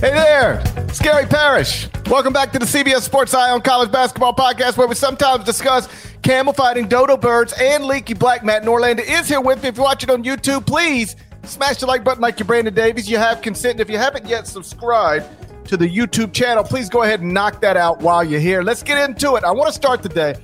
Hey 0.00 0.12
there, 0.12 0.64
Scary 0.92 1.24
Gary 1.24 1.26
Parrish. 1.26 1.88
Welcome 2.06 2.32
back 2.32 2.52
to 2.52 2.60
the 2.60 2.66
CBS 2.66 3.00
Sports 3.00 3.34
Eye 3.34 3.50
on 3.50 3.60
College 3.60 3.90
Basketball 3.90 4.32
Podcast, 4.32 4.76
where 4.76 4.86
we 4.86 4.94
sometimes 4.94 5.42
discuss 5.42 5.88
camel 6.22 6.52
fighting, 6.52 6.86
dodo 6.86 7.16
birds, 7.16 7.52
and 7.60 7.84
leaky 7.84 8.14
black. 8.14 8.44
Matt 8.44 8.62
Norlander 8.62 9.00
is 9.00 9.26
here 9.26 9.40
with 9.40 9.60
me. 9.60 9.70
If 9.70 9.76
you're 9.76 9.84
watching 9.84 10.08
on 10.10 10.22
YouTube, 10.22 10.66
please 10.66 11.16
smash 11.42 11.78
the 11.78 11.86
like 11.86 12.04
button 12.04 12.22
like 12.22 12.38
you're 12.38 12.46
Brandon 12.46 12.72
Davies. 12.72 13.10
You 13.10 13.18
have 13.18 13.42
consent. 13.42 13.72
And 13.72 13.80
if 13.80 13.90
you 13.90 13.98
haven't 13.98 14.28
yet 14.28 14.46
subscribed 14.46 15.26
to 15.66 15.76
the 15.76 15.88
YouTube 15.88 16.32
channel, 16.32 16.62
please 16.62 16.88
go 16.88 17.02
ahead 17.02 17.20
and 17.20 17.34
knock 17.34 17.60
that 17.62 17.76
out 17.76 17.98
while 18.00 18.22
you're 18.22 18.38
here. 18.38 18.62
Let's 18.62 18.84
get 18.84 19.10
into 19.10 19.34
it. 19.34 19.42
I 19.42 19.50
want 19.50 19.66
to 19.66 19.74
start 19.74 20.04
today 20.04 20.36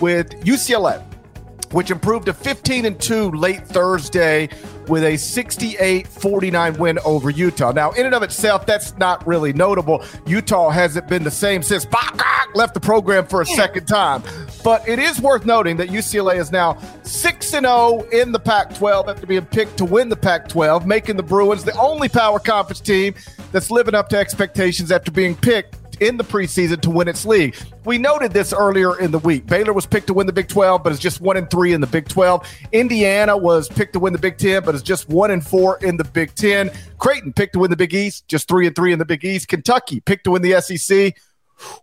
with 0.00 0.30
UCLA 0.42 1.04
which 1.72 1.90
improved 1.90 2.26
to 2.26 2.32
15 2.32 2.84
and 2.84 3.00
2 3.00 3.30
late 3.32 3.66
Thursday 3.66 4.48
with 4.88 5.04
a 5.04 5.16
68 5.16 6.06
49 6.06 6.78
win 6.78 6.98
over 7.04 7.30
Utah. 7.30 7.72
Now, 7.72 7.92
in 7.92 8.06
and 8.06 8.14
of 8.14 8.22
itself, 8.22 8.66
that's 8.66 8.96
not 8.98 9.26
really 9.26 9.52
notable. 9.52 10.04
Utah 10.26 10.70
hasn't 10.70 11.08
been 11.08 11.24
the 11.24 11.30
same 11.30 11.62
since 11.62 11.86
left 12.54 12.74
the 12.74 12.80
program 12.80 13.26
for 13.26 13.40
a 13.40 13.46
second 13.46 13.86
time. 13.86 14.22
But 14.62 14.86
it 14.88 14.98
is 14.98 15.20
worth 15.20 15.46
noting 15.46 15.76
that 15.78 15.88
UCLA 15.88 16.36
is 16.36 16.52
now 16.52 16.78
6 17.02 17.54
and 17.54 17.66
0 17.66 18.06
in 18.12 18.32
the 18.32 18.38
Pac 18.38 18.74
12 18.74 19.08
after 19.08 19.26
being 19.26 19.46
picked 19.46 19.76
to 19.78 19.84
win 19.84 20.08
the 20.08 20.16
Pac 20.16 20.48
12, 20.48 20.86
making 20.86 21.16
the 21.16 21.22
Bruins 21.22 21.64
the 21.64 21.76
only 21.78 22.08
power 22.08 22.38
conference 22.38 22.80
team 22.80 23.14
that's 23.50 23.70
living 23.70 23.94
up 23.94 24.08
to 24.10 24.18
expectations 24.18 24.92
after 24.92 25.10
being 25.10 25.34
picked 25.34 25.76
in 26.02 26.16
the 26.16 26.24
preseason 26.24 26.80
to 26.80 26.90
win 26.90 27.06
its 27.06 27.24
league. 27.24 27.56
We 27.84 27.96
noted 27.96 28.32
this 28.32 28.52
earlier 28.52 28.98
in 28.98 29.12
the 29.12 29.18
week. 29.20 29.46
Baylor 29.46 29.72
was 29.72 29.86
picked 29.86 30.08
to 30.08 30.14
win 30.14 30.26
the 30.26 30.32
Big 30.32 30.48
12, 30.48 30.82
but 30.82 30.92
is 30.92 30.98
just 30.98 31.20
one 31.20 31.36
and 31.36 31.48
three 31.48 31.72
in 31.72 31.80
the 31.80 31.86
Big 31.86 32.08
12. 32.08 32.46
Indiana 32.72 33.36
was 33.36 33.68
picked 33.68 33.92
to 33.92 34.00
win 34.00 34.12
the 34.12 34.18
Big 34.18 34.36
10, 34.36 34.64
but 34.64 34.74
is 34.74 34.82
just 34.82 35.08
one 35.08 35.30
and 35.30 35.46
four 35.46 35.78
in 35.78 35.96
the 35.96 36.04
Big 36.04 36.34
10. 36.34 36.70
Creighton 36.98 37.32
picked 37.32 37.52
to 37.54 37.60
win 37.60 37.70
the 37.70 37.76
Big 37.76 37.94
East, 37.94 38.26
just 38.26 38.48
three 38.48 38.66
and 38.66 38.74
three 38.74 38.92
in 38.92 38.98
the 38.98 39.04
Big 39.04 39.24
East. 39.24 39.48
Kentucky 39.48 40.00
picked 40.00 40.24
to 40.24 40.32
win 40.32 40.42
the 40.42 40.60
SEC. 40.60 41.16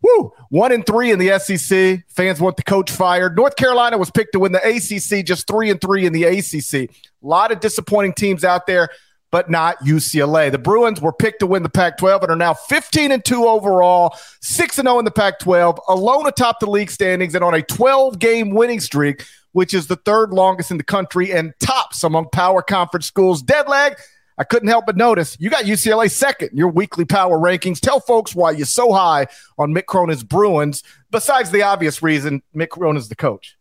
Woo! 0.01 0.33
One 0.49 0.73
and 0.73 0.85
three 0.85 1.11
in 1.11 1.19
the 1.19 1.39
SEC. 1.39 2.03
Fans 2.09 2.41
want 2.41 2.57
the 2.57 2.63
coach 2.63 2.91
fired. 2.91 3.37
North 3.37 3.55
Carolina 3.55 3.97
was 3.97 4.11
picked 4.11 4.33
to 4.33 4.39
win 4.39 4.51
the 4.51 4.59
ACC, 4.59 5.25
just 5.25 5.47
three 5.47 5.69
and 5.69 5.79
three 5.79 6.05
in 6.05 6.11
the 6.11 6.25
ACC. 6.25 6.73
A 6.73 6.89
lot 7.21 7.51
of 7.51 7.61
disappointing 7.61 8.13
teams 8.13 8.43
out 8.43 8.67
there 8.67 8.89
but 9.31 9.49
not 9.49 9.79
UCLA. 9.79 10.51
The 10.51 10.57
Bruins 10.57 11.01
were 11.01 11.13
picked 11.13 11.39
to 11.39 11.47
win 11.47 11.63
the 11.63 11.69
Pac 11.69 11.97
12 11.97 12.23
and 12.23 12.31
are 12.31 12.35
now 12.35 12.53
15 12.53 13.11
and 13.11 13.23
2 13.23 13.45
overall, 13.45 14.15
6 14.41 14.79
and 14.79 14.87
0 14.87 14.99
in 14.99 15.05
the 15.05 15.11
Pac 15.11 15.39
12, 15.39 15.79
alone 15.87 16.27
atop 16.27 16.59
the 16.59 16.69
league 16.69 16.91
standings 16.91 17.35
and 17.35 17.43
on 17.43 17.53
a 17.53 17.61
12 17.61 18.19
game 18.19 18.51
winning 18.51 18.79
streak, 18.79 19.23
which 19.51 19.73
is 19.73 19.87
the 19.87 19.95
third 19.97 20.31
longest 20.31 20.71
in 20.71 20.77
the 20.77 20.83
country 20.83 21.31
and 21.31 21.53
tops 21.59 22.03
among 22.03 22.29
power 22.29 22.61
conference 22.61 23.05
schools. 23.05 23.43
Deadleg, 23.43 23.95
I 24.37 24.45
couldn't 24.45 24.69
help 24.69 24.85
but 24.85 24.95
notice 24.95 25.35
you 25.39 25.49
got 25.49 25.65
UCLA 25.65 26.09
second 26.09 26.51
in 26.51 26.57
your 26.57 26.69
weekly 26.69 27.05
power 27.05 27.37
rankings. 27.37 27.79
Tell 27.79 27.99
folks 27.99 28.33
why 28.33 28.51
you're 28.51 28.65
so 28.65 28.93
high 28.93 29.27
on 29.57 29.73
Mick 29.73 29.85
Cronin's 29.85 30.23
Bruins, 30.23 30.81
besides 31.11 31.51
the 31.51 31.61
obvious 31.61 32.01
reason 32.01 32.41
Mick 32.55 32.69
Cronin's 32.69 33.09
the 33.09 33.15
coach. 33.15 33.58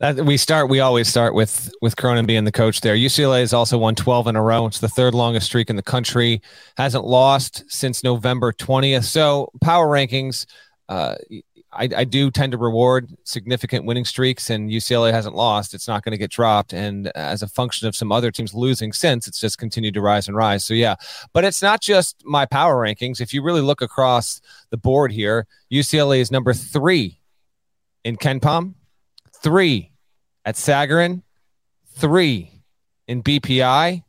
That, 0.00 0.24
we 0.24 0.38
start. 0.38 0.70
We 0.70 0.80
always 0.80 1.08
start 1.08 1.34
with 1.34 1.70
with 1.82 1.96
Cronin 1.96 2.24
being 2.24 2.44
the 2.44 2.52
coach 2.52 2.80
there. 2.80 2.96
UCLA 2.96 3.40
has 3.40 3.52
also 3.52 3.76
won 3.76 3.94
12 3.94 4.28
in 4.28 4.36
a 4.36 4.42
row. 4.42 4.66
It's 4.66 4.80
the 4.80 4.88
third 4.88 5.14
longest 5.14 5.46
streak 5.46 5.68
in 5.68 5.76
the 5.76 5.82
country. 5.82 6.40
Hasn't 6.78 7.04
lost 7.04 7.64
since 7.68 8.02
November 8.02 8.50
20th. 8.52 9.04
So 9.04 9.52
power 9.60 9.86
rankings. 9.86 10.46
Uh, 10.88 11.16
I, 11.72 11.88
I, 11.98 12.04
do 12.04 12.32
tend 12.32 12.50
to 12.50 12.58
reward 12.58 13.14
significant 13.22 13.84
winning 13.84 14.04
streaks, 14.04 14.50
and 14.50 14.70
UCLA 14.70 15.12
hasn't 15.12 15.36
lost. 15.36 15.72
It's 15.72 15.86
not 15.86 16.02
going 16.02 16.10
to 16.10 16.18
get 16.18 16.32
dropped. 16.32 16.72
And 16.72 17.12
as 17.14 17.42
a 17.42 17.46
function 17.46 17.86
of 17.86 17.94
some 17.94 18.10
other 18.10 18.32
teams 18.32 18.54
losing 18.54 18.92
since, 18.92 19.28
it's 19.28 19.38
just 19.38 19.58
continued 19.58 19.94
to 19.94 20.00
rise 20.00 20.26
and 20.26 20.36
rise. 20.36 20.64
So, 20.64 20.74
yeah, 20.74 20.96
but 21.32 21.44
it's 21.44 21.62
not 21.62 21.80
just 21.80 22.24
my 22.24 22.44
power 22.44 22.84
rankings. 22.84 23.20
If 23.20 23.32
you 23.32 23.40
really 23.42 23.60
look 23.60 23.82
across 23.82 24.40
the 24.70 24.76
board 24.78 25.12
here, 25.12 25.46
UCLA 25.70 26.18
is 26.18 26.32
number 26.32 26.54
three 26.54 27.20
in 28.02 28.16
KenPom, 28.16 28.74
three 29.42 29.92
at 30.44 30.56
Sagarin, 30.56 31.22
three 31.96 32.62
in 33.06 33.22
BPI. 33.22 34.04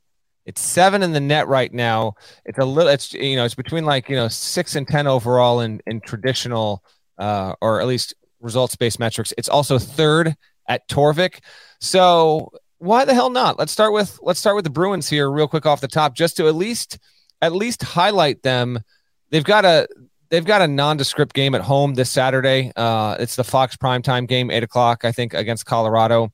It's 0.46 0.62
seven 0.62 1.04
in 1.04 1.12
the 1.12 1.20
net 1.20 1.48
right 1.48 1.72
now. 1.72 2.16
It's 2.46 2.58
a 2.58 2.66
little. 2.66 2.92
It's 2.92 3.14
you 3.14 3.36
know. 3.36 3.46
It's 3.46 3.56
between 3.56 3.86
like 3.86 4.10
you 4.10 4.16
know 4.16 4.28
six 4.28 4.76
and 4.76 4.88
ten 4.88 5.08
overall 5.08 5.62
in 5.62 5.82
in 5.86 6.02
traditional 6.02 6.84
uh, 7.18 7.54
or 7.62 7.80
at 7.80 7.88
least 7.88 8.16
results 8.40 8.76
based 8.76 9.00
metrics. 9.00 9.34
It's 9.38 9.50
also 9.50 9.78
third 9.78 10.36
at 10.68 10.88
Torvik. 10.90 11.40
So 11.80 12.52
why 12.80 13.06
the 13.06 13.14
hell 13.14 13.30
not? 13.30 13.60
Let's 13.60 13.72
start 13.72 13.94
with 13.94 14.20
let's 14.24 14.40
start 14.40 14.56
with 14.56 14.66
the 14.66 14.72
Bruins 14.72 15.08
here 15.08 15.30
real 15.30 15.48
quick 15.48 15.68
off 15.68 15.82
the 15.82 15.88
top, 15.88 16.16
just 16.16 16.38
to 16.38 16.48
at 16.48 16.56
least 16.56 16.98
at 17.42 17.54
least 17.54 17.84
highlight 17.84 18.42
them. 18.42 18.80
They've 19.30 19.44
got 19.44 19.66
a 19.66 19.88
they've 20.32 20.46
got 20.46 20.62
a 20.62 20.68
nondescript 20.68 21.36
game 21.36 21.54
at 21.54 21.62
home 21.62 21.94
this 21.94 22.10
Saturday. 22.10 22.72
Uh, 22.76 23.16
it's 23.20 23.36
the 23.36 23.44
Fox 23.44 23.76
primetime 23.76 24.28
game, 24.28 24.50
eight 24.50 24.64
o'clock, 24.64 25.06
I 25.06 25.12
think, 25.12 25.36
against 25.36 25.66
Colorado. 25.66 26.32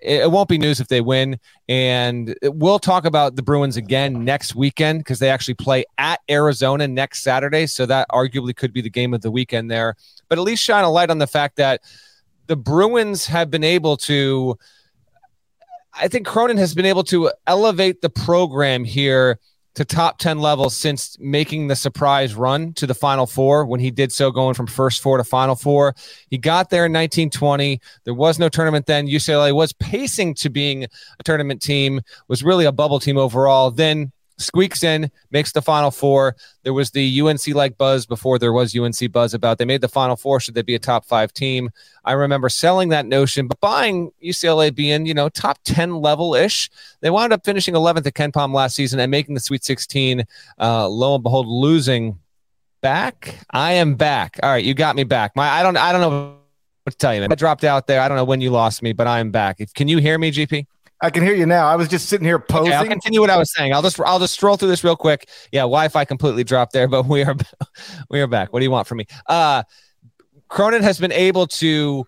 It, 0.00 0.22
it 0.22 0.30
won't 0.30 0.48
be 0.48 0.56
news 0.56 0.80
if 0.80 0.88
they 0.88 1.02
win, 1.02 1.38
and 1.68 2.34
we'll 2.44 2.78
talk 2.78 3.04
about 3.04 3.36
the 3.36 3.42
Bruins 3.42 3.76
again 3.76 4.24
next 4.24 4.54
weekend 4.54 5.00
because 5.00 5.18
they 5.18 5.28
actually 5.28 5.54
play 5.54 5.84
at 5.98 6.20
Arizona 6.30 6.88
next 6.88 7.22
Saturday. 7.22 7.66
So 7.66 7.84
that 7.86 8.06
arguably 8.10 8.56
could 8.56 8.72
be 8.72 8.80
the 8.80 8.90
game 8.90 9.12
of 9.12 9.20
the 9.20 9.30
weekend 9.30 9.70
there. 9.70 9.96
But 10.28 10.38
at 10.38 10.42
least 10.42 10.62
shine 10.62 10.84
a 10.84 10.90
light 10.90 11.10
on 11.10 11.18
the 11.18 11.26
fact 11.26 11.56
that 11.56 11.82
the 12.46 12.56
Bruins 12.56 13.26
have 13.26 13.50
been 13.50 13.64
able 13.64 13.96
to. 13.98 14.56
I 15.94 16.08
think 16.08 16.26
Cronin 16.26 16.56
has 16.56 16.74
been 16.74 16.86
able 16.86 17.04
to 17.04 17.30
elevate 17.46 18.00
the 18.00 18.08
program 18.08 18.82
here 18.82 19.38
to 19.74 19.84
top 19.84 20.18
10 20.18 20.38
levels 20.38 20.76
since 20.76 21.16
making 21.18 21.68
the 21.68 21.76
surprise 21.76 22.34
run 22.34 22.72
to 22.74 22.86
the 22.86 22.94
final 22.94 23.26
four 23.26 23.64
when 23.64 23.80
he 23.80 23.90
did 23.90 24.12
so 24.12 24.30
going 24.30 24.54
from 24.54 24.66
first 24.66 25.02
four 25.02 25.16
to 25.16 25.24
final 25.24 25.54
four. 25.54 25.94
He 26.28 26.38
got 26.38 26.70
there 26.70 26.86
in 26.86 26.92
1920 26.92 27.80
there 28.04 28.14
was 28.14 28.38
no 28.38 28.48
tournament 28.48 28.86
then. 28.86 29.06
Ucla 29.06 29.54
was 29.54 29.72
pacing 29.72 30.34
to 30.34 30.50
being 30.50 30.84
a 30.84 31.22
tournament 31.24 31.62
team 31.62 32.00
was 32.28 32.44
really 32.44 32.64
a 32.64 32.72
bubble 32.72 33.00
team 33.00 33.16
overall. 33.16 33.70
Then 33.70 34.12
squeaks 34.42 34.82
in, 34.82 35.10
makes 35.30 35.52
the 35.52 35.62
final 35.62 35.90
four. 35.90 36.36
There 36.62 36.72
was 36.72 36.90
the 36.90 37.20
UNC 37.20 37.46
like 37.48 37.78
buzz 37.78 38.06
before 38.06 38.38
there 38.38 38.52
was 38.52 38.76
UNC 38.76 39.10
buzz 39.10 39.34
about 39.34 39.58
they 39.58 39.64
made 39.64 39.80
the 39.80 39.88
final 39.88 40.16
four. 40.16 40.40
Should 40.40 40.54
they 40.54 40.62
be 40.62 40.74
a 40.74 40.78
top 40.78 41.04
five 41.04 41.32
team? 41.32 41.70
I 42.04 42.12
remember 42.12 42.48
selling 42.48 42.90
that 42.90 43.06
notion, 43.06 43.46
but 43.46 43.60
buying 43.60 44.10
UCLA 44.22 44.74
being, 44.74 45.06
you 45.06 45.14
know, 45.14 45.28
top 45.28 45.58
10 45.64 45.96
level 45.96 46.34
ish. 46.34 46.70
They 47.00 47.10
wound 47.10 47.32
up 47.32 47.44
finishing 47.44 47.74
11th 47.74 48.06
at 48.06 48.14
KenPom 48.14 48.52
last 48.52 48.76
season 48.76 49.00
and 49.00 49.10
making 49.10 49.34
the 49.34 49.40
Sweet 49.40 49.64
16. 49.64 50.24
Uh, 50.60 50.88
lo 50.88 51.14
and 51.14 51.22
behold, 51.22 51.46
losing 51.46 52.18
back. 52.82 53.38
I 53.50 53.72
am 53.72 53.94
back. 53.94 54.38
All 54.42 54.50
right, 54.50 54.64
you 54.64 54.74
got 54.74 54.96
me 54.96 55.04
back. 55.04 55.34
My 55.34 55.48
I 55.48 55.62
don't 55.62 55.76
I 55.76 55.92
don't 55.92 56.00
know 56.02 56.38
What 56.82 56.90
to 56.90 56.98
tell 56.98 57.14
you, 57.14 57.20
man? 57.20 57.32
I 57.32 57.36
dropped 57.36 57.64
out 57.64 57.86
there. 57.86 58.00
I 58.00 58.08
don't 58.08 58.16
know 58.16 58.24
when 58.24 58.42
you 58.42 58.50
lost 58.50 58.82
me, 58.82 58.92
but 58.92 59.06
I'm 59.06 59.30
back. 59.30 59.60
If, 59.60 59.72
can 59.72 59.88
you 59.88 59.98
hear 59.98 60.18
me, 60.18 60.30
GP? 60.30 60.66
I 61.02 61.10
can 61.10 61.24
hear 61.24 61.34
you 61.34 61.46
now. 61.46 61.66
I 61.66 61.74
was 61.74 61.88
just 61.88 62.08
sitting 62.08 62.24
here 62.24 62.38
posing. 62.38 62.68
Okay, 62.68 62.76
I'll 62.76 62.86
continue 62.86 63.20
what 63.20 63.28
I 63.28 63.36
was 63.36 63.52
saying. 63.52 63.74
I'll 63.74 63.82
just 63.82 64.00
I'll 64.00 64.20
just 64.20 64.34
stroll 64.34 64.56
through 64.56 64.68
this 64.68 64.84
real 64.84 64.96
quick. 64.96 65.28
Yeah, 65.50 65.62
Wi-Fi 65.62 66.04
completely 66.04 66.44
dropped 66.44 66.72
there, 66.72 66.86
but 66.88 67.06
we 67.06 67.24
are 67.24 67.34
we 68.08 68.20
are 68.20 68.28
back. 68.28 68.52
What 68.52 68.60
do 68.60 68.64
you 68.64 68.70
want 68.70 68.86
from 68.86 68.98
me? 68.98 69.06
Uh 69.26 69.64
Cronin 70.48 70.82
has 70.82 71.00
been 71.00 71.12
able 71.12 71.46
to 71.48 72.04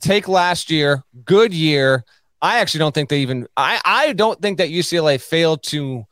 take 0.00 0.28
last 0.28 0.70
year, 0.70 1.02
good 1.24 1.52
year. 1.52 2.04
I 2.40 2.58
actually 2.58 2.78
don't 2.78 2.94
think 2.94 3.08
they 3.08 3.20
even 3.20 3.48
I 3.56 3.80
I 3.84 4.12
don't 4.12 4.40
think 4.40 4.58
that 4.58 4.68
UCLA 4.68 5.20
failed 5.20 5.64
to 5.64 6.04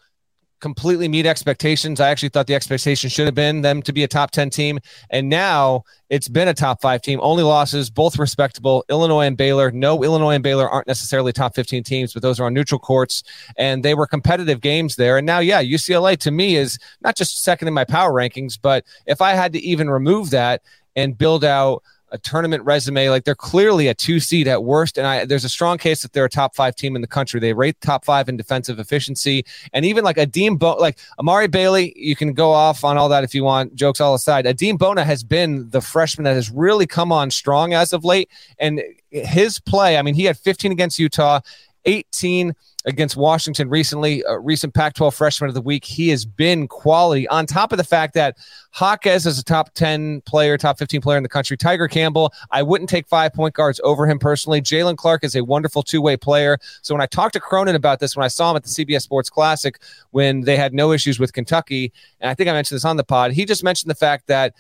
completely 0.61 1.09
meet 1.09 1.27
expectations. 1.27 2.01
I 2.01 2.11
actually 2.11 2.29
thought 2.29 2.47
the 2.47 2.55
expectation 2.55 3.11
should 3.11 3.27
have 3.27 3.35
been 3.35 3.63
them 3.63 3.83
to 3.83 3.93
be 3.93 4.05
a 4.05 4.09
top 4.09 4.31
10 4.31 4.51
team. 4.51 4.79
And 5.11 5.29
now 5.29 5.85
it's 6.09 6.29
been 6.29 6.49
a 6.49 6.55
top 6.55 6.81
five 6.81 7.03
team. 7.03 7.19
Only 7.23 7.43
losses, 7.43 7.91
both 7.91 8.19
respectable. 8.19 8.85
Illinois 8.89 9.27
and 9.27 9.37
Baylor. 9.37 9.71
No, 9.71 10.03
Illinois 10.05 10.35
and 10.35 10.43
Baylor 10.43 10.69
aren't 10.69 10.87
necessarily 10.87 11.33
top 11.33 11.55
15 11.55 11.83
teams, 11.83 12.13
but 12.13 12.23
those 12.23 12.39
are 12.39 12.47
on 12.47 12.55
neutral 12.55 12.79
courts. 12.79 13.23
And 13.57 13.83
they 13.83 13.95
were 13.95 14.07
competitive 14.07 14.61
games 14.61 14.97
there. 14.97 15.17
And 15.17 15.27
now, 15.27 15.39
yeah, 15.39 15.63
UCLA 15.63 16.17
to 16.19 16.31
me 16.31 16.57
is 16.57 16.79
not 17.01 17.17
just 17.17 17.43
second 17.43 17.69
in 17.69 17.75
my 17.75 17.85
power 17.85 18.13
rankings, 18.13 18.59
but 18.61 18.85
if 19.07 19.21
I 19.21 19.33
had 19.33 19.53
to 19.55 19.61
even 19.61 19.91
remove 19.91 20.31
that 20.31 20.63
and 20.97 21.17
build 21.17 21.45
out 21.45 21.83
a 22.13 22.19
tournament 22.19 22.65
resume. 22.65 23.09
Like 23.09 23.25
they're 23.25 23.35
clearly 23.35 23.89
a 23.89 23.95
two 23.95 24.21
seed 24.21 24.49
at 24.49 24.65
worst. 24.65 24.99
And 24.99 25.07
I, 25.07 25.25
there's 25.25 25.45
a 25.45 25.49
strong 25.49 25.79
case 25.79 26.03
that 26.03 26.13
they're 26.13 26.25
a 26.25 26.31
top 26.31 26.55
five 26.55 26.75
team 26.77 26.97
in 26.97 27.03
the 27.03 27.09
country. 27.09 27.41
They 27.41 27.53
rate 27.53 27.81
top 27.81 28.05
five 28.05 28.29
in 28.29 28.37
defensive 28.37 28.79
efficiency. 28.79 29.45
And 29.73 29.85
even 29.85 30.05
like 30.05 30.17
Adem 30.17 30.59
Bo- 30.59 30.77
like 30.77 30.99
Amari 31.19 31.49
Bailey, 31.49 31.93
you 31.97 32.17
can 32.17 32.33
go 32.33 32.51
off 32.51 32.85
on 32.85 32.97
all 32.97 33.09
that 33.09 33.25
if 33.25 33.35
you 33.35 33.45
want, 33.45 33.75
jokes 33.75 34.01
all 34.01 34.15
aside. 34.15 34.45
Adem 34.45 34.79
Bona 34.79 35.05
has 35.05 35.23
been 35.23 35.69
the 35.71 35.81
freshman 35.81 36.25
that 36.25 36.35
has 36.35 36.51
really 36.51 36.87
come 36.87 37.13
on 37.13 37.31
strong 37.31 37.75
as 37.75 37.93
of 37.93 38.05
late. 38.05 38.29
And 38.59 38.83
his 39.11 39.59
play, 39.59 39.97
I 39.97 40.03
mean, 40.03 40.15
he 40.15 40.25
had 40.25 40.39
15 40.39 40.73
against 40.73 40.99
Utah, 40.99 41.41
18 41.85 42.55
against 42.87 43.17
Washington 43.17 43.69
recently, 43.69 44.23
a 44.27 44.39
recent 44.39 44.73
Pac 44.73 44.95
12 44.95 45.15
freshman 45.15 45.49
of 45.49 45.55
the 45.55 45.61
week. 45.61 45.85
He 45.85 46.09
has 46.09 46.25
been 46.25 46.67
quality 46.67 47.29
on 47.29 47.47
top 47.47 47.73
of 47.73 47.79
the 47.79 47.85
fact 47.85 48.15
that 48.15 48.39
Jaquez 48.79 49.27
is 49.27 49.39
a 49.39 49.45
top 49.45 49.75
10 49.75 50.23
player, 50.23 50.57
top 50.57 50.79
15 50.79 51.01
player 51.01 51.17
in 51.17 51.23
the 51.23 51.29
country. 51.29 51.57
Tiger 51.57 51.89
Campbell, 51.89 52.33
I 52.51 52.63
wouldn't 52.63 52.89
take 52.89 53.07
five 53.07 53.35
point 53.35 53.55
guards 53.55 53.81
over 53.85 54.07
him 54.07 54.19
personally. 54.19 54.63
Jalen 54.63 54.97
Clark 54.97 55.25
is 55.25 55.37
a 55.37 55.45
wonderful 55.45 55.83
two 55.83 56.01
way 56.01 56.17
player. 56.17 56.59
So 56.83 56.95
when 56.95 57.03
I 57.03 57.07
talked 57.07 57.35
to 57.35 57.41
Cronin 57.41 57.75
about 57.75 58.01
this, 58.01 58.17
when 58.17 58.25
I 58.25 58.29
saw 58.29 58.51
him 58.51 58.57
at 58.57 58.63
the 58.63 58.71
CBS 58.71 59.03
Sports 59.03 59.29
Classic 59.29 59.79
when 60.11 60.43
they 60.43 60.57
had 60.57 60.73
no 60.73 60.93
issues 60.93 61.19
with 61.19 61.33
Kentucky, 61.33 61.93
and 62.21 62.31
I 62.31 62.35
think 62.35 62.49
I 62.49 62.53
mentioned 62.53 62.77
this 62.77 62.85
on 62.85 62.97
the 62.97 63.05
pod, 63.05 63.33
he 63.33 63.45
just 63.45 63.63
mentioned 63.63 63.91
the 63.91 63.95
fact 63.95 64.27
that 64.29 64.55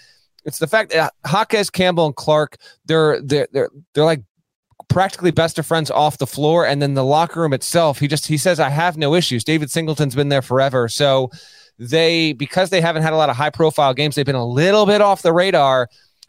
it's 0.44 0.58
the 0.58 0.67
fact 0.67 0.93
that 0.93 1.12
Jaquez, 1.31 1.70
Campbell, 1.70 2.06
and 2.06 2.17
Clark, 2.17 2.56
they're 2.87 3.20
they're 3.20 3.49
they're 3.52 3.70
they're 3.94 4.05
like 4.05 4.22
practically 4.91 5.31
best 5.31 5.59
of 5.59 5.65
friends 5.65 5.91
off 5.91 6.19
the 6.19 6.27
floor 6.27 6.67
and 6.67 6.83
then 6.83 6.95
the 6.95 7.05
locker 7.05 7.41
room 7.41 7.53
itself 7.53 8.01
he 8.01 8.09
just 8.09 8.27
he 8.27 8.37
says 8.37 8.61
i 8.61 8.69
have 8.69 8.99
no 8.99 9.15
issues. 9.15 9.45
David 9.45 9.71
singleton's 9.71 10.15
been 10.15 10.29
there 10.29 10.43
forever. 10.43 10.89
So 10.89 11.31
they 11.79 12.35
because 12.35 12.69
they 12.69 12.83
haven't 12.83 13.03
had 13.03 13.15
a 13.15 13.17
lot 13.17 13.31
of 13.31 13.37
high 13.37 13.51
profile 13.51 13.95
games 13.95 14.15
they've 14.15 14.27
been 14.27 14.35
a 14.35 14.47
little 14.47 14.85
bit 14.85 15.01
off 15.01 15.23
the 15.23 15.33
radar. 15.33 15.89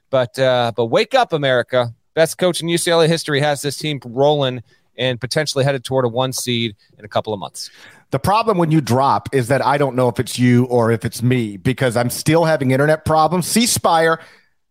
But 0.10 0.40
uh 0.40 0.72
but 0.76 0.86
wake 0.86 1.14
up 1.14 1.34
america. 1.34 1.94
Best 2.14 2.38
coach 2.38 2.62
in 2.62 2.68
ucla 2.68 3.08
history 3.08 3.42
has 3.42 3.62
this 3.62 3.78
team 3.78 4.00
rolling 4.06 4.64
and 4.98 5.20
potentially 5.20 5.64
headed 5.64 5.84
toward 5.84 6.06
a 6.06 6.10
one 6.10 6.32
seed 6.32 6.76
in 6.98 7.04
a 7.04 7.08
couple 7.08 7.34
of 7.34 7.40
months. 7.40 7.70
The 8.12 8.20
problem 8.20 8.58
when 8.58 8.72
you 8.72 8.82
drop 8.82 9.34
is 9.34 9.48
that 9.48 9.66
I 9.66 9.78
don't 9.78 9.96
know 9.96 10.10
if 10.10 10.20
it's 10.20 10.38
you 10.38 10.66
or 10.66 10.92
if 10.92 11.06
it's 11.06 11.24
me 11.24 11.58
because 11.58 11.96
I'm 11.96 12.10
still 12.10 12.44
having 12.44 12.72
internet 12.72 13.06
problems. 13.06 13.48
C 13.48 13.66
Spire 13.66 14.20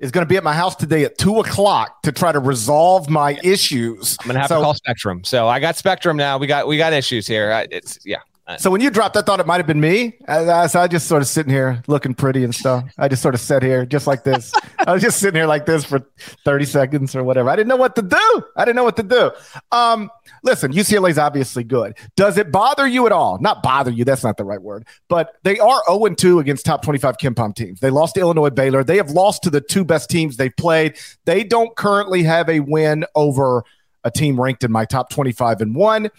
is 0.00 0.10
going 0.10 0.24
to 0.24 0.28
be 0.28 0.36
at 0.36 0.42
my 0.42 0.54
house 0.54 0.74
today 0.74 1.04
at 1.04 1.18
two 1.18 1.38
o'clock 1.40 2.02
to 2.02 2.10
try 2.10 2.32
to 2.32 2.40
resolve 2.40 3.08
my 3.08 3.38
issues. 3.44 4.16
I'm 4.20 4.26
going 4.26 4.34
to 4.34 4.40
have 4.40 4.48
so, 4.48 4.56
to 4.56 4.62
call 4.62 4.74
Spectrum. 4.74 5.22
So 5.24 5.46
I 5.46 5.60
got 5.60 5.76
Spectrum 5.76 6.16
now. 6.16 6.38
We 6.38 6.46
got 6.46 6.66
we 6.66 6.76
got 6.76 6.92
issues 6.92 7.26
here. 7.26 7.66
It's 7.70 7.98
yeah. 8.04 8.18
So 8.58 8.70
when 8.70 8.80
you 8.80 8.90
dropped, 8.90 9.16
I 9.16 9.22
thought 9.22 9.40
it 9.40 9.46
might 9.46 9.58
have 9.58 9.66
been 9.66 9.80
me. 9.80 10.16
I, 10.26 10.66
so 10.66 10.80
I 10.80 10.88
just 10.88 11.06
sort 11.06 11.22
of 11.22 11.28
sitting 11.28 11.52
here 11.52 11.82
looking 11.86 12.14
pretty 12.14 12.44
and 12.44 12.54
stuff. 12.54 12.84
I 12.98 13.08
just 13.08 13.22
sort 13.22 13.34
of 13.34 13.40
sat 13.40 13.62
here 13.62 13.84
just 13.86 14.06
like 14.06 14.24
this. 14.24 14.52
I 14.86 14.92
was 14.92 15.02
just 15.02 15.18
sitting 15.18 15.38
here 15.38 15.46
like 15.46 15.66
this 15.66 15.84
for 15.84 16.06
30 16.44 16.64
seconds 16.64 17.14
or 17.14 17.22
whatever. 17.24 17.50
I 17.50 17.56
didn't 17.56 17.68
know 17.68 17.76
what 17.76 17.94
to 17.96 18.02
do. 18.02 18.44
I 18.56 18.64
didn't 18.64 18.76
know 18.76 18.84
what 18.84 18.96
to 18.96 19.02
do. 19.02 19.30
Um, 19.72 20.10
listen, 20.42 20.72
UCLA 20.72 21.10
is 21.10 21.18
obviously 21.18 21.64
good. 21.64 21.96
Does 22.16 22.38
it 22.38 22.50
bother 22.50 22.86
you 22.86 23.06
at 23.06 23.12
all? 23.12 23.38
Not 23.40 23.62
bother 23.62 23.90
you. 23.90 24.04
That's 24.04 24.24
not 24.24 24.36
the 24.36 24.44
right 24.44 24.60
word. 24.60 24.86
But 25.08 25.36
they 25.42 25.58
are 25.58 25.82
0 25.88 26.14
2 26.14 26.38
against 26.38 26.64
top 26.64 26.82
25 26.82 27.18
KenPom 27.18 27.54
teams. 27.54 27.80
They 27.80 27.90
lost 27.90 28.14
to 28.14 28.20
Illinois 28.20 28.50
Baylor. 28.50 28.84
They 28.84 28.96
have 28.96 29.10
lost 29.10 29.42
to 29.44 29.50
the 29.50 29.60
two 29.60 29.84
best 29.84 30.10
teams 30.10 30.36
they've 30.36 30.56
played. 30.56 30.98
They 31.24 31.44
don't 31.44 31.74
currently 31.76 32.22
have 32.22 32.48
a 32.48 32.60
win 32.60 33.04
over 33.14 33.64
a 34.04 34.10
team 34.10 34.40
ranked 34.40 34.64
in 34.64 34.72
my 34.72 34.84
top 34.84 35.10
25 35.10 35.60
and 35.60 35.74
one, 35.74 36.10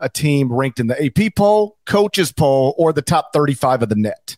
a 0.00 0.08
team 0.08 0.52
ranked 0.52 0.80
in 0.80 0.86
the 0.86 1.04
AP 1.04 1.34
poll, 1.36 1.78
coaches 1.86 2.32
poll, 2.32 2.74
or 2.78 2.92
the 2.92 3.02
top 3.02 3.32
35 3.32 3.82
of 3.82 3.88
the 3.88 3.96
net. 3.96 4.36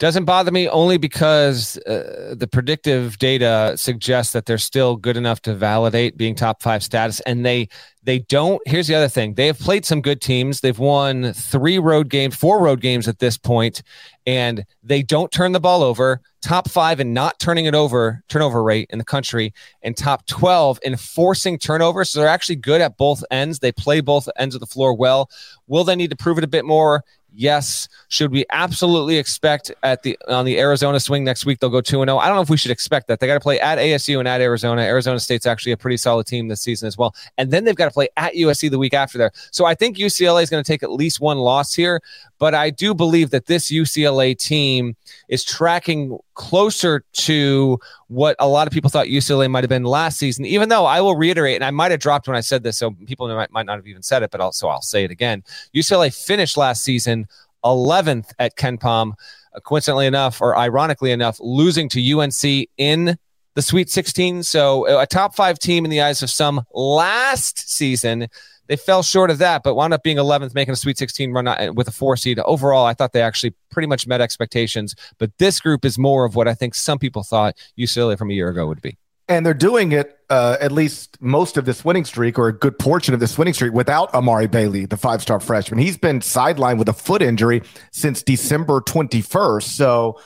Doesn't 0.00 0.24
bother 0.24 0.50
me 0.50 0.66
only 0.66 0.96
because 0.96 1.76
uh, 1.86 2.34
the 2.34 2.48
predictive 2.50 3.18
data 3.18 3.74
suggests 3.76 4.32
that 4.32 4.46
they're 4.46 4.56
still 4.56 4.96
good 4.96 5.18
enough 5.18 5.42
to 5.42 5.54
validate 5.54 6.16
being 6.16 6.34
top 6.34 6.62
five 6.62 6.82
status, 6.82 7.20
and 7.26 7.44
they 7.44 7.68
they 8.02 8.20
don't. 8.20 8.62
Here's 8.66 8.86
the 8.86 8.94
other 8.94 9.08
thing: 9.08 9.34
they 9.34 9.46
have 9.46 9.58
played 9.58 9.84
some 9.84 10.00
good 10.00 10.22
teams. 10.22 10.62
They've 10.62 10.78
won 10.78 11.34
three 11.34 11.78
road 11.78 12.08
games, 12.08 12.34
four 12.34 12.62
road 12.62 12.80
games 12.80 13.08
at 13.08 13.18
this 13.18 13.36
point, 13.36 13.82
and 14.26 14.64
they 14.82 15.02
don't 15.02 15.30
turn 15.30 15.52
the 15.52 15.60
ball 15.60 15.82
over. 15.82 16.22
Top 16.40 16.70
five 16.70 16.98
and 17.00 17.12
not 17.12 17.38
turning 17.38 17.66
it 17.66 17.74
over, 17.74 18.22
turnover 18.30 18.62
rate 18.62 18.88
in 18.88 18.96
the 18.96 19.04
country, 19.04 19.52
and 19.82 19.94
top 19.94 20.24
twelve 20.24 20.80
in 20.82 20.96
forcing 20.96 21.58
turnovers. 21.58 22.08
So 22.08 22.20
they're 22.20 22.28
actually 22.30 22.56
good 22.56 22.80
at 22.80 22.96
both 22.96 23.22
ends. 23.30 23.58
They 23.58 23.70
play 23.70 24.00
both 24.00 24.30
ends 24.38 24.54
of 24.54 24.62
the 24.62 24.66
floor 24.66 24.94
well. 24.94 25.28
Will 25.66 25.84
they 25.84 25.94
need 25.94 26.08
to 26.08 26.16
prove 26.16 26.38
it 26.38 26.44
a 26.44 26.48
bit 26.48 26.64
more? 26.64 27.04
Yes. 27.34 27.88
Should 28.08 28.32
we 28.32 28.44
absolutely 28.50 29.16
expect 29.16 29.70
at 29.82 30.02
the 30.02 30.18
on 30.28 30.44
the 30.44 30.58
Arizona 30.58 30.98
swing 30.98 31.24
next 31.24 31.46
week 31.46 31.60
they'll 31.60 31.70
go 31.70 31.80
2 31.80 32.04
0? 32.04 32.18
I 32.18 32.26
don't 32.26 32.36
know 32.36 32.42
if 32.42 32.50
we 32.50 32.56
should 32.56 32.70
expect 32.70 33.06
that. 33.08 33.20
They 33.20 33.26
got 33.26 33.34
to 33.34 33.40
play 33.40 33.60
at 33.60 33.78
ASU 33.78 34.18
and 34.18 34.26
at 34.26 34.40
Arizona. 34.40 34.82
Arizona 34.82 35.20
State's 35.20 35.46
actually 35.46 35.72
a 35.72 35.76
pretty 35.76 35.96
solid 35.96 36.26
team 36.26 36.48
this 36.48 36.60
season 36.60 36.86
as 36.88 36.98
well. 36.98 37.14
And 37.38 37.50
then 37.50 37.64
they've 37.64 37.76
got 37.76 37.86
to 37.86 37.90
play 37.92 38.08
at 38.16 38.34
USC 38.34 38.70
the 38.70 38.78
week 38.78 38.94
after 38.94 39.16
there. 39.16 39.32
So 39.52 39.64
I 39.64 39.74
think 39.74 39.96
UCLA 39.96 40.42
is 40.42 40.50
going 40.50 40.62
to 40.62 40.66
take 40.66 40.82
at 40.82 40.90
least 40.90 41.20
one 41.20 41.38
loss 41.38 41.72
here, 41.72 42.02
but 42.40 42.54
I 42.54 42.70
do 42.70 42.94
believe 42.94 43.30
that 43.30 43.46
this 43.46 43.70
UCLA 43.70 44.36
team 44.36 44.96
is 45.28 45.44
tracking 45.44 46.18
closer 46.34 47.04
to 47.12 47.78
what 48.08 48.34
a 48.38 48.48
lot 48.48 48.66
of 48.66 48.72
people 48.72 48.88
thought 48.88 49.06
UCLA 49.06 49.48
might 49.48 49.62
have 49.62 49.68
been 49.68 49.84
last 49.84 50.18
season, 50.18 50.46
even 50.46 50.70
though 50.70 50.86
I 50.86 51.02
will 51.02 51.16
reiterate, 51.16 51.56
and 51.56 51.64
I 51.64 51.70
might 51.70 51.90
have 51.90 52.00
dropped 52.00 52.26
when 52.26 52.36
I 52.36 52.40
said 52.40 52.62
this, 52.62 52.78
so 52.78 52.92
people 53.06 53.28
might, 53.28 53.52
might 53.52 53.66
not 53.66 53.76
have 53.76 53.86
even 53.86 54.02
said 54.02 54.22
it, 54.22 54.30
but 54.30 54.40
also 54.40 54.68
I'll 54.68 54.80
say 54.80 55.04
it 55.04 55.10
again. 55.10 55.44
UCLA 55.76 56.12
finished 56.12 56.56
last 56.56 56.82
season 56.82 57.28
11th 57.62 58.32
at 58.38 58.56
KenPom, 58.56 59.12
uh, 59.54 59.60
coincidentally 59.60 60.06
enough, 60.06 60.40
or 60.40 60.56
ironically 60.56 61.10
enough, 61.10 61.36
losing 61.40 61.90
to 61.90 62.18
UNC 62.18 62.68
in 62.78 63.18
the 63.54 63.62
Sweet 63.62 63.90
16. 63.90 64.44
So 64.44 64.98
a 64.98 65.06
top 65.06 65.34
five 65.34 65.58
team 65.58 65.84
in 65.84 65.90
the 65.90 66.00
eyes 66.00 66.22
of 66.22 66.30
some 66.30 66.62
last 66.72 67.70
season. 67.70 68.28
They 68.70 68.76
fell 68.76 69.02
short 69.02 69.30
of 69.30 69.38
that, 69.38 69.64
but 69.64 69.74
wound 69.74 69.92
up 69.92 70.04
being 70.04 70.16
11th, 70.16 70.54
making 70.54 70.70
a 70.70 70.76
Sweet 70.76 70.96
16 70.96 71.32
run 71.32 71.48
uh, 71.48 71.72
with 71.74 71.88
a 71.88 71.90
four 71.90 72.16
seed. 72.16 72.38
Overall, 72.38 72.86
I 72.86 72.94
thought 72.94 73.12
they 73.12 73.20
actually 73.20 73.52
pretty 73.68 73.88
much 73.88 74.06
met 74.06 74.20
expectations. 74.20 74.94
But 75.18 75.36
this 75.38 75.58
group 75.58 75.84
is 75.84 75.98
more 75.98 76.24
of 76.24 76.36
what 76.36 76.46
I 76.46 76.54
think 76.54 76.76
some 76.76 76.96
people 76.96 77.24
thought 77.24 77.56
UCLA 77.76 78.16
from 78.16 78.30
a 78.30 78.32
year 78.32 78.48
ago 78.48 78.68
would 78.68 78.80
be. 78.80 78.96
And 79.28 79.44
they're 79.44 79.54
doing 79.54 79.90
it 79.90 80.20
uh, 80.30 80.56
at 80.60 80.70
least 80.70 81.20
most 81.20 81.56
of 81.56 81.64
this 81.64 81.84
winning 81.84 82.04
streak 82.04 82.38
or 82.38 82.46
a 82.46 82.52
good 82.52 82.78
portion 82.78 83.12
of 83.12 83.18
this 83.18 83.36
winning 83.36 83.54
streak 83.54 83.72
without 83.72 84.14
Amari 84.14 84.46
Bailey, 84.46 84.86
the 84.86 84.96
five 84.96 85.20
star 85.20 85.40
freshman. 85.40 85.80
He's 85.80 85.96
been 85.96 86.20
sidelined 86.20 86.78
with 86.78 86.88
a 86.88 86.92
foot 86.92 87.22
injury 87.22 87.62
since 87.90 88.22
December 88.22 88.80
21st. 88.82 89.64
So 89.64 90.20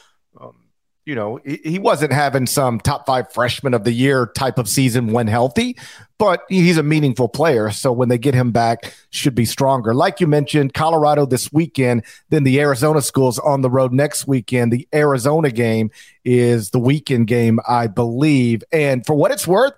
you 1.07 1.15
know, 1.15 1.39
he 1.45 1.79
wasn't 1.79 2.13
having 2.13 2.47
some 2.47 2.81
top 2.81 3.05
five 3.05 3.31
freshman 3.31 3.75
of 3.75 3.85
the 3.85 3.93
year 3.93 4.27
type 4.35 4.57
of 4.57 4.69
season 4.69 5.09
when 5.13 5.27
healthy, 5.27 5.77
but 6.19 6.45
he's 6.49 6.79
a 6.79 6.83
meaningful 6.83 7.29
player. 7.29 7.71
So 7.71 7.93
when 7.93 8.09
they 8.09 8.17
get 8.17 8.33
him 8.33 8.53
back, 8.53 8.95
should 9.11 9.35
be 9.35 9.45
stronger. 9.45 9.93
Like 9.93 10.21
you 10.21 10.27
mentioned, 10.27 10.73
Colorado 10.73 11.27
this 11.27 11.53
weekend, 11.53 12.05
then 12.31 12.45
the 12.45 12.59
Arizona 12.59 13.03
schools 13.03 13.39
on 13.39 13.61
the 13.61 13.69
road 13.69 13.93
next 13.93 14.27
weekend. 14.27 14.73
The 14.73 14.89
Arizona 14.95 15.51
game 15.51 15.91
is 16.25 16.71
the 16.71 16.79
weekend 16.79 17.27
game, 17.27 17.61
I 17.69 17.87
believe. 17.87 18.65
And 18.73 19.05
for 19.05 19.15
what 19.15 19.31
it's 19.31 19.47
worth, 19.47 19.75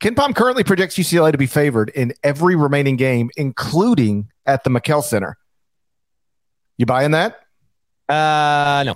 KenPom 0.00 0.36
currently 0.36 0.62
predicts 0.62 0.96
UCLA 0.96 1.32
to 1.32 1.38
be 1.38 1.46
favored 1.46 1.88
in 1.88 2.14
every 2.22 2.54
remaining 2.54 2.96
game, 2.96 3.30
including 3.36 4.30
at 4.44 4.62
the 4.62 4.70
McKale 4.70 5.02
Center. 5.02 5.38
You 6.76 6.86
buying 6.86 7.10
that? 7.12 7.40
Uh, 8.08 8.84
no. 8.86 8.94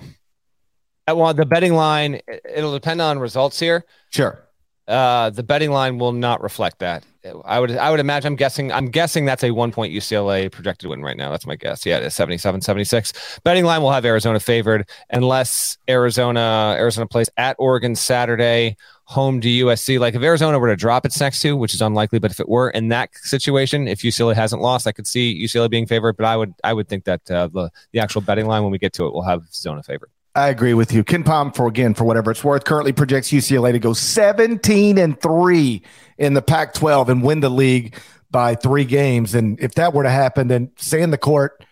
Uh, 1.11 1.15
well, 1.15 1.35
the 1.35 1.47
betting 1.47 1.75
line, 1.75 2.21
it'll 2.55 2.73
depend 2.73 3.01
on 3.01 3.19
results 3.19 3.59
here. 3.59 3.85
Sure. 4.11 4.41
Uh, 4.87 5.31
the 5.31 5.43
betting 5.43 5.71
line 5.71 5.99
will 5.99 6.13
not 6.13 6.43
reflect 6.43 6.81
that. 6.81 7.05
I 7.45 7.61
would 7.61 7.77
I 7.77 7.91
would 7.91 8.01
imagine 8.01 8.33
I'm 8.33 8.37
guessing 8.37 8.73
I'm 8.73 8.87
guessing 8.87 9.27
that's 9.27 9.45
a 9.45 9.51
one 9.51 9.73
point 9.73 9.93
UCLA 9.93 10.51
projected 10.51 10.89
win 10.89 11.03
right 11.03 11.17
now. 11.17 11.31
That's 11.31 11.47
my 11.47 11.55
guess. 11.55 11.85
Yeah, 11.85 11.99
it's 11.99 12.17
77 12.17 12.63
76. 12.63 13.41
Betting 13.45 13.65
line 13.65 13.83
will 13.83 13.93
have 13.93 14.07
Arizona 14.07 14.41
favored 14.41 14.89
unless 15.11 15.77
Arizona 15.89 16.75
Arizona 16.79 17.07
plays 17.07 17.29
at 17.37 17.57
Oregon 17.59 17.95
Saturday, 17.95 18.77
home 19.05 19.41
to 19.43 19.49
USC. 19.49 20.01
Like 20.01 20.15
if 20.15 20.23
Arizona 20.23 20.59
were 20.59 20.69
to 20.69 20.77
drop 20.77 21.05
its 21.05 21.21
next 21.21 21.43
two, 21.43 21.57
which 21.57 21.75
is 21.75 21.83
unlikely, 21.83 22.21
but 22.21 22.31
if 22.31 22.41
it 22.41 22.49
were 22.49 22.71
in 22.71 22.89
that 22.89 23.11
situation, 23.17 23.87
if 23.87 24.01
UCLA 24.01 24.35
hasn't 24.35 24.63
lost, 24.63 24.87
I 24.87 24.93
could 24.93 25.07
see 25.07 25.45
UCLA 25.45 25.71
being 25.71 25.87
favored. 25.87 26.17
But 26.17 26.25
I 26.25 26.37
would 26.37 26.55
I 26.65 26.73
would 26.73 26.89
think 26.89 27.05
that 27.05 27.31
uh, 27.31 27.49
the 27.49 27.71
the 27.93 28.01
actual 28.01 28.23
betting 28.23 28.47
line 28.47 28.63
when 28.63 28.73
we 28.73 28.79
get 28.79 28.95
to 28.95 29.07
it 29.07 29.13
will 29.13 29.23
have 29.23 29.43
Zona 29.53 29.83
favored. 29.83 30.11
I 30.35 30.49
agree 30.49 30.75
with 30.75 30.93
you. 30.93 31.03
KenPom, 31.03 31.57
for 31.57 31.67
again, 31.67 31.95
for 31.95 32.05
whatever 32.05 32.31
it's 32.31 32.45
worth, 32.45 32.65
currently 32.65 32.93
projects 32.93 33.31
UCLA 33.31 33.73
to 33.73 33.81
go 33.81 33.93
17 33.93 34.99
and 34.99 35.21
3 35.21 35.83
in 36.19 36.35
the 36.35 36.43
Pac 36.43 36.75
12 36.75 37.09
and 37.09 37.23
win 37.23 37.41
the 37.41 37.49
league 37.49 37.97
by 38.31 38.55
three 38.55 38.85
games. 38.85 39.35
And 39.35 39.59
if 39.61 39.75
that 39.75 39.93
were 39.93 40.05
to 40.05 40.11
happen, 40.11 40.47
then 40.47 40.71
say 40.77 41.03
in 41.03 41.11
the 41.11 41.19
court, 41.19 41.65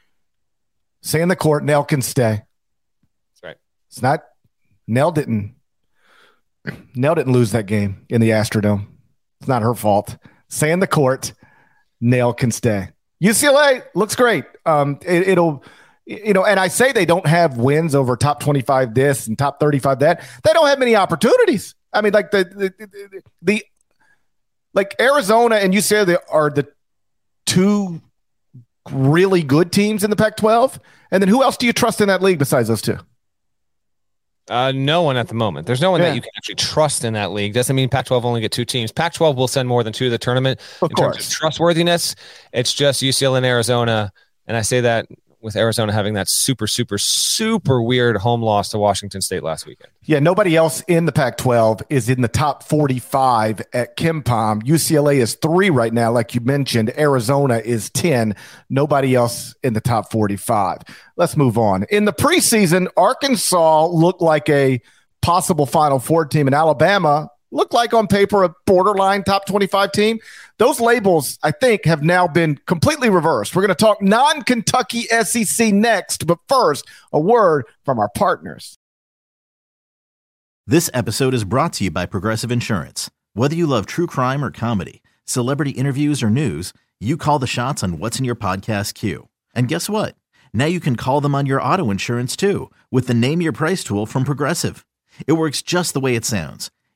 say 1.03 1.21
in 1.21 1.29
the 1.29 1.37
court, 1.37 1.63
Nell 1.63 1.85
can 1.85 2.03
stay. 2.03 2.43
That's 3.33 3.43
right. 3.45 3.57
It's 3.89 4.03
not, 4.03 4.25
Nell 4.89 5.13
didn't, 5.13 5.55
Nell 6.97 7.15
didn't 7.15 7.33
lose 7.33 7.53
that 7.53 7.67
game 7.67 8.05
in 8.09 8.21
the 8.21 8.31
Astrodome. 8.31 8.89
It's 9.41 9.49
not 9.49 9.63
her 9.63 9.75
fault. 9.75 10.17
Say 10.49 10.73
in 10.73 10.81
the 10.81 10.89
court, 10.89 11.33
Nell 12.01 12.35
can 12.35 12.51
stay. 12.51 12.89
UCLA 13.23 13.85
looks 13.95 14.17
great. 14.17 14.45
Um, 14.67 14.99
it, 15.07 15.29
it'll, 15.29 15.63
you 16.09 16.33
know, 16.33 16.45
and 16.45 16.59
I 16.59 16.69
say 16.69 16.93
they 16.93 17.05
don't 17.05 17.27
have 17.27 17.59
wins 17.59 17.95
over 17.95 18.17
top 18.17 18.41
25 18.41 18.95
this 18.95 19.27
and 19.27 19.39
top 19.39 19.61
35 19.61 19.99
that. 19.99 20.25
They 20.43 20.53
don't 20.55 20.67
have 20.67 20.79
many 20.79 20.97
opportunities. 20.97 21.75
I 21.93 22.01
mean, 22.01 22.15
like 22.15 22.31
the 22.31 22.45
the, 22.45 22.87
the, 22.87 23.23
the 23.43 23.65
like 24.73 24.97
Arizona 24.99 25.57
and 25.57 25.75
UCLA 25.75 26.17
are 26.31 26.49
the 26.49 26.67
two 27.45 28.01
really 28.91 29.43
good 29.43 29.71
teams 29.71 30.03
in 30.03 30.09
the 30.09 30.17
Pac-12. 30.17 30.79
And 31.11 31.23
then 31.23 31.29
who 31.29 31.43
else 31.43 31.59
do 31.59 31.67
you 31.67 31.73
trust 31.75 32.01
in 32.01 32.09
that 32.09 32.23
league 32.23 32.39
besides 32.39 32.69
those 32.69 32.81
two? 32.81 32.97
Uh, 34.49 34.73
no 34.73 35.03
one 35.03 35.19
at 35.19 35.29
the 35.29 35.35
moment. 35.35 35.67
There's 35.67 35.83
no 35.83 35.91
one 35.91 36.01
yeah. 36.01 36.09
that 36.09 36.15
you 36.15 36.23
can 36.23 36.31
actually 36.39 36.55
trust 36.55 37.05
in 37.05 37.13
that 37.15 37.33
league. 37.33 37.53
Doesn't 37.53 37.77
mean 37.77 37.91
Pac-12 37.91 38.25
only 38.25 38.41
get 38.41 38.51
two 38.51 38.65
teams. 38.65 38.91
Pac-12 38.93 39.37
will 39.37 39.49
send 39.49 39.69
more 39.69 39.85
than 39.85 39.93
two 39.93 40.07
to 40.07 40.11
the 40.11 40.19
tournament 40.19 40.61
of 40.81 40.91
in 40.91 40.95
course. 40.95 41.17
terms 41.17 41.27
of 41.27 41.33
trustworthiness. 41.35 42.15
It's 42.53 42.73
just 42.73 43.03
UCLA 43.03 43.39
and 43.39 43.47
Arizona, 43.47 44.11
and 44.47 44.57
I 44.57 44.63
say 44.63 44.81
that 44.81 45.07
with 45.41 45.57
Arizona 45.57 45.93
having 45.93 46.15
that 46.15 46.29
super, 46.29 46.67
super, 46.67 46.99
super 46.99 47.81
weird 47.81 48.17
home 48.17 48.43
loss 48.43 48.71
to 48.71 48.79
Washington 48.79 49.21
State 49.21 49.43
last 49.43 49.67
weekend. 49.67 49.91
Yeah, 50.05 50.19
nobody 50.19 50.57
else 50.57 50.83
in 50.89 51.07
the 51.07 51.13
Pac 51.13 51.37
12 51.37 51.83
is 51.91 52.09
in 52.09 52.23
the 52.23 52.29
top 52.29 52.63
45 52.63 53.63
at 53.73 53.97
KenPom. 53.97 54.63
UCLA 54.65 55.17
is 55.17 55.35
three 55.35 55.71
right 55.71 55.93
now, 55.93 56.11
like 56.11 56.35
you 56.35 56.41
mentioned. 56.41 56.93
Arizona 56.99 57.59
is 57.59 57.91
10. 57.91 58.35
Nobody 58.69 59.15
else 59.15 59.55
in 59.63 59.75
the 59.75 59.81
top 59.81 60.11
45. 60.11 60.83
Let's 61.17 61.37
move 61.37 61.57
on. 61.57 61.85
In 61.91 62.05
the 62.05 62.13
preseason, 62.13 62.89
Arkansas 62.97 63.87
looked 63.87 64.23
like 64.23 64.49
a 64.49 64.81
possible 65.23 65.67
Final 65.67 65.99
Four 65.99 66.27
team, 66.27 66.47
and 66.47 66.55
Alabama 66.55 67.31
looked 67.51 67.73
like 67.73 67.95
on 67.95 68.07
paper 68.07 68.45
a 68.45 68.55
borderline 68.67 69.25
top 69.25 69.47
25 69.47 69.93
team. 69.93 70.19
Those 70.59 70.81
labels, 70.81 71.39
I 71.43 71.51
think, 71.51 71.85
have 71.85 72.03
now 72.03 72.27
been 72.27 72.59
completely 72.67 73.11
reversed. 73.11 73.55
We're 73.55 73.63
going 73.63 73.69
to 73.69 73.75
talk 73.75 74.03
non 74.03 74.43
Kentucky 74.43 75.03
SEC 75.03 75.73
next, 75.73 76.27
but 76.27 76.39
first, 76.49 76.87
a 77.13 77.21
word 77.21 77.65
from 77.85 77.99
our 77.99 78.11
partners. 78.15 78.79
This 80.67 80.91
episode 80.93 81.33
is 81.33 81.45
brought 81.45 81.73
to 81.75 81.85
you 81.85 81.91
by 81.91 82.07
Progressive 82.07 82.53
Insurance. 82.53 83.11
Whether 83.33 83.55
you 83.55 83.67
love 83.67 83.87
true 83.87 84.07
crime 84.07 84.45
or 84.45 84.51
comedy, 84.51 85.03
celebrity 85.25 85.71
interviews 85.71 86.23
or 86.23 86.29
news, 86.29 86.73
you 87.01 87.17
call 87.17 87.39
the 87.39 87.47
shots 87.47 87.83
on 87.83 87.99
what's 87.99 88.19
in 88.19 88.25
your 88.25 88.37
podcast 88.37 88.95
queue. 88.95 89.29
And 89.55 89.69
guess 89.69 89.89
what? 89.89 90.15
Now 90.53 90.67
you 90.67 90.81
can 90.81 90.97
call 90.97 91.21
them 91.21 91.35
on 91.35 91.47
your 91.47 91.63
auto 91.63 91.91
insurance 91.91 92.37
too 92.37 92.71
with 92.91 93.07
the 93.07 93.15
Name 93.15 93.41
Your 93.41 93.53
Price 93.53 93.83
tool 93.83 94.05
from 94.05 94.25
Progressive. 94.25 94.85
It 95.27 95.35
works 95.35 95.63
just 95.63 95.95
the 95.95 96.01
way 96.01 96.17
it 96.17 96.25
sounds 96.25 96.71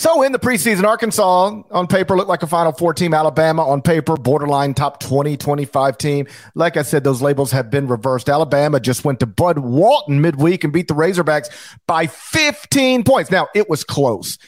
So 0.00 0.22
in 0.22 0.32
the 0.32 0.38
preseason, 0.38 0.84
Arkansas 0.84 1.60
on 1.70 1.86
paper 1.86 2.16
looked 2.16 2.30
like 2.30 2.42
a 2.42 2.46
Final 2.46 2.72
Four 2.72 2.94
team. 2.94 3.12
Alabama 3.12 3.68
on 3.68 3.82
paper, 3.82 4.16
borderline 4.16 4.72
top 4.72 4.98
20, 4.98 5.36
25 5.36 5.98
team. 5.98 6.26
Like 6.54 6.78
I 6.78 6.82
said, 6.82 7.04
those 7.04 7.20
labels 7.20 7.50
have 7.50 7.70
been 7.70 7.86
reversed. 7.86 8.30
Alabama 8.30 8.80
just 8.80 9.04
went 9.04 9.20
to 9.20 9.26
Bud 9.26 9.58
Walton 9.58 10.22
midweek 10.22 10.64
and 10.64 10.72
beat 10.72 10.88
the 10.88 10.94
Razorbacks 10.94 11.50
by 11.86 12.06
15 12.06 13.04
points. 13.04 13.30
Now, 13.30 13.48
it 13.54 13.68
was 13.68 13.84
close. 13.84 14.38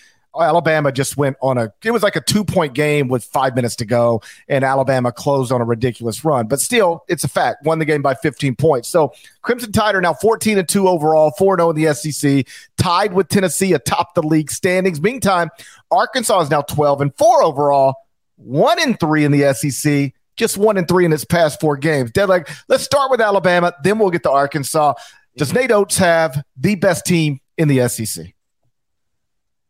Alabama 0.41 0.91
just 0.91 1.17
went 1.17 1.37
on 1.43 1.59
a 1.59 1.73
it 1.85 1.91
was 1.91 2.03
like 2.03 2.17
a 2.17 2.21
two 2.21 2.45
point 2.45 2.75
game 2.75 3.09
with 3.09 3.25
five 3.25 3.55
minutes 3.55 3.77
to 3.77 3.85
go, 3.85 4.23
and 4.49 4.65
Alabama 4.65 5.13
closed 5.13 5.53
on 5.53 5.61
a 5.61 5.65
ridiculous 5.65 6.25
run. 6.25 6.47
But 6.47 6.61
still, 6.61 7.05
it's 7.09 7.25
a 7.25 7.29
fact. 7.29 7.65
Won 7.65 7.79
the 7.79 7.85
game 7.85 8.03
by 8.03 8.15
15 8.15 8.57
points. 8.57 8.89
So 8.89 9.13
Crimson 9.43 9.73
Tide 9.73 9.95
are 9.95 10.01
now 10.01 10.15
14 10.15 10.59
and 10.59 10.69
2 10.69 10.89
overall, 10.89 11.33
4 11.33 11.59
0 11.59 11.71
in 11.71 11.77
the 11.77 11.95
SEC, 11.95 12.47
tied 12.77 13.13
with 13.13 13.29
Tennessee 13.29 13.73
atop 13.73 14.15
the 14.15 14.23
league 14.23 14.51
standings. 14.51 15.01
Meantime, 15.01 15.51
Arkansas 15.91 16.41
is 16.41 16.51
now 16.51 16.63
12 16.63 17.03
and 17.03 17.17
4 17.17 17.43
overall, 17.43 17.97
1 18.37 18.81
and 18.81 18.99
3 18.99 19.25
in 19.25 19.33
the 19.33 19.53
SEC, 19.55 20.13
just 20.37 20.57
1 20.57 20.79
and 20.79 20.89
3 20.89 21.05
in 21.05 21.13
its 21.13 21.25
past 21.25 21.61
four 21.61 21.77
games. 21.77 22.11
Dead 22.11 22.29
like, 22.29 22.49
let's 22.69 22.85
start 22.85 23.11
with 23.11 23.21
Alabama, 23.21 23.75
then 23.83 23.99
we'll 23.99 24.11
get 24.11 24.23
to 24.23 24.31
Arkansas. 24.31 24.95
Does 25.37 25.53
Nate 25.53 25.71
Oats 25.71 25.97
have 25.99 26.43
the 26.57 26.75
best 26.75 27.07
team 27.07 27.41
in 27.57 27.69
the 27.69 27.89
SEC? 27.89 28.35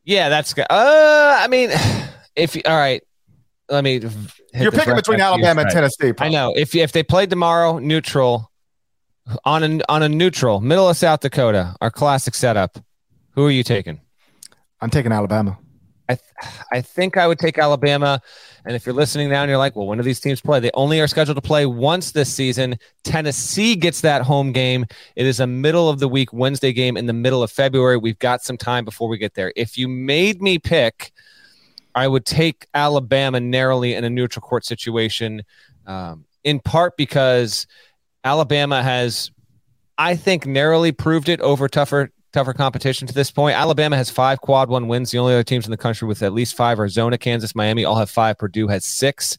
Yeah, 0.04 0.28
that's 0.28 0.54
good. 0.54 0.66
Uh, 0.68 1.38
I 1.40 1.48
mean, 1.48 1.70
if 2.36 2.56
all 2.66 2.76
right, 2.76 3.02
let 3.68 3.84
me. 3.84 4.00
You're 4.54 4.72
picking 4.72 4.94
between 4.94 5.20
Alabama 5.20 5.62
and 5.62 5.70
Tennessee. 5.70 6.12
Probably. 6.12 6.36
I 6.36 6.38
know. 6.38 6.54
If 6.54 6.74
if 6.74 6.92
they 6.92 7.02
played 7.02 7.30
tomorrow, 7.30 7.78
neutral, 7.78 8.50
on 9.44 9.62
a 9.62 9.80
on 9.88 10.02
a 10.02 10.08
neutral, 10.08 10.60
middle 10.60 10.88
of 10.88 10.96
South 10.96 11.20
Dakota, 11.20 11.76
our 11.80 11.90
classic 11.90 12.34
setup. 12.34 12.78
Who 13.34 13.46
are 13.46 13.50
you 13.50 13.62
taking? 13.62 14.00
I'm 14.80 14.90
taking 14.90 15.12
Alabama. 15.12 15.58
I 16.12 16.16
th- 16.16 16.62
I 16.72 16.80
think 16.80 17.16
I 17.16 17.26
would 17.26 17.38
take 17.38 17.58
Alabama. 17.58 18.20
And 18.64 18.76
if 18.76 18.86
you're 18.86 18.94
listening 18.94 19.30
now 19.30 19.42
and 19.42 19.48
you're 19.48 19.58
like, 19.58 19.74
well, 19.74 19.86
when 19.86 19.98
do 19.98 20.04
these 20.04 20.20
teams 20.20 20.40
play? 20.40 20.60
They 20.60 20.70
only 20.74 21.00
are 21.00 21.08
scheduled 21.08 21.36
to 21.36 21.42
play 21.42 21.66
once 21.66 22.12
this 22.12 22.32
season. 22.32 22.78
Tennessee 23.02 23.74
gets 23.74 24.00
that 24.02 24.22
home 24.22 24.52
game. 24.52 24.86
It 25.16 25.26
is 25.26 25.40
a 25.40 25.46
middle 25.46 25.88
of 25.88 25.98
the 25.98 26.08
week 26.08 26.32
Wednesday 26.32 26.72
game 26.72 26.96
in 26.96 27.06
the 27.06 27.12
middle 27.12 27.42
of 27.42 27.50
February. 27.50 27.96
We've 27.96 28.18
got 28.18 28.42
some 28.42 28.56
time 28.56 28.84
before 28.84 29.08
we 29.08 29.18
get 29.18 29.34
there. 29.34 29.52
If 29.56 29.76
you 29.76 29.88
made 29.88 30.40
me 30.40 30.58
pick, 30.58 31.12
I 31.94 32.08
would 32.08 32.24
take 32.24 32.66
Alabama 32.74 33.40
narrowly 33.40 33.94
in 33.94 34.04
a 34.04 34.10
neutral 34.10 34.42
court 34.42 34.64
situation, 34.64 35.42
um, 35.86 36.24
in 36.44 36.60
part 36.60 36.96
because 36.96 37.66
Alabama 38.24 38.82
has, 38.82 39.30
I 39.98 40.16
think, 40.16 40.46
narrowly 40.46 40.92
proved 40.92 41.28
it 41.28 41.40
over 41.40 41.68
tougher 41.68 42.10
tougher 42.32 42.52
competition 42.52 43.06
to 43.06 43.14
this 43.14 43.30
point. 43.30 43.56
Alabama 43.56 43.96
has 43.96 44.10
five 44.10 44.40
quad 44.40 44.68
one 44.68 44.88
wins. 44.88 45.10
The 45.10 45.18
only 45.18 45.34
other 45.34 45.44
teams 45.44 45.66
in 45.66 45.70
the 45.70 45.76
country 45.76 46.08
with 46.08 46.22
at 46.22 46.32
least 46.32 46.56
five 46.56 46.80
are 46.80 46.88
Zona, 46.88 47.18
Kansas, 47.18 47.54
Miami, 47.54 47.84
all 47.84 47.96
have 47.96 48.10
five. 48.10 48.38
Purdue 48.38 48.68
has 48.68 48.84
six. 48.84 49.36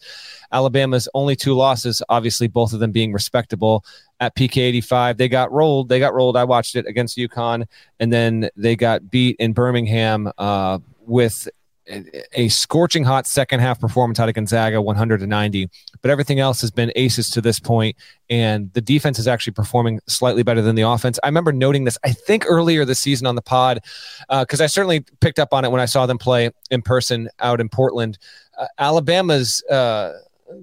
Alabama's 0.52 1.10
only 1.14 1.36
two 1.36 1.54
losses, 1.54 2.04
obviously, 2.10 2.48
both 2.48 2.74
of 2.74 2.80
them 2.80 2.92
being 2.92 3.12
respectable 3.12 3.84
at 4.20 4.36
PK 4.36 4.58
85. 4.58 5.18
They 5.18 5.28
got 5.28 5.52
rolled. 5.52 5.90
They 5.90 6.00
got 6.00 6.14
rolled. 6.14 6.38
I 6.38 6.44
watched 6.44 6.76
it 6.76 6.86
against 6.86 7.18
UConn, 7.18 7.66
and 8.00 8.14
then 8.14 8.50
they 8.56 8.76
got 8.76 9.10
beat 9.10 9.36
in 9.40 9.54
Birmingham 9.54 10.32
uh, 10.38 10.80
with 11.00 11.48
a 11.88 12.48
scorching 12.50 13.04
hot 13.04 13.28
second 13.28 13.60
half 13.60 13.80
performance 13.80 14.20
out 14.20 14.30
of 14.30 14.36
Gonzaga, 14.36 14.82
100 14.82 15.20
to 15.20 15.28
90. 15.28 15.70
But 16.02 16.12
everything 16.12 16.40
else 16.40 16.62
has 16.62 16.72
been 16.72 16.92
aces 16.96 17.30
to 17.32 17.42
this 17.42 17.60
point, 17.60 17.96
and 18.30 18.72
the 18.74 18.82
defense 18.82 19.20
is 19.20 19.28
actually 19.28 19.54
performing 19.54 20.00
slightly 20.08 20.44
better 20.44 20.62
than 20.62 20.76
the 20.76 20.84
offense. 20.84 21.20
I 21.24 21.28
remember 21.28 21.52
noting 21.52 21.84
this, 21.84 21.98
I 22.04 22.12
think 22.12 22.46
earlier 22.48 22.86
this 22.86 23.00
season 23.00 23.28
on 23.28 23.36
the 23.36 23.42
pod, 23.42 23.82
because 24.30 24.62
uh, 24.62 24.64
I 24.64 24.68
certainly 24.68 25.02
picked 25.20 25.40
up 25.40 25.54
on 25.54 25.66
it 25.66 25.72
when 25.72 25.82
I 25.82 25.86
saw 25.86 26.06
them 26.06 26.18
play 26.18 26.52
in 26.72 26.82
person 26.82 27.30
out 27.40 27.60
in 27.60 27.70
Portland. 27.70 28.18
Uh, 28.58 28.68
Alabama's. 28.78 29.64
Uh, 29.64 30.14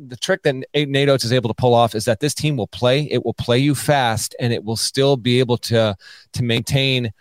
the 0.06 0.16
trick 0.16 0.44
that 0.44 0.54
Nate 0.72 1.08
Oats 1.08 1.24
is 1.24 1.32
able 1.32 1.48
to 1.48 1.54
pull 1.54 1.74
off 1.74 1.96
is 1.96 2.04
that 2.04 2.20
this 2.20 2.32
team 2.32 2.56
will 2.56 2.68
play. 2.68 3.08
It 3.10 3.24
will 3.24 3.34
play 3.34 3.58
you 3.58 3.74
fast, 3.74 4.36
and 4.38 4.52
it 4.52 4.62
will 4.62 4.76
still 4.76 5.16
be 5.16 5.40
able 5.40 5.56
to 5.58 5.96
to 6.32 6.42
maintain 6.44 7.12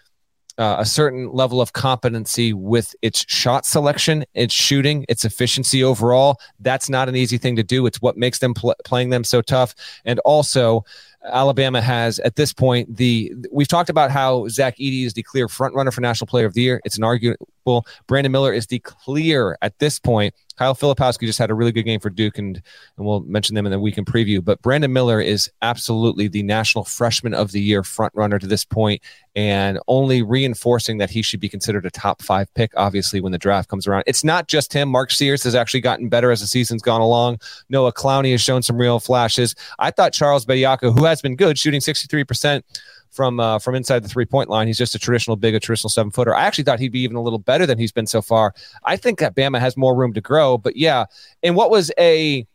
uh, 0.59 0.75
a 0.77 0.85
certain 0.85 1.31
level 1.31 1.61
of 1.61 1.73
competency 1.73 2.53
with 2.53 2.93
its 3.01 3.25
shot 3.29 3.65
selection, 3.65 4.25
its 4.33 4.53
shooting, 4.53 5.05
its 5.07 5.23
efficiency 5.23 5.83
overall. 5.83 6.39
That's 6.59 6.89
not 6.89 7.07
an 7.07 7.15
easy 7.15 7.37
thing 7.37 7.55
to 7.55 7.63
do. 7.63 7.85
It's 7.85 8.01
what 8.01 8.17
makes 8.17 8.39
them 8.39 8.53
pl- 8.53 8.75
playing 8.83 9.09
them 9.09 9.23
so 9.23 9.41
tough. 9.41 9.73
And 10.03 10.19
also, 10.19 10.83
Alabama 11.25 11.81
has 11.81 12.19
at 12.19 12.35
this 12.35 12.53
point 12.53 12.95
the 12.95 13.33
we've 13.51 13.67
talked 13.67 13.89
about 13.89 14.09
how 14.11 14.47
Zach 14.47 14.77
Edey 14.77 15.05
is 15.05 15.13
the 15.13 15.23
clear 15.23 15.47
front 15.47 15.75
runner 15.75 15.91
for 15.91 16.01
National 16.01 16.27
Player 16.27 16.45
of 16.45 16.53
the 16.53 16.61
Year. 16.61 16.81
It's 16.85 16.97
an 16.97 17.03
arguable. 17.03 17.85
Brandon 18.07 18.31
Miller 18.31 18.53
is 18.53 18.67
the 18.67 18.79
clear 18.79 19.57
at 19.61 19.77
this 19.79 19.99
point 19.99 20.33
Kyle 20.59 20.75
Filipowski 20.75 21.25
just 21.25 21.39
had 21.39 21.49
a 21.49 21.53
really 21.53 21.71
good 21.71 21.83
game 21.83 22.01
for 22.01 22.09
Duke, 22.09 22.37
and, 22.37 22.61
and 22.97 23.05
we'll 23.05 23.21
mention 23.21 23.55
them 23.55 23.65
in 23.65 23.71
the 23.71 23.79
weekend 23.79 24.07
preview. 24.07 24.43
But 24.43 24.61
Brandon 24.61 24.91
Miller 24.91 25.21
is 25.21 25.49
absolutely 25.61 26.27
the 26.27 26.43
National 26.43 26.83
Freshman 26.83 27.33
of 27.33 27.53
the 27.53 27.61
Year 27.61 27.81
front 27.81 28.13
runner 28.13 28.37
to 28.37 28.45
this 28.45 28.65
point, 28.65 29.01
and 29.37 29.79
only 29.87 30.21
reinforcing 30.21 30.97
that 30.97 31.09
he 31.09 31.21
should 31.21 31.39
be 31.39 31.47
considered 31.47 31.85
a 31.85 31.89
top 31.89 32.21
five 32.21 32.53
pick, 32.55 32.73
obviously, 32.75 33.21
when 33.21 33.31
the 33.31 33.37
draft 33.37 33.69
comes 33.69 33.87
around. 33.87 34.03
It's 34.05 34.25
not 34.25 34.49
just 34.49 34.73
him. 34.73 34.89
Mark 34.89 35.11
Sears 35.11 35.45
has 35.45 35.55
actually 35.55 35.79
gotten 35.79 36.09
better 36.09 36.29
as 36.29 36.41
the 36.41 36.47
season's 36.47 36.81
gone 36.81 36.99
along. 36.99 37.39
Noah 37.69 37.93
Clowney 37.93 38.31
has 38.31 38.41
shown 38.41 38.61
some 38.61 38.75
real 38.75 38.99
flashes. 38.99 39.55
I 39.79 39.91
thought 39.91 40.11
Charles 40.11 40.45
Bediako, 40.45 40.93
who 40.93 41.05
has 41.09 41.21
been 41.21 41.35
good, 41.35 41.57
shooting 41.57 41.81
63%, 41.81 42.63
from 43.11 43.39
uh, 43.39 43.59
from 43.59 43.75
inside 43.75 44.03
the 44.03 44.07
three 44.07 44.25
point 44.25 44.49
line. 44.49 44.67
He's 44.67 44.77
just 44.77 44.95
a 44.95 44.99
traditional 44.99 45.35
big, 45.35 45.55
a 45.55 45.59
traditional 45.59 45.89
seven 45.89 46.11
footer. 46.11 46.35
I 46.35 46.43
actually 46.43 46.63
thought 46.63 46.79
he'd 46.79 46.91
be 46.91 47.01
even 47.01 47.17
a 47.17 47.21
little 47.21 47.39
better 47.39 47.65
than 47.65 47.77
he's 47.77 47.91
been 47.91 48.07
so 48.07 48.21
far. 48.21 48.53
I 48.83 48.97
think 48.97 49.19
that 49.19 49.35
Bama 49.35 49.59
has 49.59 49.75
more 49.75 49.95
room 49.95 50.13
to 50.13 50.21
grow. 50.21 50.57
But 50.57 50.75
yeah, 50.75 51.05
and 51.43 51.55
what 51.55 51.71
was 51.71 51.91
a 51.97 52.47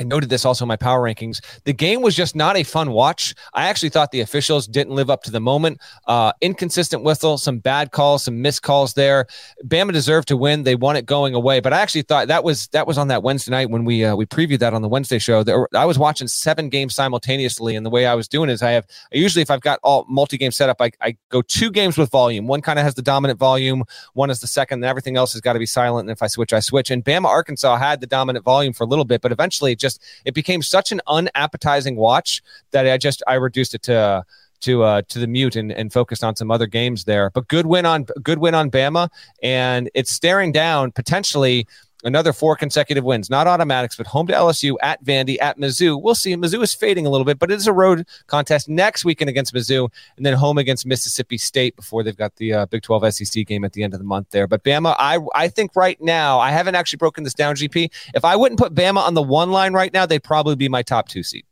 I 0.00 0.02
noted 0.02 0.30
this 0.30 0.46
also 0.46 0.64
in 0.64 0.68
my 0.68 0.76
power 0.76 1.02
rankings. 1.02 1.44
The 1.64 1.74
game 1.74 2.00
was 2.00 2.16
just 2.16 2.34
not 2.34 2.56
a 2.56 2.62
fun 2.62 2.92
watch. 2.92 3.34
I 3.52 3.68
actually 3.68 3.90
thought 3.90 4.12
the 4.12 4.22
officials 4.22 4.66
didn't 4.66 4.94
live 4.94 5.10
up 5.10 5.22
to 5.24 5.30
the 5.30 5.40
moment. 5.40 5.78
Uh, 6.06 6.32
inconsistent 6.40 7.02
whistle, 7.04 7.36
some 7.36 7.58
bad 7.58 7.92
calls, 7.92 8.24
some 8.24 8.40
missed 8.40 8.62
calls 8.62 8.94
there. 8.94 9.26
Bama 9.66 9.92
deserved 9.92 10.28
to 10.28 10.38
win. 10.38 10.62
They 10.62 10.74
won 10.74 10.96
it 10.96 11.04
going 11.04 11.34
away, 11.34 11.60
but 11.60 11.74
I 11.74 11.80
actually 11.80 12.00
thought 12.02 12.28
that 12.28 12.42
was 12.42 12.68
that 12.68 12.86
was 12.86 12.96
on 12.96 13.08
that 13.08 13.22
Wednesday 13.22 13.50
night 13.50 13.68
when 13.68 13.84
we 13.84 14.02
uh, 14.02 14.16
we 14.16 14.24
previewed 14.24 14.60
that 14.60 14.72
on 14.72 14.80
the 14.80 14.88
Wednesday 14.88 15.18
show. 15.18 15.42
There, 15.42 15.68
I 15.74 15.84
was 15.84 15.98
watching 15.98 16.28
seven 16.28 16.70
games 16.70 16.94
simultaneously, 16.94 17.76
and 17.76 17.84
the 17.84 17.90
way 17.90 18.06
I 18.06 18.14
was 18.14 18.26
doing 18.26 18.48
is 18.48 18.62
I 18.62 18.70
have 18.70 18.86
I 19.12 19.18
usually 19.18 19.42
if 19.42 19.50
I've 19.50 19.60
got 19.60 19.80
all 19.82 20.06
multi 20.08 20.38
game 20.38 20.50
set 20.50 20.70
up, 20.70 20.80
I, 20.80 20.92
I 21.02 21.18
go 21.28 21.42
two 21.42 21.70
games 21.70 21.98
with 21.98 22.10
volume. 22.10 22.46
One 22.46 22.62
kind 22.62 22.78
of 22.78 22.86
has 22.86 22.94
the 22.94 23.02
dominant 23.02 23.38
volume, 23.38 23.84
one 24.14 24.30
is 24.30 24.40
the 24.40 24.46
second, 24.46 24.78
and 24.78 24.86
everything 24.86 25.18
else 25.18 25.34
has 25.34 25.42
got 25.42 25.52
to 25.52 25.58
be 25.58 25.66
silent. 25.66 26.08
And 26.08 26.16
if 26.16 26.22
I 26.22 26.26
switch, 26.26 26.54
I 26.54 26.60
switch. 26.60 26.90
And 26.90 27.04
Bama 27.04 27.26
Arkansas 27.26 27.76
had 27.76 28.00
the 28.00 28.06
dominant 28.06 28.46
volume 28.46 28.72
for 28.72 28.84
a 28.84 28.86
little 28.86 29.04
bit, 29.04 29.20
but 29.20 29.30
eventually 29.30 29.76
just 29.76 29.89
just 29.90 30.02
it 30.24 30.34
became 30.34 30.62
such 30.62 30.92
an 30.92 31.00
unappetizing 31.06 31.96
watch 31.96 32.42
that 32.70 32.86
I 32.86 32.96
just 32.98 33.22
I 33.26 33.34
reduced 33.34 33.74
it 33.74 33.82
to 33.82 34.24
to 34.60 34.82
uh, 34.82 35.02
to 35.08 35.18
the 35.18 35.26
mute 35.26 35.56
and, 35.56 35.72
and 35.72 35.92
focused 35.92 36.22
on 36.22 36.36
some 36.36 36.50
other 36.50 36.66
games 36.66 37.04
there. 37.04 37.30
But 37.30 37.48
good 37.48 37.66
win 37.66 37.86
on 37.86 38.04
good 38.22 38.38
win 38.38 38.54
on 38.54 38.70
Bama, 38.70 39.08
and 39.42 39.90
it's 39.94 40.12
staring 40.12 40.52
down 40.52 40.92
potentially 40.92 41.66
another 42.04 42.32
four 42.32 42.56
consecutive 42.56 43.04
wins. 43.04 43.30
Not 43.30 43.46
automatics, 43.46 43.96
but 43.96 44.06
home 44.06 44.26
to 44.28 44.32
LSU, 44.32 44.76
at 44.82 45.02
Vandy, 45.04 45.36
at 45.40 45.58
Mizzou. 45.58 46.00
We'll 46.00 46.14
see. 46.14 46.34
Mizzou 46.34 46.62
is 46.62 46.74
fading 46.74 47.06
a 47.06 47.10
little 47.10 47.24
bit, 47.24 47.38
but 47.38 47.50
it 47.50 47.54
is 47.54 47.66
a 47.66 47.72
road 47.72 48.06
contest 48.26 48.68
next 48.68 49.04
weekend 49.04 49.30
against 49.30 49.54
Mizzou, 49.54 49.88
and 50.16 50.24
then 50.24 50.34
home 50.34 50.58
against 50.58 50.86
Mississippi 50.86 51.38
State 51.38 51.76
before 51.76 52.02
they've 52.02 52.16
got 52.16 52.36
the 52.36 52.52
uh, 52.52 52.66
Big 52.66 52.82
12 52.82 53.14
SEC 53.14 53.46
game 53.46 53.64
at 53.64 53.72
the 53.72 53.82
end 53.82 53.94
of 53.94 54.00
the 54.00 54.04
month 54.04 54.30
there. 54.30 54.46
But 54.46 54.64
Bama, 54.64 54.94
I 54.98 55.18
I 55.34 55.48
think 55.48 55.76
right 55.76 56.00
now, 56.00 56.38
I 56.38 56.50
haven't 56.50 56.74
actually 56.74 56.98
broken 56.98 57.24
this 57.24 57.34
down, 57.34 57.56
GP. 57.56 57.90
If 58.14 58.24
I 58.24 58.36
wouldn't 58.36 58.58
put 58.58 58.74
Bama 58.74 58.98
on 58.98 59.14
the 59.14 59.22
one 59.22 59.50
line 59.50 59.72
right 59.72 59.92
now, 59.92 60.06
they'd 60.06 60.24
probably 60.24 60.56
be 60.56 60.68
my 60.68 60.82
top 60.82 61.08
two 61.08 61.22
seed. 61.22 61.44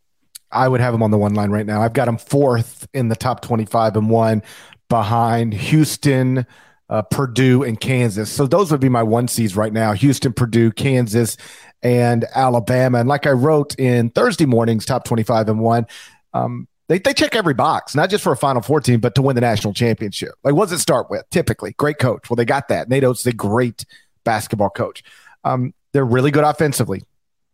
I 0.50 0.68
would 0.68 0.80
have 0.80 0.92
them 0.92 1.02
on 1.02 1.10
the 1.10 1.18
one 1.18 1.34
line 1.34 1.50
right 1.50 1.66
now. 1.66 1.82
I've 1.82 1.92
got 1.92 2.06
them 2.06 2.16
fourth 2.16 2.88
in 2.94 3.08
the 3.08 3.16
top 3.16 3.42
25 3.42 3.96
and 3.96 4.08
one 4.08 4.42
behind 4.88 5.52
Houston, 5.52 6.46
uh, 6.90 7.02
Purdue, 7.02 7.62
and 7.62 7.78
Kansas. 7.80 8.30
So 8.30 8.46
those 8.46 8.70
would 8.70 8.80
be 8.80 8.88
my 8.88 9.02
one 9.02 9.28
seeds 9.28 9.56
right 9.56 9.72
now 9.72 9.92
Houston, 9.92 10.32
Purdue, 10.32 10.72
Kansas, 10.72 11.36
and 11.82 12.24
Alabama. 12.34 12.98
And 12.98 13.08
like 13.08 13.26
I 13.26 13.32
wrote 13.32 13.78
in 13.78 14.10
Thursday 14.10 14.46
morning's 14.46 14.86
top 14.86 15.04
25 15.04 15.48
and 15.48 15.60
one, 15.60 15.86
um, 16.32 16.68
they, 16.88 16.98
they 16.98 17.12
check 17.12 17.34
every 17.34 17.54
box, 17.54 17.94
not 17.94 18.08
just 18.08 18.24
for 18.24 18.32
a 18.32 18.36
Final 18.36 18.62
Four 18.62 18.80
team, 18.80 19.00
but 19.00 19.14
to 19.14 19.22
win 19.22 19.34
the 19.34 19.42
national 19.42 19.74
championship. 19.74 20.30
Like, 20.42 20.54
what 20.54 20.70
does 20.70 20.78
it 20.78 20.82
start 20.82 21.10
with? 21.10 21.28
Typically, 21.30 21.74
great 21.74 21.98
coach. 21.98 22.30
Well, 22.30 22.36
they 22.36 22.46
got 22.46 22.68
that. 22.68 22.90
Is 22.90 23.26
a 23.26 23.32
great 23.32 23.84
basketball 24.24 24.70
coach. 24.70 25.02
Um, 25.44 25.74
they're 25.92 26.06
really 26.06 26.30
good 26.30 26.44
offensively. 26.44 27.02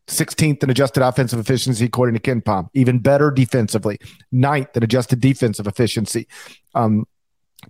16th 0.07 0.63
in 0.63 0.71
adjusted 0.71 1.03
offensive 1.03 1.39
efficiency, 1.39 1.87
according 1.87 2.15
to 2.15 2.21
KenPom. 2.21 2.69
Even 2.75 2.99
better 2.99 3.31
defensively, 3.31 3.99
ninth 4.31 4.77
in 4.77 4.83
adjusted 4.83 5.21
defensive 5.21 5.67
efficiency. 5.67 6.29
Um, 6.75 7.07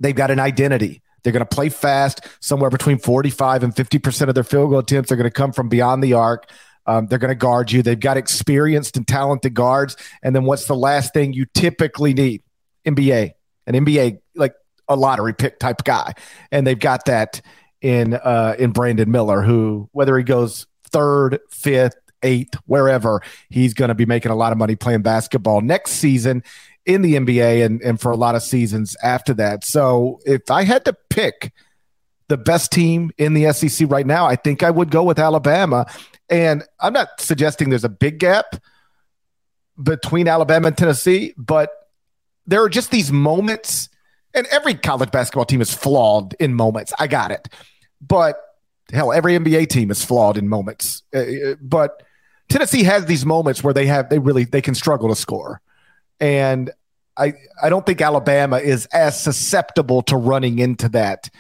they've 0.00 0.16
got 0.16 0.30
an 0.30 0.40
identity. 0.40 1.00
They're 1.24 1.32
going 1.32 1.44
to 1.44 1.54
play 1.54 1.70
fast. 1.70 2.26
Somewhere 2.40 2.70
between 2.70 2.98
45 2.98 3.64
and 3.64 3.74
50% 3.74 4.28
of 4.28 4.34
their 4.34 4.44
field 4.44 4.70
goal 4.70 4.78
attempts 4.78 5.10
are 5.10 5.16
going 5.16 5.24
to 5.24 5.30
come 5.30 5.52
from 5.52 5.68
beyond 5.68 6.04
the 6.04 6.12
arc. 6.12 6.48
Um, 6.86 7.06
they're 7.06 7.18
going 7.18 7.30
to 7.30 7.34
guard 7.34 7.72
you. 7.72 7.82
They've 7.82 7.98
got 7.98 8.16
experienced 8.16 8.96
and 8.96 9.08
talented 9.08 9.54
guards. 9.54 9.96
And 10.22 10.36
then 10.36 10.44
what's 10.44 10.66
the 10.66 10.76
last 10.76 11.14
thing 11.14 11.32
you 11.32 11.46
typically 11.54 12.14
need? 12.14 12.42
NBA, 12.86 13.32
an 13.66 13.74
NBA 13.74 14.20
like 14.34 14.54
a 14.88 14.96
lottery 14.96 15.32
pick 15.32 15.58
type 15.58 15.84
guy, 15.84 16.14
and 16.52 16.66
they've 16.66 16.78
got 16.78 17.06
that 17.06 17.40
in 17.80 18.14
uh, 18.14 18.56
in 18.58 18.72
Brandon 18.72 19.10
Miller, 19.10 19.42
who 19.42 19.88
whether 19.92 20.16
he 20.16 20.24
goes 20.24 20.66
third, 20.90 21.40
fifth, 21.50 21.96
eighth, 22.22 22.54
wherever, 22.66 23.22
he's 23.48 23.74
going 23.74 23.88
to 23.88 23.94
be 23.94 24.06
making 24.06 24.32
a 24.32 24.36
lot 24.36 24.52
of 24.52 24.58
money 24.58 24.76
playing 24.76 25.02
basketball 25.02 25.60
next 25.60 25.92
season 25.92 26.42
in 26.86 27.02
the 27.02 27.14
NBA 27.14 27.64
and, 27.64 27.80
and 27.82 28.00
for 28.00 28.10
a 28.10 28.16
lot 28.16 28.34
of 28.34 28.42
seasons 28.42 28.96
after 29.02 29.34
that. 29.34 29.64
So 29.64 30.20
if 30.26 30.50
I 30.50 30.64
had 30.64 30.84
to 30.84 30.96
pick 31.10 31.52
the 32.28 32.36
best 32.36 32.72
team 32.72 33.10
in 33.18 33.34
the 33.34 33.52
SEC 33.52 33.90
right 33.90 34.06
now, 34.06 34.26
I 34.26 34.36
think 34.36 34.62
I 34.62 34.70
would 34.70 34.90
go 34.90 35.02
with 35.02 35.18
Alabama. 35.18 35.86
And 36.28 36.62
I'm 36.80 36.92
not 36.92 37.20
suggesting 37.20 37.70
there's 37.70 37.84
a 37.84 37.88
big 37.88 38.18
gap 38.18 38.56
between 39.82 40.28
Alabama 40.28 40.68
and 40.68 40.76
Tennessee, 40.76 41.34
but 41.36 41.70
there 42.46 42.62
are 42.62 42.68
just 42.68 42.90
these 42.90 43.10
moments, 43.10 43.88
and 44.34 44.46
every 44.48 44.74
college 44.74 45.10
basketball 45.10 45.44
team 45.44 45.60
is 45.60 45.72
flawed 45.72 46.34
in 46.38 46.54
moments. 46.54 46.92
I 46.98 47.06
got 47.06 47.30
it. 47.30 47.48
But 48.00 48.36
hell, 48.92 49.12
every 49.12 49.38
NBA 49.38 49.68
team 49.68 49.90
is 49.90 50.04
flawed 50.04 50.36
in 50.36 50.48
moments. 50.48 51.02
Uh, 51.14 51.18
uh, 51.18 51.54
but 51.60 52.02
Tennessee 52.48 52.84
has 52.84 53.06
these 53.06 53.24
moments 53.24 53.64
where 53.64 53.74
they 53.74 53.86
have 53.86 54.10
they 54.10 54.18
really 54.18 54.44
they 54.44 54.60
can 54.60 54.74
struggle 54.74 55.08
to 55.08 55.16
score. 55.16 55.60
And 56.20 56.70
I 57.16 57.34
I 57.62 57.68
don't 57.68 57.86
think 57.86 58.00
Alabama 58.00 58.58
is 58.58 58.86
as 58.86 59.20
susceptible 59.20 60.02
to 60.02 60.16
running 60.16 60.58
into 60.58 60.88
that 60.90 61.30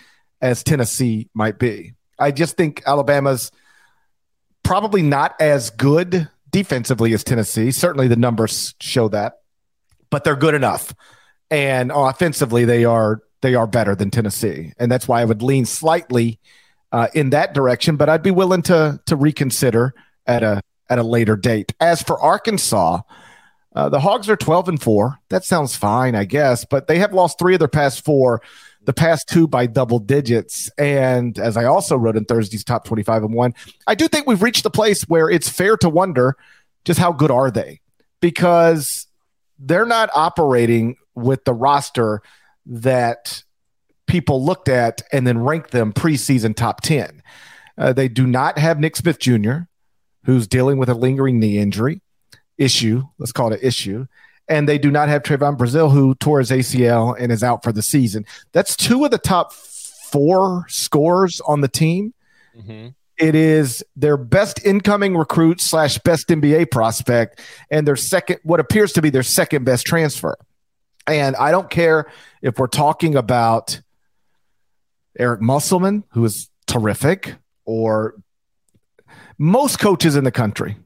as 0.40 0.62
Tennessee 0.62 1.28
might 1.34 1.58
be. 1.58 1.94
I 2.18 2.30
just 2.30 2.56
think 2.56 2.82
Alabama's 2.86 3.50
probably 4.62 5.02
not 5.02 5.40
as 5.40 5.70
good 5.70 6.28
defensively 6.50 7.12
as 7.12 7.24
Tennessee. 7.24 7.70
Certainly 7.70 8.08
the 8.08 8.16
numbers 8.16 8.74
show 8.80 9.08
that. 9.08 9.40
But 10.10 10.24
they're 10.24 10.36
good 10.36 10.54
enough. 10.54 10.94
And 11.50 11.90
offensively 11.94 12.64
they 12.64 12.84
are 12.84 13.22
they 13.42 13.54
are 13.54 13.66
better 13.66 13.94
than 13.94 14.10
Tennessee. 14.10 14.72
And 14.78 14.90
that's 14.90 15.06
why 15.06 15.20
I 15.20 15.24
would 15.24 15.42
lean 15.42 15.66
slightly 15.66 16.40
uh, 16.92 17.08
in 17.12 17.30
that 17.30 17.54
direction, 17.54 17.96
but 17.96 18.08
I'd 18.08 18.22
be 18.22 18.30
willing 18.30 18.62
to 18.62 19.00
to 19.06 19.16
reconsider 19.16 19.94
at 20.26 20.42
a 20.42 20.62
at 20.88 20.98
a 20.98 21.02
later 21.02 21.36
date. 21.36 21.74
As 21.80 22.02
for 22.02 22.18
Arkansas, 22.20 23.00
uh, 23.74 23.88
the 23.88 24.00
Hogs 24.00 24.28
are 24.28 24.36
12 24.36 24.68
and 24.68 24.82
4. 24.82 25.18
That 25.30 25.44
sounds 25.44 25.74
fine, 25.74 26.14
I 26.14 26.24
guess, 26.24 26.64
but 26.64 26.86
they 26.86 26.98
have 26.98 27.12
lost 27.12 27.38
three 27.38 27.54
of 27.54 27.58
their 27.58 27.68
past 27.68 28.04
four, 28.04 28.40
the 28.84 28.92
past 28.92 29.28
two 29.28 29.48
by 29.48 29.66
double 29.66 29.98
digits. 29.98 30.70
And 30.78 31.38
as 31.38 31.56
I 31.56 31.64
also 31.64 31.96
wrote 31.96 32.16
in 32.16 32.24
Thursday's 32.24 32.62
top 32.62 32.84
25 32.84 33.24
and 33.24 33.34
1, 33.34 33.54
I 33.86 33.94
do 33.94 34.06
think 34.06 34.26
we've 34.26 34.42
reached 34.42 34.62
the 34.62 34.70
place 34.70 35.02
where 35.04 35.28
it's 35.28 35.48
fair 35.48 35.76
to 35.78 35.88
wonder 35.88 36.36
just 36.84 37.00
how 37.00 37.12
good 37.12 37.30
are 37.30 37.50
they? 37.50 37.80
Because 38.20 39.08
they're 39.58 39.86
not 39.86 40.10
operating 40.14 40.96
with 41.14 41.44
the 41.44 41.54
roster 41.54 42.22
that 42.66 43.42
people 44.06 44.44
looked 44.44 44.68
at 44.68 45.02
and 45.12 45.26
then 45.26 45.38
ranked 45.38 45.70
them 45.70 45.92
preseason 45.92 46.54
top 46.54 46.80
10. 46.82 47.22
Uh, 47.76 47.92
they 47.92 48.06
do 48.06 48.26
not 48.26 48.58
have 48.58 48.78
Nick 48.78 48.94
Smith 48.94 49.18
Jr., 49.18 49.62
who's 50.24 50.46
dealing 50.46 50.78
with 50.78 50.88
a 50.88 50.94
lingering 50.94 51.40
knee 51.40 51.58
injury 51.58 52.00
issue. 52.58 53.02
Let's 53.18 53.32
call 53.32 53.52
it 53.52 53.60
an 53.60 53.66
issue. 53.66 54.06
And 54.48 54.68
they 54.68 54.78
do 54.78 54.90
not 54.90 55.08
have 55.08 55.22
Trevon 55.22 55.56
Brazile, 55.56 55.90
who 55.90 56.14
tore 56.16 56.38
his 56.38 56.50
ACL 56.50 57.16
and 57.18 57.32
is 57.32 57.42
out 57.42 57.62
for 57.62 57.72
the 57.72 57.82
season. 57.82 58.26
That's 58.52 58.76
two 58.76 59.04
of 59.04 59.10
the 59.10 59.18
top 59.18 59.52
four 59.52 60.66
scores 60.68 61.40
on 61.40 61.60
the 61.60 61.68
team. 61.68 62.12
Mm-hmm. 62.56 62.88
It 63.16 63.34
is 63.34 63.82
their 63.96 64.16
best 64.16 64.64
incoming 64.64 65.16
recruit 65.16 65.60
slash 65.60 65.98
best 65.98 66.28
NBA 66.28 66.70
prospect 66.70 67.40
and 67.70 67.86
their 67.86 67.96
second, 67.96 68.40
what 68.42 68.60
appears 68.60 68.92
to 68.94 69.02
be 69.02 69.10
their 69.10 69.22
second 69.22 69.64
best 69.64 69.86
transfer. 69.86 70.36
And 71.06 71.36
I 71.36 71.50
don't 71.50 71.70
care 71.70 72.10
if 72.42 72.58
we're 72.58 72.66
talking 72.66 73.14
about 73.14 73.80
Eric 75.18 75.40
Musselman, 75.40 76.04
who 76.10 76.24
is 76.24 76.50
terrific, 76.66 77.34
or 77.64 78.14
most 79.38 79.78
coaches 79.78 80.16
in 80.16 80.24
the 80.24 80.32
country. 80.32 80.76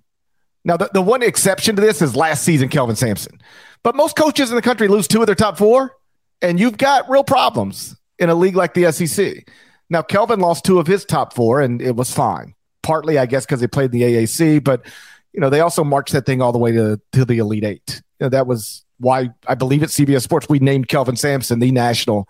Now, 0.69 0.77
the, 0.77 0.91
the 0.93 1.01
one 1.01 1.23
exception 1.23 1.77
to 1.77 1.83
this 1.83 2.03
is 2.03 2.15
last 2.15 2.45
season, 2.45 2.69
Kelvin 2.69 2.95
Sampson. 2.95 3.41
But 3.83 3.97
most 3.97 4.17
coaches 4.17 4.51
in 4.51 4.57
the 4.57 4.63
country 4.63 4.87
lose 4.87 5.09
two 5.09 5.21
of 5.23 5.27
their 5.27 5.35
top 5.35 5.57
four, 5.57 5.97
and 6.43 6.61
you've 6.61 6.77
got 6.77 7.09
real 7.09 7.25
problems 7.25 7.97
in 8.19 8.29
a 8.29 8.35
league 8.35 8.55
like 8.55 8.75
the 8.75 8.93
SEC. 8.93 9.49
Now, 9.89 10.03
Kelvin 10.03 10.41
lost 10.41 10.67
two 10.67 10.79
of 10.79 10.87
his 10.87 11.07
top 11.07 11.33
four, 11.33 11.63
and 11.63 11.81
it 11.81 11.97
was 11.97 12.13
fine. 12.13 12.55
Partly, 12.83 13.19
I 13.19 13.25
guess, 13.25 13.47
because 13.47 13.61
they 13.61 13.67
played 13.67 13.95
in 13.95 13.99
the 13.99 14.03
AAC, 14.03 14.63
but 14.63 14.85
you 15.33 15.41
know 15.41 15.51
they 15.51 15.61
also 15.61 15.85
marched 15.85 16.13
that 16.13 16.27
thing 16.27 16.43
all 16.43 16.53
the 16.53 16.59
way 16.59 16.73
to 16.73 17.01
to 17.13 17.25
the 17.25 17.39
Elite 17.39 17.65
Eight. 17.65 18.03
You 18.21 18.25
know, 18.25 18.29
that 18.29 18.47
was 18.47 18.85
why 18.99 19.31
I 19.47 19.55
believe 19.55 19.83
at 19.83 19.89
CBS 19.89 20.23
Sports 20.23 20.49
we 20.49 20.59
named 20.59 20.89
Kelvin 20.89 21.17
Sampson 21.17 21.61
the 21.61 21.71
national 21.71 22.29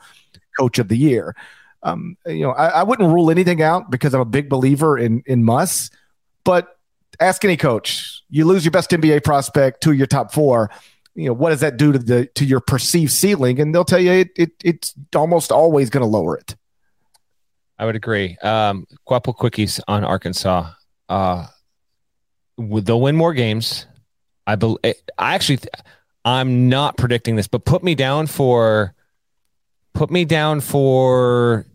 coach 0.59 0.79
of 0.79 0.89
the 0.89 0.97
year. 0.97 1.35
Um, 1.83 2.17
you 2.27 2.43
know, 2.43 2.51
I, 2.53 2.69
I, 2.69 2.83
wouldn't 2.83 3.13
rule 3.13 3.31
anything 3.31 3.63
out 3.63 3.89
because 3.89 4.15
I'm 4.15 4.21
a 4.21 4.25
big 4.25 4.49
believer 4.49 4.99
in 4.99 5.23
in 5.27 5.45
Muss, 5.45 5.91
but 6.45 6.78
ask 7.21 7.45
any 7.45 7.57
coach, 7.57 8.23
you 8.31 8.45
lose 8.45 8.65
your 8.65 8.73
best 8.73 8.91
NBA 8.91 9.25
prospect 9.25 9.83
to 9.83 9.93
your 9.93 10.07
top 10.07 10.33
four. 10.33 10.71
You 11.15 11.27
know, 11.27 11.33
what 11.33 11.51
does 11.51 11.61
that 11.61 11.77
do 11.77 11.93
to 11.93 11.99
the 11.99 12.27
to 12.35 12.45
your 12.45 12.61
perceived 12.61 13.13
ceiling? 13.13 13.61
And 13.61 13.75
they'll 13.75 13.85
tell 13.85 13.99
you 13.99 14.13
it, 14.13 14.31
it 14.37 14.53
it's 14.65 14.95
almost 15.15 15.51
always 15.51 15.91
going 15.91 16.03
to 16.03 16.07
lower 16.07 16.37
it. 16.37 16.55
I 17.79 17.87
would 17.87 17.97
agree. 17.97 18.37
Um, 18.39 18.87
couple 19.09 19.35
quickies 19.35 19.81
on 19.87 20.05
Arkansas. 20.05 20.73
Uh, 21.09 21.47
they'll 22.59 23.01
win 23.01 23.17
more 23.17 23.35
games. 23.35 23.87
I 24.47 24.57
believe. 24.57 24.79
I 24.85 25.35
actually, 25.35 25.59
I'm 26.25 26.69
not 26.69 26.97
predicting 26.97 27.37
this, 27.37 27.47
but 27.47 27.65
put 27.65 27.85
me 27.85 27.95
down 27.95 28.27
for, 28.27 28.95
put 29.95 30.11
me 30.11 30.25
down 30.25 30.61
for 30.61 31.67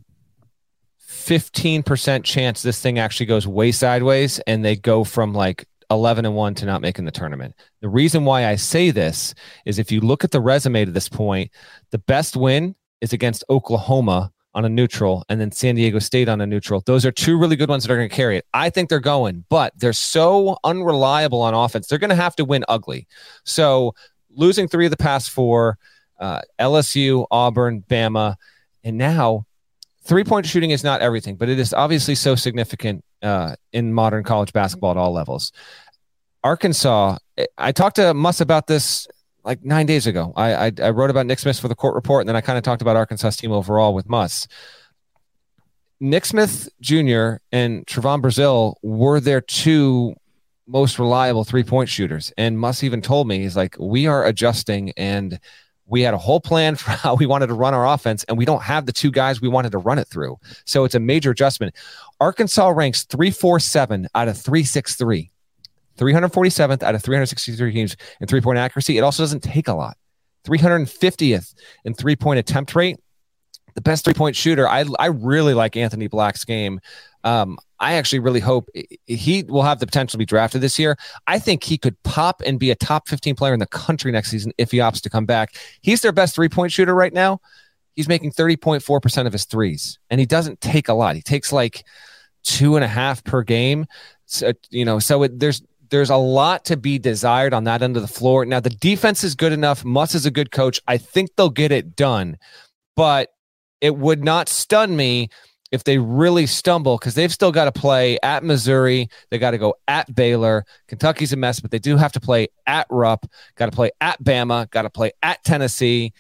15% 1.26 2.24
chance 2.24 2.62
this 2.62 2.82
thing 2.82 3.00
actually 3.00 3.26
goes 3.26 3.48
way 3.48 3.72
sideways 3.72 4.40
and 4.40 4.64
they 4.64 4.76
go 4.76 5.04
from 5.04 5.34
like 5.34 5.66
11 5.90 6.26
and 6.26 6.36
1 6.36 6.56
to 6.56 6.66
not 6.66 6.82
making 6.82 7.06
the 7.06 7.12
tournament. 7.12 7.56
The 7.82 7.90
reason 7.90 8.26
why 8.26 8.48
I 8.48 8.56
say 8.56 8.92
this 8.92 9.34
is 9.66 9.80
if 9.80 9.92
you 9.92 10.02
look 10.02 10.24
at 10.24 10.32
the 10.32 10.42
resume 10.42 10.86
to 10.86 10.92
this 10.92 11.08
point, 11.10 11.52
the 11.92 12.00
best 12.00 12.36
win 12.36 12.76
is 13.02 13.14
against 13.14 13.44
Oklahoma 13.50 14.32
on 14.56 14.66
a 14.66 14.70
neutral 14.70 15.24
and 15.30 15.40
then 15.40 15.52
San 15.52 15.76
Diego 15.76 16.00
State 16.00 16.30
on 16.30 16.42
a 16.42 16.46
neutral. 16.46 16.82
Those 16.86 17.06
are 17.06 17.12
two 17.12 17.38
really 17.38 17.56
good 17.56 17.70
ones 17.70 17.84
that 17.84 17.94
are 17.94 17.98
going 17.98 18.10
to 18.10 18.16
carry 18.16 18.38
it. 18.38 18.46
I 18.54 18.70
think 18.70 18.90
they're 18.90 19.00
going, 19.00 19.46
but 19.50 19.74
they're 19.78 19.94
so 19.94 20.58
unreliable 20.64 21.42
on 21.42 21.54
offense. 21.54 21.88
They're 21.88 22.00
going 22.00 22.10
to 22.10 22.16
have 22.16 22.36
to 22.36 22.46
win 22.46 22.66
ugly. 22.68 23.08
So 23.46 23.96
losing 24.30 24.68
three 24.68 24.86
of 24.86 24.92
the 24.92 24.98
past 24.98 25.30
four, 25.30 25.78
uh, 26.20 26.42
LSU, 26.60 27.26
Auburn, 27.32 27.84
Bama, 27.90 28.36
and 28.84 28.98
now 28.98 29.46
three 30.04 30.24
point 30.24 30.46
shooting 30.46 30.72
is 30.72 30.84
not 30.84 31.02
everything, 31.02 31.36
but 31.36 31.50
it 31.50 31.60
is 31.60 31.74
obviously 31.74 32.16
so 32.16 32.36
significant 32.36 33.04
uh, 33.22 33.56
in 33.72 33.94
modern 33.94 34.24
college 34.24 34.54
basketball 34.54 34.92
at 34.92 34.98
all 34.98 35.14
levels. 35.14 35.52
Arkansas, 36.44 37.18
I 37.58 37.72
talked 37.72 37.96
to 37.96 38.14
Muss 38.14 38.42
about 38.42 38.68
this 38.68 39.08
like 39.44 39.64
nine 39.64 39.86
days 39.86 40.08
ago. 40.08 40.34
I, 40.36 40.68
I, 40.68 40.72
I 40.82 40.90
wrote 40.90 41.10
about 41.10 41.26
Nick 41.26 41.40
Smith 41.40 41.60
for 41.60 41.68
the 41.68 41.76
court 41.76 41.96
report, 41.96 42.22
and 42.22 42.30
then 42.30 42.36
I 42.36 42.42
kind 42.42 42.58
of 42.58 42.64
talked 42.64 42.82
about 42.82 42.96
Arkansas 42.96 43.32
team 43.32 43.52
overall 43.52 43.94
with 43.94 44.10
Muss. 44.10 44.48
Nick 46.00 46.26
Smith 46.26 46.68
Jr. 46.82 47.36
and 47.52 47.86
Trevon 47.88 48.22
Brazile 48.22 48.76
were 48.82 49.22
their 49.22 49.40
two 49.40 50.14
most 50.68 51.00
reliable 51.00 51.44
three 51.44 51.64
point 51.64 51.90
shooters. 51.90 52.34
And 52.38 52.60
Muss 52.60 52.84
even 52.84 53.02
told 53.02 53.28
me, 53.28 53.40
he's 53.40 53.56
like, 53.56 53.76
we 53.80 54.08
are 54.08 54.26
adjusting 54.26 54.92
and 54.98 55.40
we 55.88 56.02
had 56.02 56.14
a 56.14 56.18
whole 56.18 56.40
plan 56.40 56.76
for 56.78 56.92
how 56.92 57.16
we 57.16 57.26
wanted 57.26 57.48
to 57.48 57.54
run 57.54 57.74
our 57.74 57.88
offense, 57.88 58.24
and 58.26 58.38
we 58.38 58.46
don't 58.46 58.64
have 58.64 58.86
the 58.86 58.92
two 58.92 59.12
guys 59.12 59.42
we 59.42 59.48
wanted 59.48 59.72
to 59.72 59.78
run 59.78 60.00
it 60.00 60.08
through. 60.08 60.38
So 60.66 60.84
it's 60.86 60.96
a 60.96 61.00
major 61.00 61.32
adjustment. 61.32 61.76
Arkansas 62.20 62.70
ranks 62.70 63.04
347 63.04 64.08
out 64.16 64.28
of 64.28 64.38
363. 64.38 65.30
347th 65.98 66.82
out 66.82 66.96
of 66.96 67.04
363 67.04 67.72
teams 67.72 67.96
in 68.20 68.28
three 68.28 68.42
point 68.42 68.58
accuracy. 68.58 68.98
It 68.98 69.02
also 69.02 69.24
doesn't 69.24 69.44
take 69.44 69.68
a 69.68 69.74
lot. 69.74 69.98
350th 70.46 71.54
in 71.86 71.94
three 71.94 72.16
point 72.16 72.40
attempt 72.40 72.76
rate. 72.76 73.00
The 73.76 73.82
best 73.82 74.06
three 74.06 74.14
point 74.14 74.36
shooter. 74.36 74.68
I, 74.68 74.86
I 75.00 75.08
really 75.08 75.54
like 75.54 75.76
Anthony 75.76 76.08
Black's 76.08 76.46
game. 76.46 76.80
Um, 77.24 77.58
I 77.80 77.94
actually 77.94 78.20
really 78.20 78.40
hope 78.40 78.70
he 79.06 79.44
will 79.44 79.64
have 79.64 79.80
the 79.80 79.86
potential 79.86 80.12
to 80.12 80.18
be 80.18 80.26
drafted 80.26 80.62
this 80.62 80.80
year. 80.80 80.98
I 81.28 81.40
think 81.40 81.64
he 81.64 81.78
could 81.78 82.02
pop 82.04 82.42
and 82.46 82.60
be 82.60 82.72
a 82.72 82.76
top 82.76 83.08
15 83.08 83.36
player 83.36 83.54
in 83.54 83.60
the 83.60 83.68
country 83.68 84.12
next 84.12 84.30
season 84.30 84.54
if 84.58 84.72
he 84.72 84.78
opts 84.78 85.02
to 85.02 85.10
come 85.10 85.26
back. 85.26 85.56
He's 85.82 86.02
their 86.02 86.12
best 86.12 86.36
three 86.36 86.50
point 86.50 86.72
shooter 86.72 86.96
right 86.96 87.14
now. 87.14 87.40
He's 87.96 88.08
making 88.08 88.32
30.4% 88.32 89.28
of 89.28 89.34
his 89.34 89.46
threes, 89.46 90.00
and 90.10 90.20
he 90.20 90.26
doesn't 90.26 90.62
take 90.62 90.88
a 90.88 90.94
lot. 90.94 91.16
He 91.16 91.22
takes 91.22 91.52
like 91.52 91.84
two 92.44 92.76
and 92.76 92.84
a 92.84 92.88
half 92.88 93.24
per 93.24 93.44
game. 93.44 93.86
So, 94.26 94.54
you 94.70 94.86
know, 94.86 95.00
so 95.00 95.24
it, 95.24 95.40
there's 95.40 95.62
there's 95.90 96.10
a 96.10 96.16
lot 96.16 96.66
to 96.66 96.78
be 96.78 96.98
desired 96.98 97.54
on 97.54 97.66
that 97.66 97.82
end 97.82 97.96
of 97.96 98.02
the 98.02 98.08
floor. 98.08 98.46
Now, 98.46 98.60
the 98.60 98.72
defense 98.72 99.24
is 99.24 99.36
good 99.36 99.52
enough. 99.52 99.86
Muss 99.86 100.16
is 100.16 100.26
a 100.26 100.32
good 100.32 100.52
coach. 100.52 100.80
I 100.88 100.98
think 100.98 101.30
they'll 101.36 101.52
get 101.52 101.72
it 101.72 101.96
done, 101.96 102.38
but 102.96 103.33
it 103.84 103.98
would 103.98 104.24
not 104.24 104.48
stun 104.48 104.96
me 104.96 105.30
if 105.74 105.84
they 105.84 105.98
really 105.98 106.46
stumble 106.46 106.98
because 106.98 107.16
they've 107.16 107.34
still 107.34 107.52
got 107.52 107.66
to 107.66 107.72
play 107.72 108.18
at 108.24 108.42
Missouri. 108.42 109.10
They 109.30 109.38
got 109.38 109.52
to 109.52 109.58
go 109.58 109.76
at 109.90 110.16
Baylor. 110.16 110.66
Kentucky's 110.88 111.34
a 111.34 111.36
mess, 111.36 111.60
but 111.60 111.70
they 111.70 111.80
do 111.80 111.98
have 111.98 112.14
to 112.14 112.22
play 112.22 112.48
at 112.66 112.88
Rupp. 112.90 113.26
Got 113.56 113.66
to 113.66 113.72
play 113.74 113.92
at 114.00 114.24
Bama. 114.24 114.70
Got 114.70 114.84
to 114.84 114.90
play 114.90 115.12
at 115.22 115.44
Tennessee. 115.44 116.14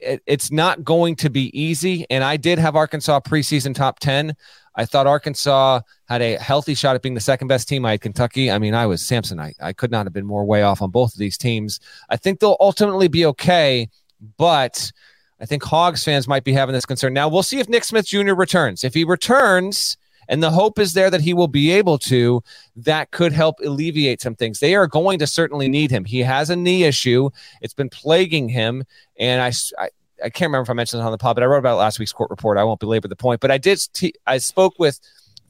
It, 0.00 0.22
it's 0.26 0.50
not 0.50 0.82
going 0.82 1.14
to 1.16 1.30
be 1.30 1.56
easy. 1.58 2.04
And 2.10 2.24
I 2.24 2.36
did 2.36 2.58
have 2.58 2.74
Arkansas 2.74 3.20
preseason 3.20 3.76
top 3.76 4.00
10. 4.00 4.34
I 4.74 4.84
thought 4.84 5.06
Arkansas 5.06 5.82
had 6.08 6.20
a 6.20 6.36
healthy 6.36 6.74
shot 6.74 6.96
at 6.96 7.02
being 7.02 7.14
the 7.14 7.20
second 7.20 7.46
best 7.46 7.68
team. 7.68 7.84
I 7.84 7.92
had 7.92 8.00
Kentucky. 8.00 8.50
I 8.50 8.58
mean, 8.58 8.74
I 8.74 8.86
was 8.86 9.02
Samsonite. 9.02 9.54
I 9.60 9.72
could 9.72 9.92
not 9.92 10.06
have 10.06 10.12
been 10.12 10.26
more 10.26 10.44
way 10.44 10.62
off 10.62 10.82
on 10.82 10.90
both 10.90 11.12
of 11.12 11.18
these 11.18 11.38
teams. 11.38 11.78
I 12.08 12.16
think 12.16 12.40
they'll 12.40 12.56
ultimately 12.58 13.06
be 13.06 13.24
okay, 13.26 13.88
but 14.36 14.90
I 15.40 15.46
think 15.46 15.62
Hogs 15.62 16.04
fans 16.04 16.26
might 16.26 16.44
be 16.44 16.52
having 16.52 16.72
this 16.72 16.86
concern. 16.86 17.12
Now 17.12 17.28
we'll 17.28 17.42
see 17.42 17.60
if 17.60 17.68
Nick 17.68 17.84
Smith 17.84 18.06
Jr. 18.06 18.34
returns. 18.34 18.84
If 18.84 18.94
he 18.94 19.04
returns, 19.04 19.96
and 20.28 20.42
the 20.42 20.50
hope 20.50 20.78
is 20.78 20.92
there 20.92 21.10
that 21.10 21.22
he 21.22 21.32
will 21.32 21.48
be 21.48 21.70
able 21.70 21.98
to, 21.98 22.42
that 22.76 23.10
could 23.10 23.32
help 23.32 23.56
alleviate 23.64 24.20
some 24.20 24.34
things. 24.34 24.60
They 24.60 24.74
are 24.74 24.86
going 24.86 25.18
to 25.20 25.26
certainly 25.26 25.68
need 25.68 25.90
him. 25.90 26.04
He 26.04 26.20
has 26.20 26.50
a 26.50 26.56
knee 26.56 26.84
issue, 26.84 27.30
it's 27.62 27.74
been 27.74 27.88
plaguing 27.88 28.48
him. 28.48 28.84
And 29.18 29.40
I, 29.40 29.52
I, 29.82 29.88
I 30.22 30.30
can't 30.30 30.48
remember 30.48 30.64
if 30.64 30.70
I 30.70 30.74
mentioned 30.74 31.00
it 31.00 31.06
on 31.06 31.12
the 31.12 31.18
pod, 31.18 31.36
but 31.36 31.42
I 31.42 31.46
wrote 31.46 31.58
about 31.58 31.78
last 31.78 31.98
week's 31.98 32.12
court 32.12 32.30
report. 32.30 32.58
I 32.58 32.64
won't 32.64 32.80
belabor 32.80 33.08
the 33.08 33.16
point, 33.16 33.40
but 33.40 33.50
I 33.50 33.58
did. 33.58 33.80
T- 33.92 34.14
I 34.26 34.38
spoke 34.38 34.74
with 34.78 35.00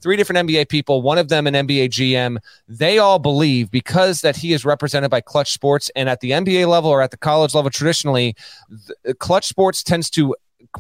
three 0.01 0.17
different 0.17 0.49
NBA 0.49 0.69
people, 0.69 1.03
one 1.03 1.19
of 1.19 1.29
them 1.29 1.47
an 1.47 1.55
NBA 1.55 1.89
GM. 1.89 2.39
They 2.69 2.99
all 2.99 3.19
believe 3.19 3.71
because 3.71 4.21
that 4.21 4.37
he 4.37 4.53
is 4.53 4.65
represented 4.65 5.11
by 5.11 5.21
Clutch 5.21 5.53
Sports 5.53 5.91
and 5.97 6.09
at 6.09 6.21
the 6.21 6.31
NBA 6.31 6.69
level 6.69 6.91
or 6.91 7.03
at 7.03 7.11
the 7.11 7.17
college 7.17 7.55
level, 7.55 7.71
traditionally, 7.71 8.35
Clutch 9.19 9.47
Sports 9.47 9.83
tends 9.83 10.11
to 10.11 10.35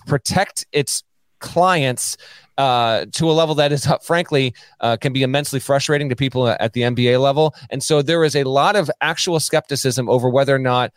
protect 0.07 0.67
its 0.73 1.03
clients 1.41 2.17
uh, 2.57 3.07
to 3.13 3.31
a 3.31 3.33
level 3.33 3.55
that 3.55 3.73
is, 3.73 3.89
frankly, 4.03 4.55
uh, 4.81 4.97
can 4.97 5.13
be 5.13 5.23
immensely 5.23 5.61
frustrating 5.61 6.09
to 6.09 6.17
people 6.17 6.49
at 6.49 6.73
the 6.73 6.83
NBA 6.83 7.21
level. 7.21 7.55
And 7.71 7.83
so 7.83 8.03
there 8.03 8.25
is 8.25 8.35
a 8.35 8.45
lot 8.45 8.77
of 8.77 8.91
actual 9.01 9.41
skepticism 9.41 10.09
over 10.09 10.29
whether 10.29 10.55
or 10.55 10.59
not 10.59 10.93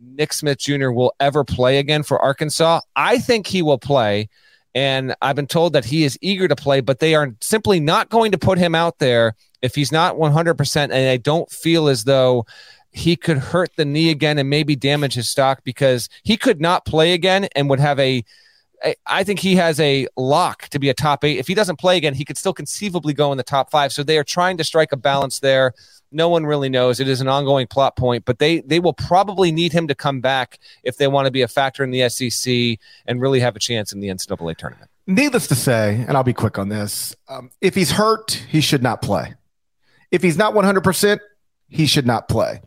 Nick 0.00 0.32
Smith 0.32 0.58
Jr. 0.58 0.90
will 0.90 1.14
ever 1.20 1.44
play 1.44 1.78
again 1.78 2.02
for 2.02 2.20
Arkansas. 2.20 2.80
I 2.96 3.18
think 3.18 3.46
he 3.46 3.62
will 3.62 3.78
play. 3.78 4.28
And 4.74 5.14
I've 5.22 5.36
been 5.36 5.46
told 5.46 5.72
that 5.74 5.84
he 5.84 6.04
is 6.04 6.18
eager 6.20 6.48
to 6.48 6.56
play, 6.56 6.80
but 6.80 6.98
they 6.98 7.14
are 7.14 7.34
simply 7.40 7.78
not 7.78 8.08
going 8.08 8.32
to 8.32 8.38
put 8.38 8.58
him 8.58 8.74
out 8.74 8.98
there 8.98 9.36
if 9.62 9.74
he's 9.74 9.92
not 9.92 10.16
100%. 10.16 10.76
And 10.76 10.92
I 10.92 11.16
don't 11.16 11.50
feel 11.50 11.88
as 11.88 12.04
though 12.04 12.44
he 12.90 13.16
could 13.16 13.38
hurt 13.38 13.70
the 13.76 13.84
knee 13.84 14.10
again 14.10 14.38
and 14.38 14.50
maybe 14.50 14.76
damage 14.76 15.14
his 15.14 15.28
stock 15.28 15.62
because 15.64 16.08
he 16.22 16.36
could 16.36 16.60
not 16.60 16.84
play 16.84 17.12
again 17.12 17.48
and 17.54 17.68
would 17.70 17.80
have 17.80 17.98
a. 17.98 18.24
I 19.06 19.24
think 19.24 19.40
he 19.40 19.56
has 19.56 19.80
a 19.80 20.06
lock 20.16 20.68
to 20.68 20.78
be 20.78 20.90
a 20.90 20.94
top 20.94 21.24
eight. 21.24 21.38
If 21.38 21.46
he 21.46 21.54
doesn't 21.54 21.78
play 21.78 21.96
again, 21.96 22.12
he 22.12 22.24
could 22.24 22.36
still 22.36 22.52
conceivably 22.52 23.14
go 23.14 23.32
in 23.32 23.38
the 23.38 23.44
top 23.44 23.70
five. 23.70 23.92
So 23.92 24.02
they 24.02 24.18
are 24.18 24.24
trying 24.24 24.58
to 24.58 24.64
strike 24.64 24.92
a 24.92 24.96
balance 24.96 25.38
there. 25.40 25.72
No 26.14 26.28
one 26.28 26.46
really 26.46 26.68
knows. 26.68 27.00
It 27.00 27.08
is 27.08 27.20
an 27.20 27.28
ongoing 27.28 27.66
plot 27.66 27.96
point, 27.96 28.24
but 28.24 28.38
they 28.38 28.60
they 28.60 28.80
will 28.80 28.92
probably 28.92 29.52
need 29.52 29.72
him 29.72 29.88
to 29.88 29.94
come 29.94 30.20
back 30.20 30.58
if 30.82 30.96
they 30.96 31.08
want 31.08 31.26
to 31.26 31.30
be 31.30 31.42
a 31.42 31.48
factor 31.48 31.82
in 31.82 31.90
the 31.90 32.08
SEC 32.08 32.78
and 33.06 33.20
really 33.20 33.40
have 33.40 33.56
a 33.56 33.58
chance 33.58 33.92
in 33.92 34.00
the 34.00 34.08
NCAA 34.08 34.56
tournament. 34.56 34.90
Needless 35.06 35.48
to 35.48 35.54
say, 35.54 36.04
and 36.08 36.16
I'll 36.16 36.22
be 36.22 36.32
quick 36.32 36.58
on 36.58 36.70
this, 36.70 37.14
um, 37.28 37.50
if 37.60 37.74
he's 37.74 37.90
hurt, 37.90 38.32
he 38.48 38.62
should 38.62 38.82
not 38.82 39.02
play. 39.02 39.34
If 40.10 40.22
he's 40.22 40.38
not 40.38 40.54
100%, 40.54 41.18
he 41.68 41.86
should 41.86 42.06
not 42.06 42.28
play. 42.28 42.62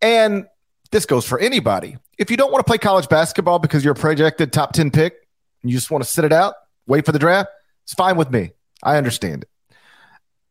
And 0.00 0.46
this 0.92 1.04
goes 1.04 1.26
for 1.26 1.38
anybody. 1.38 1.98
If 2.16 2.30
you 2.30 2.38
don't 2.38 2.52
want 2.52 2.64
to 2.64 2.70
play 2.70 2.78
college 2.78 3.08
basketball 3.08 3.58
because 3.58 3.84
you're 3.84 3.92
a 3.92 3.96
projected 3.96 4.52
top 4.52 4.72
10 4.72 4.92
pick, 4.92 5.14
and 5.62 5.70
you 5.70 5.76
just 5.76 5.90
want 5.90 6.02
to 6.04 6.08
sit 6.08 6.24
it 6.24 6.32
out, 6.32 6.54
wait 6.86 7.04
for 7.04 7.12
the 7.12 7.18
draft, 7.18 7.50
it's 7.82 7.94
fine 7.94 8.16
with 8.16 8.30
me. 8.30 8.52
I 8.82 8.96
understand 8.96 9.42
it. 9.42 9.48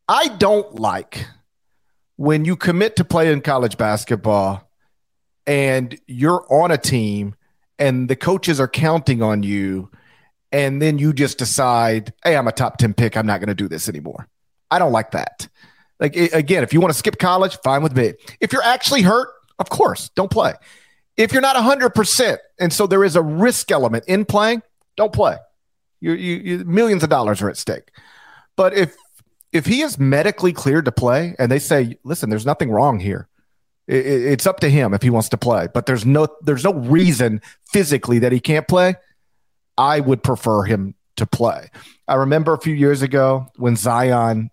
I 0.07 0.27
don't 0.27 0.75
like 0.75 1.25
when 2.23 2.45
you 2.45 2.55
commit 2.55 2.95
to 2.95 3.03
play 3.03 3.29
in 3.33 3.41
college 3.41 3.77
basketball 3.77 4.71
and 5.45 5.99
you're 6.07 6.45
on 6.49 6.71
a 6.71 6.77
team 6.77 7.35
and 7.77 8.07
the 8.07 8.15
coaches 8.15 8.61
are 8.61 8.67
counting 8.67 9.21
on 9.21 9.43
you 9.43 9.91
and 10.49 10.81
then 10.81 10.97
you 10.97 11.11
just 11.11 11.37
decide, 11.37 12.13
hey, 12.23 12.37
I'm 12.37 12.47
a 12.47 12.53
top 12.53 12.77
10 12.77 12.93
pick. 12.93 13.17
I'm 13.17 13.25
not 13.25 13.41
going 13.41 13.49
to 13.49 13.53
do 13.53 13.67
this 13.67 13.89
anymore. 13.89 14.29
I 14.71 14.79
don't 14.79 14.93
like 14.93 15.11
that. 15.11 15.49
Like, 15.99 16.15
again, 16.15 16.63
if 16.63 16.71
you 16.71 16.79
want 16.79 16.93
to 16.93 16.97
skip 16.97 17.19
college, 17.19 17.57
fine 17.61 17.83
with 17.83 17.93
me. 17.93 18.13
If 18.39 18.53
you're 18.53 18.63
actually 18.63 19.01
hurt, 19.01 19.27
of 19.59 19.69
course, 19.69 20.09
don't 20.15 20.31
play. 20.31 20.53
If 21.17 21.33
you're 21.33 21.41
not 21.41 21.57
100%, 21.57 22.37
and 22.57 22.71
so 22.71 22.87
there 22.87 23.03
is 23.03 23.17
a 23.17 23.21
risk 23.21 23.69
element 23.69 24.05
in 24.07 24.23
playing, 24.23 24.61
don't 24.95 25.11
play. 25.11 25.35
You, 25.99 26.13
you, 26.13 26.35
you 26.37 26.57
millions 26.63 27.03
of 27.03 27.09
dollars 27.09 27.41
are 27.41 27.49
at 27.49 27.57
stake. 27.57 27.89
But 28.55 28.73
if 28.73 28.95
if 29.53 29.67
he 29.67 29.81
is 29.81 29.99
medically 29.99 30.51
cleared 30.51 30.85
to 30.85 30.91
play 30.91 31.35
and 31.37 31.51
they 31.51 31.59
say, 31.59 31.97
listen, 32.03 32.29
there's 32.29 32.45
nothing 32.45 32.71
wrong 32.71 32.99
here, 32.99 33.29
it, 33.87 34.05
it's 34.05 34.47
up 34.47 34.59
to 34.61 34.69
him 34.69 34.93
if 34.93 35.03
he 35.03 35.09
wants 35.09 35.29
to 35.29 35.37
play. 35.37 35.67
But 35.73 35.85
there's 35.85 36.05
no 36.05 36.27
there's 36.41 36.63
no 36.63 36.73
reason 36.73 37.41
physically 37.71 38.19
that 38.19 38.31
he 38.31 38.39
can't 38.39 38.67
play. 38.67 38.95
I 39.77 39.99
would 39.99 40.23
prefer 40.23 40.63
him 40.63 40.95
to 41.17 41.25
play. 41.25 41.69
I 42.07 42.15
remember 42.15 42.53
a 42.53 42.59
few 42.59 42.73
years 42.73 43.01
ago 43.01 43.47
when 43.57 43.75
Zion 43.75 44.49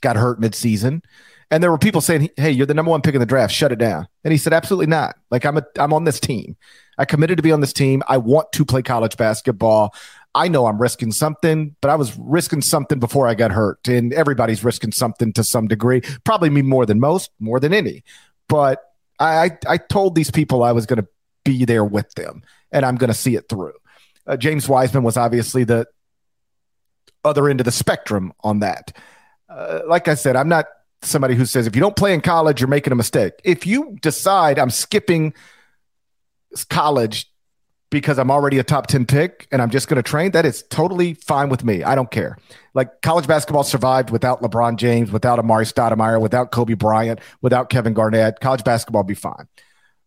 got 0.00 0.16
hurt 0.16 0.40
midseason, 0.40 1.02
and 1.50 1.62
there 1.62 1.70
were 1.70 1.78
people 1.78 2.00
saying, 2.00 2.30
"Hey, 2.36 2.50
you're 2.50 2.66
the 2.66 2.74
number 2.74 2.90
one 2.90 3.02
pick 3.02 3.14
in 3.14 3.20
the 3.20 3.26
draft. 3.26 3.52
Shut 3.52 3.72
it 3.72 3.78
down." 3.78 4.06
And 4.24 4.32
he 4.32 4.38
said, 4.38 4.52
"Absolutely 4.52 4.86
not. 4.86 5.16
Like 5.30 5.44
I'm 5.44 5.56
a 5.56 5.64
I'm 5.78 5.92
on 5.92 6.04
this 6.04 6.20
team. 6.20 6.56
I 6.98 7.04
committed 7.04 7.38
to 7.38 7.42
be 7.42 7.52
on 7.52 7.60
this 7.60 7.72
team. 7.72 8.02
I 8.06 8.18
want 8.18 8.52
to 8.52 8.64
play 8.64 8.82
college 8.82 9.16
basketball. 9.16 9.94
I 10.34 10.48
know 10.48 10.66
I'm 10.66 10.80
risking 10.80 11.12
something, 11.12 11.76
but 11.80 11.90
I 11.90 11.94
was 11.94 12.16
risking 12.18 12.62
something 12.62 12.98
before 12.98 13.26
I 13.26 13.34
got 13.34 13.50
hurt. 13.50 13.86
And 13.86 14.12
everybody's 14.12 14.64
risking 14.64 14.92
something 14.92 15.32
to 15.34 15.44
some 15.44 15.68
degree, 15.68 16.00
probably 16.24 16.50
me 16.50 16.62
more 16.62 16.86
than 16.86 17.00
most, 17.00 17.30
more 17.38 17.60
than 17.60 17.74
any. 17.74 18.02
But 18.48 18.82
I, 19.18 19.44
I, 19.44 19.58
I 19.68 19.76
told 19.76 20.14
these 20.14 20.30
people 20.30 20.62
I 20.62 20.72
was 20.72 20.86
going 20.86 21.00
to 21.00 21.08
be 21.44 21.64
there 21.64 21.84
with 21.84 22.12
them 22.14 22.42
and 22.70 22.86
I'm 22.86 22.96
going 22.96 23.08
to 23.08 23.14
see 23.14 23.36
it 23.36 23.48
through. 23.48 23.74
Uh, 24.26 24.36
James 24.36 24.68
Wiseman 24.68 25.02
was 25.02 25.16
obviously 25.16 25.64
the 25.64 25.86
other 27.24 27.48
end 27.48 27.60
of 27.60 27.64
the 27.64 27.72
spectrum 27.72 28.32
on 28.40 28.60
that. 28.60 28.96
Uh, 29.48 29.80
like 29.86 30.08
I 30.08 30.14
said, 30.14 30.36
I'm 30.36 30.48
not 30.48 30.66
somebody 31.02 31.34
who 31.34 31.44
says 31.44 31.66
if 31.66 31.74
you 31.74 31.80
don't 31.80 31.96
play 31.96 32.14
in 32.14 32.20
college, 32.20 32.60
you're 32.60 32.68
making 32.68 32.92
a 32.92 32.96
mistake. 32.96 33.34
If 33.44 33.66
you 33.66 33.98
decide 34.00 34.58
I'm 34.58 34.70
skipping 34.70 35.34
college 36.68 37.31
because 37.92 38.18
I'm 38.18 38.30
already 38.30 38.58
a 38.58 38.64
top 38.64 38.86
10 38.86 39.04
pick 39.04 39.46
and 39.52 39.60
I'm 39.60 39.70
just 39.70 39.86
going 39.86 40.02
to 40.02 40.02
train, 40.02 40.30
that 40.30 40.46
is 40.46 40.64
totally 40.70 41.12
fine 41.12 41.50
with 41.50 41.62
me. 41.62 41.84
I 41.84 41.94
don't 41.94 42.10
care. 42.10 42.38
Like 42.72 43.02
college 43.02 43.28
basketball 43.28 43.64
survived 43.64 44.08
without 44.08 44.40
LeBron 44.40 44.76
James, 44.76 45.12
without 45.12 45.38
Amar'e 45.38 45.70
Stoudemire, 45.70 46.18
without 46.18 46.50
Kobe 46.50 46.72
Bryant, 46.72 47.20
without 47.42 47.68
Kevin 47.68 47.92
Garnett. 47.92 48.40
College 48.40 48.64
basketball 48.64 49.04
be 49.04 49.14
fine. 49.14 49.46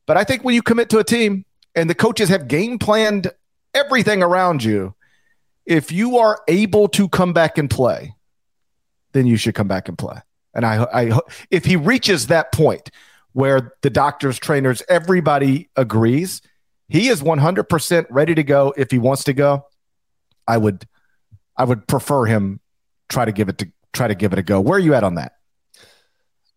But 0.08 0.18
I 0.18 0.24
think 0.24 0.44
when 0.44 0.56
you 0.56 0.64
commit 0.64 0.90
to 0.90 0.98
a 0.98 1.04
team 1.04 1.46
and 1.76 1.88
the 1.88 1.96
coaches 1.96 2.28
have 2.30 2.48
game 2.48 2.80
planned 2.80 3.32
everything 3.76 4.24
around 4.24 4.64
you, 4.64 4.96
if 5.68 5.92
you 5.92 6.18
are 6.18 6.42
able 6.48 6.88
to 6.90 7.08
come 7.08 7.34
back 7.34 7.60
and 7.60 7.70
play, 7.70 8.16
then 9.14 9.28
you 9.28 9.38
should 9.38 9.54
come 9.54 9.68
back 9.68 9.88
and 9.88 9.98
play. 9.98 10.18
And 10.56 10.66
I, 10.66 10.88
I 10.92 11.20
if 11.52 11.66
he 11.66 11.76
reaches 11.76 12.28
that 12.28 12.52
point 12.52 12.90
where 13.34 13.74
the 13.84 13.92
doctors, 13.92 14.40
trainers, 14.40 14.82
everybody 14.90 15.70
agrees– 15.76 16.42
he 16.88 17.08
is 17.10 17.22
100% 17.22 18.06
ready 18.10 18.36
to 18.36 18.44
go 18.44 18.74
if 18.78 18.92
he 18.92 18.98
wants 18.98 19.24
to 19.26 19.34
go. 19.34 19.66
I 20.48 20.58
would 20.58 20.86
I 21.58 21.64
would 21.64 21.88
prefer 21.88 22.26
him 22.26 22.60
try 23.10 23.26
to 23.26 23.32
give 23.32 23.50
it 23.50 23.58
to 23.60 23.72
try 23.94 24.08
to 24.08 24.16
give 24.16 24.34
it 24.34 24.40
a 24.40 24.44
go. 24.44 24.60
Where 24.62 24.78
are 24.78 24.80
you 24.80 24.94
at 24.94 25.04
on 25.04 25.16
that? 25.16 25.34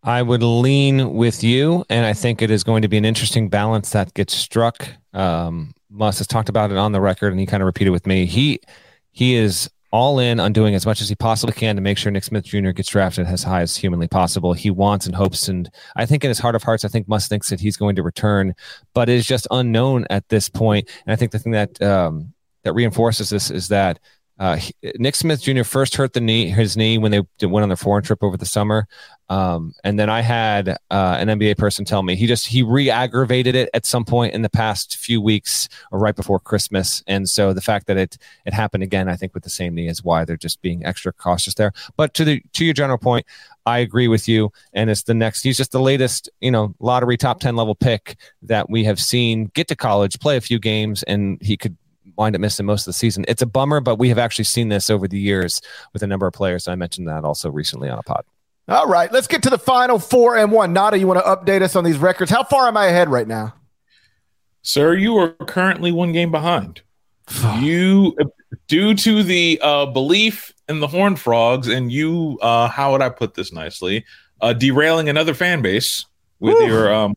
I 0.03 0.21
would 0.21 0.43
lean 0.43 1.13
with 1.13 1.43
you, 1.43 1.83
and 1.89 2.05
I 2.05 2.13
think 2.13 2.41
it 2.41 2.51
is 2.51 2.63
going 2.63 2.83
to 2.83 2.87
be 2.87 2.97
an 2.97 3.05
interesting 3.05 3.49
balance 3.49 3.89
that 3.89 4.13
gets 4.13 4.33
struck. 4.33 4.87
Um, 5.13 5.73
Muss 5.89 6.19
has 6.19 6.27
talked 6.27 6.47
about 6.47 6.71
it 6.71 6.77
on 6.77 6.93
the 6.93 7.01
record, 7.01 7.33
and 7.33 7.39
he 7.39 7.45
kind 7.45 7.61
of 7.61 7.65
repeated 7.65 7.89
with 7.89 8.07
me. 8.07 8.25
He 8.25 8.59
he 9.11 9.35
is 9.35 9.69
all 9.91 10.19
in 10.19 10.39
on 10.39 10.53
doing 10.53 10.75
as 10.75 10.85
much 10.85 11.01
as 11.01 11.09
he 11.09 11.15
possibly 11.15 11.53
can 11.53 11.75
to 11.75 11.81
make 11.81 11.97
sure 11.97 12.11
Nick 12.11 12.23
Smith 12.23 12.45
Jr. 12.45 12.71
gets 12.71 12.89
drafted 12.89 13.25
as 13.25 13.43
high 13.43 13.61
as 13.61 13.75
humanly 13.75 14.07
possible. 14.07 14.53
He 14.53 14.69
wants 14.69 15.05
and 15.05 15.15
hopes, 15.15 15.47
and 15.47 15.69
I 15.95 16.05
think 16.05 16.23
in 16.23 16.29
his 16.29 16.39
heart 16.39 16.55
of 16.55 16.63
hearts, 16.63 16.85
I 16.85 16.89
think 16.89 17.07
Muss 17.07 17.27
thinks 17.27 17.49
that 17.49 17.59
he's 17.59 17.77
going 17.77 17.95
to 17.95 18.03
return, 18.03 18.53
but 18.93 19.09
it 19.09 19.15
is 19.15 19.25
just 19.25 19.47
unknown 19.51 20.05
at 20.09 20.27
this 20.29 20.49
point. 20.49 20.89
And 21.05 21.13
I 21.13 21.15
think 21.15 21.31
the 21.31 21.39
thing 21.39 21.53
that 21.53 21.81
um, 21.81 22.33
that 22.63 22.73
reinforces 22.73 23.29
this 23.29 23.49
is 23.49 23.69
that 23.69 23.99
uh, 24.39 24.57
Nick 24.95 25.15
Smith 25.15 25.41
Jr. 25.41 25.63
first 25.63 25.95
hurt 25.95 26.13
the 26.13 26.21
knee, 26.21 26.49
his 26.49 26.77
knee 26.77 26.97
when 26.97 27.11
they 27.11 27.21
went 27.45 27.63
on 27.63 27.69
their 27.69 27.75
foreign 27.75 28.03
trip 28.03 28.23
over 28.23 28.37
the 28.37 28.45
summer. 28.45 28.87
Um, 29.27 29.73
and 29.83 29.99
then 29.99 30.09
I 30.09 30.21
had 30.21 30.69
uh, 30.69 31.17
an 31.19 31.27
NBA 31.27 31.57
person 31.57 31.83
tell 31.85 32.01
me 32.01 32.15
he 32.15 32.25
just 32.25 32.47
he 32.47 32.63
re-aggravated 32.63 33.53
it 33.53 33.69
at 33.73 33.85
some 33.85 34.05
point 34.05 34.33
in 34.33 34.41
the 34.41 34.49
past 34.49 34.95
few 34.97 35.21
weeks 35.21 35.67
or 35.91 35.99
right 35.99 36.15
before 36.15 36.39
Christmas. 36.39 37.03
And 37.05 37.29
so 37.29 37.53
the 37.53 37.61
fact 37.61 37.87
that 37.87 37.97
it 37.97 38.17
it 38.45 38.53
happened 38.53 38.81
again, 38.81 39.09
I 39.09 39.17
think 39.17 39.33
with 39.33 39.43
the 39.43 39.49
same 39.49 39.75
knee 39.75 39.89
is 39.89 40.03
why 40.03 40.23
they're 40.23 40.37
just 40.37 40.61
being 40.61 40.85
extra 40.85 41.11
cautious 41.11 41.53
there. 41.55 41.73
But 41.97 42.13
to 42.15 42.23
the 42.23 42.41
to 42.53 42.63
your 42.63 42.73
general 42.73 42.97
point, 42.97 43.25
I 43.65 43.79
agree 43.79 44.07
with 44.07 44.27
you. 44.27 44.51
And 44.73 44.89
it's 44.89 45.03
the 45.03 45.13
next. 45.13 45.43
He's 45.43 45.57
just 45.57 45.73
the 45.73 45.81
latest, 45.81 46.29
you 46.39 46.49
know, 46.49 46.73
lottery 46.79 47.17
top 47.17 47.41
ten 47.41 47.57
level 47.57 47.75
pick 47.75 48.15
that 48.43 48.69
we 48.69 48.85
have 48.85 48.99
seen 48.99 49.51
get 49.53 49.67
to 49.67 49.75
college, 49.75 50.19
play 50.19 50.37
a 50.37 50.41
few 50.41 50.59
games, 50.59 51.03
and 51.03 51.37
he 51.41 51.57
could 51.57 51.75
wind 52.19 52.35
up 52.35 52.41
missing 52.41 52.65
most 52.65 52.81
of 52.81 52.85
the 52.85 52.93
season. 52.93 53.25
It's 53.27 53.41
a 53.41 53.45
bummer, 53.45 53.79
but 53.79 53.95
we 53.95 54.09
have 54.09 54.19
actually 54.19 54.45
seen 54.45 54.69
this 54.69 54.89
over 54.89 55.07
the 55.07 55.17
years 55.17 55.61
with 55.93 56.03
a 56.03 56.07
number 56.07 56.27
of 56.27 56.33
players. 56.33 56.67
I 56.67 56.75
mentioned 56.75 57.07
that 57.07 57.23
also 57.23 57.49
recently 57.49 57.89
on 57.89 57.97
a 57.97 58.03
pod. 58.03 58.25
All 58.67 58.87
right, 58.87 59.11
let's 59.11 59.25
get 59.25 59.41
to 59.43 59.49
the 59.49 59.57
final 59.57 59.97
four 59.97 60.37
and 60.37 60.51
one. 60.51 60.73
Nata, 60.73 60.99
you 60.99 61.07
want 61.07 61.19
to 61.19 61.25
update 61.25 61.63
us 61.63 61.75
on 61.75 61.83
these 61.83 61.97
records? 61.97 62.29
How 62.29 62.43
far 62.43 62.67
am 62.67 62.77
I 62.77 62.87
ahead 62.87 63.09
right 63.09 63.27
now? 63.27 63.55
Sir, 64.61 64.93
you 64.93 65.17
are 65.17 65.29
currently 65.29 65.91
one 65.91 66.11
game 66.11 66.29
behind. 66.29 66.81
you, 67.59 68.15
due 68.67 68.93
to 68.93 69.23
the 69.23 69.59
uh, 69.63 69.85
belief 69.87 70.53
in 70.67 70.81
the 70.81 70.87
Horn 70.87 71.15
Frogs, 71.15 71.67
and 71.67 71.91
you, 71.91 72.37
uh, 72.41 72.67
how 72.67 72.91
would 72.91 73.01
I 73.01 73.09
put 73.09 73.33
this 73.33 73.51
nicely, 73.51 74.05
uh, 74.41 74.53
derailing 74.53 75.09
another 75.09 75.33
fan 75.33 75.61
base 75.61 76.05
with 76.39 76.55
Woo. 76.55 76.67
your, 76.67 76.93
um, 76.93 77.15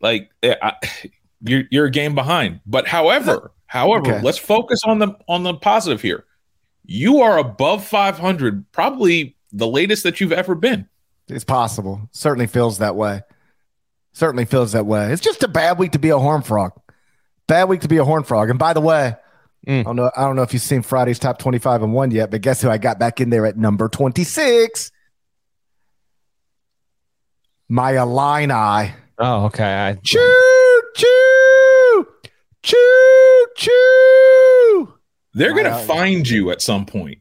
like, 0.00 0.30
eh, 0.42 0.54
I, 0.62 0.74
you're 1.42 1.64
you're 1.70 1.86
a 1.86 1.90
game 1.90 2.14
behind. 2.14 2.60
But 2.66 2.86
however, 2.86 3.52
however, 3.66 4.14
okay. 4.14 4.22
let's 4.22 4.38
focus 4.38 4.80
on 4.84 4.98
the 4.98 5.14
on 5.28 5.42
the 5.42 5.54
positive 5.54 6.02
here 6.02 6.24
you 6.86 7.20
are 7.20 7.38
above 7.38 7.84
500, 7.84 8.70
probably 8.72 9.36
the 9.52 9.66
latest 9.66 10.04
that 10.04 10.20
you've 10.20 10.32
ever 10.32 10.54
been. 10.54 10.88
It's 11.28 11.44
possible. 11.44 12.08
Certainly 12.12 12.46
feels 12.46 12.78
that 12.78 12.94
way. 12.94 13.22
Certainly 14.12 14.46
feels 14.46 14.72
that 14.72 14.86
way. 14.86 15.12
It's 15.12 15.20
just 15.20 15.42
a 15.42 15.48
bad 15.48 15.78
week 15.78 15.92
to 15.92 15.98
be 15.98 16.10
a 16.10 16.18
horn 16.18 16.42
frog. 16.42 16.72
Bad 17.48 17.64
week 17.64 17.80
to 17.82 17.88
be 17.88 17.98
a 17.98 18.04
horn 18.04 18.22
frog. 18.22 18.50
And 18.50 18.58
by 18.58 18.72
the 18.72 18.80
way, 18.80 19.14
mm. 19.66 19.80
I 19.80 19.82
don't 19.82 19.96
know. 19.96 20.10
I 20.16 20.22
don't 20.22 20.36
know 20.36 20.42
if 20.42 20.52
you've 20.52 20.62
seen 20.62 20.82
Friday's 20.82 21.18
top 21.18 21.38
25 21.38 21.82
and 21.82 21.92
one 21.92 22.12
yet, 22.12 22.30
but 22.30 22.40
guess 22.40 22.62
who 22.62 22.70
I 22.70 22.78
got 22.78 22.98
back 22.98 23.20
in 23.20 23.30
there 23.30 23.44
at 23.44 23.56
number 23.56 23.88
26? 23.88 24.92
My 27.68 28.00
Illini. 28.00 28.92
Oh, 29.18 29.46
okay. 29.46 29.64
I, 29.64 29.94
choo 30.02 30.65
choo 30.96 32.06
choo 32.62 33.46
choo. 33.56 34.94
They're 35.34 35.52
going 35.52 35.64
to 35.64 35.78
find 35.86 36.28
you 36.28 36.50
at 36.50 36.62
some 36.62 36.86
point. 36.86 37.18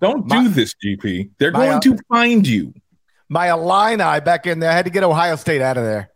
Don't 0.00 0.28
do 0.28 0.42
my, 0.42 0.48
this, 0.48 0.74
GP. 0.82 1.30
They're 1.38 1.50
going 1.50 1.72
my, 1.72 1.78
to 1.80 1.94
uh, 1.94 1.98
find 2.08 2.46
you. 2.46 2.72
My 3.28 3.50
Illini 3.50 4.20
back 4.20 4.46
in 4.46 4.60
there. 4.60 4.70
I 4.70 4.74
had 4.74 4.84
to 4.84 4.90
get 4.90 5.02
Ohio 5.02 5.34
State 5.36 5.60
out 5.60 5.76
of 5.76 5.82
there. 5.82 6.10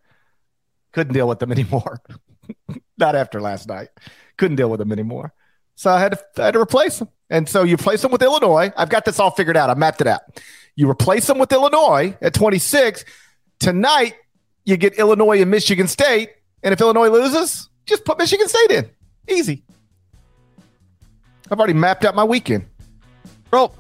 Couldn't 0.92 1.12
deal 1.12 1.26
with 1.26 1.40
them 1.40 1.50
anymore. 1.50 2.00
Not 2.98 3.16
after 3.16 3.40
last 3.40 3.68
night. 3.68 3.88
Couldn't 4.36 4.56
deal 4.56 4.70
with 4.70 4.78
them 4.78 4.92
anymore. 4.92 5.34
So 5.74 5.90
I 5.90 5.98
had 5.98 6.12
to, 6.12 6.42
I 6.42 6.46
had 6.46 6.54
to 6.54 6.60
replace 6.60 7.00
them. 7.00 7.08
And 7.28 7.48
so 7.48 7.64
you 7.64 7.74
replace 7.74 8.02
them 8.02 8.12
with 8.12 8.22
Illinois. 8.22 8.72
I've 8.76 8.88
got 8.88 9.04
this 9.04 9.18
all 9.18 9.32
figured 9.32 9.56
out. 9.56 9.70
I 9.70 9.74
mapped 9.74 10.00
it 10.00 10.06
out. 10.06 10.20
You 10.76 10.88
replace 10.88 11.26
them 11.26 11.38
with 11.38 11.52
Illinois 11.52 12.16
at 12.20 12.34
26. 12.34 13.04
Tonight, 13.58 14.14
you 14.64 14.76
get 14.76 14.94
Illinois 14.94 15.42
and 15.42 15.50
Michigan 15.50 15.88
State. 15.88 16.30
And 16.64 16.72
if 16.72 16.80
Illinois 16.80 17.08
loses, 17.08 17.68
just 17.84 18.04
put 18.06 18.18
Michigan 18.18 18.48
State 18.48 18.70
in. 18.70 18.90
Easy. 19.28 19.62
I've 21.50 21.58
already 21.58 21.74
mapped 21.74 22.06
out 22.06 22.14
my 22.14 22.24
weekend. 22.24 22.64
Bro, 23.50 23.72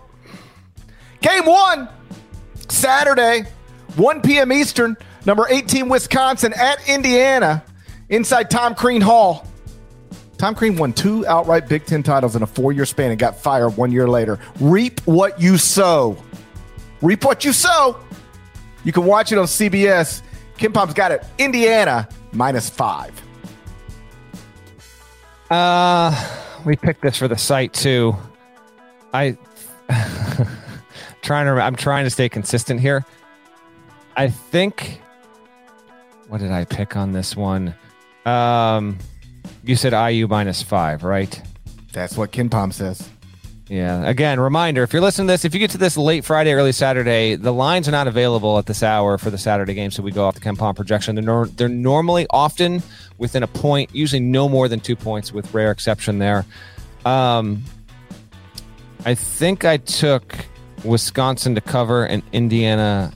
game 1.22 1.46
one, 1.46 1.88
Saturday, 2.68 3.46
1 3.96 4.20
p.m. 4.20 4.52
Eastern, 4.52 4.96
number 5.24 5.46
18 5.48 5.88
Wisconsin 5.88 6.52
at 6.52 6.86
Indiana, 6.86 7.64
inside 8.10 8.50
Tom 8.50 8.74
Crean 8.74 9.00
Hall. 9.00 9.46
Tom 10.36 10.54
Crean 10.54 10.76
won 10.76 10.92
two 10.92 11.26
outright 11.26 11.66
Big 11.66 11.86
Ten 11.86 12.02
titles 12.02 12.36
in 12.36 12.42
a 12.42 12.46
four 12.46 12.72
year 12.72 12.84
span 12.84 13.10
and 13.10 13.18
got 13.18 13.40
fired 13.40 13.70
one 13.70 13.92
year 13.92 14.06
later. 14.06 14.38
Reap 14.60 15.00
what 15.06 15.40
you 15.40 15.56
sow. 15.56 16.22
Reap 17.00 17.24
what 17.24 17.46
you 17.46 17.52
sow. 17.54 17.98
You 18.84 18.92
can 18.92 19.06
watch 19.06 19.32
it 19.32 19.38
on 19.38 19.46
CBS. 19.46 20.22
KenPom's 20.58 20.92
got 20.92 21.12
it. 21.12 21.24
Indiana 21.38 22.08
minus 22.34 22.68
five. 22.68 23.20
Uh, 25.50 26.12
we 26.64 26.76
picked 26.76 27.02
this 27.02 27.16
for 27.16 27.28
the 27.28 27.36
site 27.36 27.72
too. 27.72 28.16
I 29.12 29.36
trying 31.22 31.46
to. 31.46 31.62
I'm 31.62 31.76
trying 31.76 32.04
to 32.04 32.10
stay 32.10 32.28
consistent 32.28 32.80
here. 32.80 33.04
I 34.16 34.28
think. 34.28 35.00
What 36.28 36.40
did 36.40 36.50
I 36.50 36.64
pick 36.64 36.96
on 36.96 37.12
this 37.12 37.36
one? 37.36 37.74
Um, 38.24 38.98
you 39.62 39.76
said 39.76 39.92
IU 39.92 40.26
minus 40.26 40.62
five, 40.62 41.04
right? 41.04 41.40
That's 41.92 42.16
what 42.16 42.32
KenPom 42.32 42.72
says. 42.72 43.08
Yeah. 43.68 44.06
Again, 44.06 44.38
reminder: 44.40 44.82
if 44.82 44.92
you're 44.92 45.00
listening 45.00 45.26
to 45.28 45.32
this, 45.32 45.44
if 45.44 45.54
you 45.54 45.60
get 45.60 45.70
to 45.70 45.78
this 45.78 45.96
late 45.96 46.24
Friday, 46.24 46.52
early 46.52 46.72
Saturday, 46.72 47.34
the 47.34 47.52
lines 47.52 47.88
are 47.88 47.92
not 47.92 48.06
available 48.06 48.58
at 48.58 48.66
this 48.66 48.82
hour 48.82 49.16
for 49.16 49.30
the 49.30 49.38
Saturday 49.38 49.72
game, 49.72 49.90
so 49.90 50.02
we 50.02 50.12
go 50.12 50.24
off 50.26 50.34
the 50.34 50.40
KenPom 50.40 50.76
projection. 50.76 51.14
They're 51.14 51.24
nor- 51.24 51.46
they're 51.46 51.68
normally 51.68 52.26
often 52.30 52.82
within 53.16 53.42
a 53.42 53.46
point, 53.46 53.94
usually 53.94 54.20
no 54.20 54.48
more 54.48 54.68
than 54.68 54.80
two 54.80 54.96
points, 54.96 55.32
with 55.32 55.52
rare 55.54 55.70
exception 55.70 56.18
there. 56.18 56.44
Um, 57.06 57.62
I 59.06 59.14
think 59.14 59.64
I 59.64 59.78
took 59.78 60.34
Wisconsin 60.84 61.54
to 61.54 61.60
cover 61.62 62.04
and 62.04 62.22
Indiana. 62.32 63.12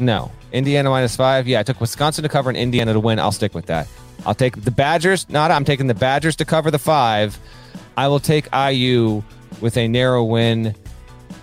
No, 0.00 0.32
Indiana 0.52 0.90
minus 0.90 1.14
five. 1.14 1.46
Yeah, 1.46 1.60
I 1.60 1.62
took 1.62 1.80
Wisconsin 1.80 2.24
to 2.24 2.28
cover 2.28 2.50
and 2.50 2.56
Indiana 2.56 2.94
to 2.94 3.00
win. 3.00 3.20
I'll 3.20 3.32
stick 3.32 3.54
with 3.54 3.66
that. 3.66 3.86
I'll 4.26 4.34
take 4.34 4.64
the 4.64 4.70
Badgers. 4.72 5.28
Not 5.28 5.52
I'm 5.52 5.64
taking 5.64 5.86
the 5.86 5.94
Badgers 5.94 6.34
to 6.36 6.44
cover 6.44 6.72
the 6.72 6.80
five. 6.80 7.38
I 7.96 8.08
will 8.08 8.20
take 8.20 8.48
IU 8.52 9.22
with 9.60 9.76
a 9.76 9.88
narrow 9.88 10.24
win. 10.24 10.74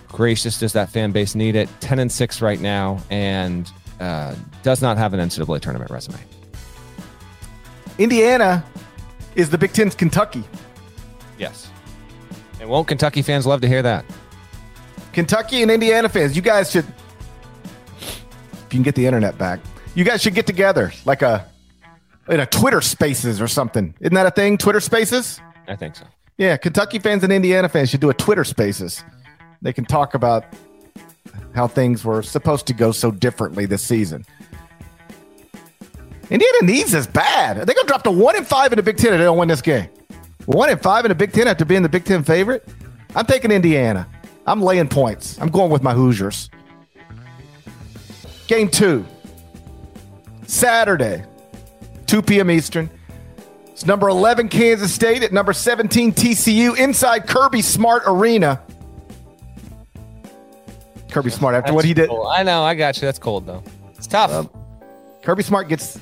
Gracious, 0.07 0.59
does 0.59 0.73
that 0.73 0.89
fan 0.89 1.11
base 1.11 1.35
need 1.35 1.55
it? 1.55 1.69
Ten 1.79 1.99
and 1.99 2.11
six 2.11 2.41
right 2.41 2.59
now, 2.59 2.99
and 3.09 3.71
uh, 3.99 4.35
does 4.63 4.81
not 4.81 4.97
have 4.97 5.13
an 5.13 5.19
NCAA 5.19 5.61
tournament 5.61 5.89
resume. 5.89 6.19
Indiana 7.97 8.63
is 9.35 9.49
the 9.49 9.57
Big 9.57 9.73
Ten's 9.73 9.95
Kentucky. 9.95 10.43
Yes. 11.37 11.69
And 12.59 12.69
won't 12.69 12.87
Kentucky 12.87 13.21
fans 13.21 13.45
love 13.45 13.61
to 13.61 13.67
hear 13.67 13.81
that? 13.81 14.05
Kentucky 15.13 15.61
and 15.61 15.71
Indiana 15.71 16.09
fans, 16.09 16.35
you 16.35 16.41
guys 16.41 16.71
should, 16.71 16.85
if 17.97 18.63
you 18.63 18.67
can 18.69 18.83
get 18.83 18.95
the 18.95 19.05
internet 19.05 19.37
back, 19.37 19.59
you 19.95 20.03
guys 20.03 20.21
should 20.21 20.35
get 20.35 20.47
together 20.47 20.91
like 21.05 21.21
a 21.21 21.45
in 22.29 22.39
a 22.39 22.45
Twitter 22.45 22.81
Spaces 22.81 23.41
or 23.41 23.47
something. 23.47 23.93
Isn't 23.99 24.13
that 24.13 24.25
a 24.25 24.31
thing? 24.31 24.57
Twitter 24.57 24.79
Spaces. 24.79 25.41
I 25.67 25.75
think 25.75 25.95
so. 25.95 26.05
Yeah, 26.41 26.57
Kentucky 26.57 26.97
fans 26.97 27.23
and 27.23 27.31
Indiana 27.31 27.69
fans 27.69 27.91
should 27.91 28.01
do 28.01 28.09
a 28.09 28.15
Twitter 28.15 28.43
Spaces. 28.43 29.03
They 29.61 29.71
can 29.71 29.85
talk 29.85 30.15
about 30.15 30.43
how 31.53 31.67
things 31.67 32.03
were 32.03 32.23
supposed 32.23 32.65
to 32.65 32.73
go 32.73 32.91
so 32.91 33.11
differently 33.11 33.67
this 33.67 33.83
season. 33.83 34.25
Indiana 36.31 36.57
needs 36.63 36.93
this 36.93 37.05
bad. 37.05 37.57
They're 37.57 37.75
gonna 37.75 37.87
drop 37.87 38.01
to 38.05 38.11
one 38.11 38.35
and 38.35 38.47
five 38.47 38.73
in 38.73 38.77
the 38.77 38.81
Big 38.81 38.97
Ten 38.97 39.13
if 39.13 39.19
they 39.19 39.23
don't 39.23 39.37
win 39.37 39.49
this 39.49 39.61
game. 39.61 39.87
One 40.45 40.71
and 40.71 40.81
five 40.81 41.05
in 41.05 41.09
the 41.09 41.15
Big 41.15 41.31
Ten 41.31 41.47
after 41.47 41.63
being 41.63 41.83
the 41.83 41.89
Big 41.89 42.05
Ten 42.05 42.23
favorite. 42.23 42.67
I'm 43.15 43.27
taking 43.27 43.51
Indiana. 43.51 44.07
I'm 44.47 44.63
laying 44.63 44.87
points. 44.87 45.39
I'm 45.39 45.49
going 45.49 45.69
with 45.69 45.83
my 45.83 45.93
Hoosiers. 45.93 46.49
Game 48.47 48.67
two, 48.67 49.05
Saturday, 50.47 51.23
2 52.07 52.23
p.m. 52.23 52.49
Eastern. 52.49 52.89
It's 53.81 53.87
number 53.87 54.09
11 54.09 54.49
Kansas 54.49 54.93
State 54.93 55.23
at 55.23 55.33
number 55.33 55.53
17 55.53 56.13
TCU 56.13 56.77
inside 56.77 57.25
Kirby 57.25 57.63
Smart 57.63 58.03
Arena. 58.05 58.61
Kirby 61.09 61.31
Smart 61.31 61.55
after 61.55 61.69
That's 61.69 61.73
what 61.73 61.85
he 61.85 61.95
did. 61.95 62.07
cold. 62.07 62.27
I 62.31 62.43
know. 62.43 62.61
I 62.61 62.75
got 62.75 62.97
you. 62.97 63.07
That's 63.07 63.17
cold 63.17 63.47
though. 63.47 63.63
It's 63.95 64.05
tough. 64.05 64.31
Um, 64.31 64.51
Kirby 65.23 65.41
Smart 65.41 65.67
gets 65.67 65.99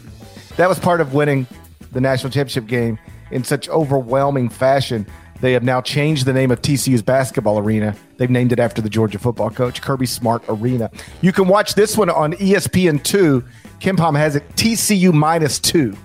that 0.58 0.68
was 0.68 0.78
part 0.78 1.00
of 1.00 1.14
winning 1.14 1.48
the 1.94 2.02
national 2.02 2.32
championship 2.32 2.68
game 2.68 3.00
in 3.32 3.46
such 3.46 3.70
overwhelming 3.70 4.50
fashion. 4.50 5.08
They 5.40 5.54
have 5.54 5.64
now 5.64 5.80
changed 5.80 6.26
the 6.26 6.34
name 6.34 6.52
of 6.52 6.62
TCU's 6.62 7.02
basketball 7.02 7.60
arena. 7.60 7.96
They've 8.18 8.30
named 8.30 8.52
it 8.52 8.60
after 8.60 8.82
the 8.82 8.90
Georgia 8.90 9.20
football 9.20 9.52
coach, 9.52 9.82
Kirby 9.82 10.06
Smart 10.06 10.44
Arena. 10.50 10.92
You 11.22 11.32
can 11.32 11.48
watch 11.48 11.76
this 11.76 11.96
one 11.96 12.10
on 12.10 12.34
E 12.34 12.56
ESPN2. 12.56 13.48
KenPom 13.80 14.18
has 14.18 14.36
it 14.36 14.46
TCU 14.58 15.14
minus 15.14 15.60
two. 15.60 15.96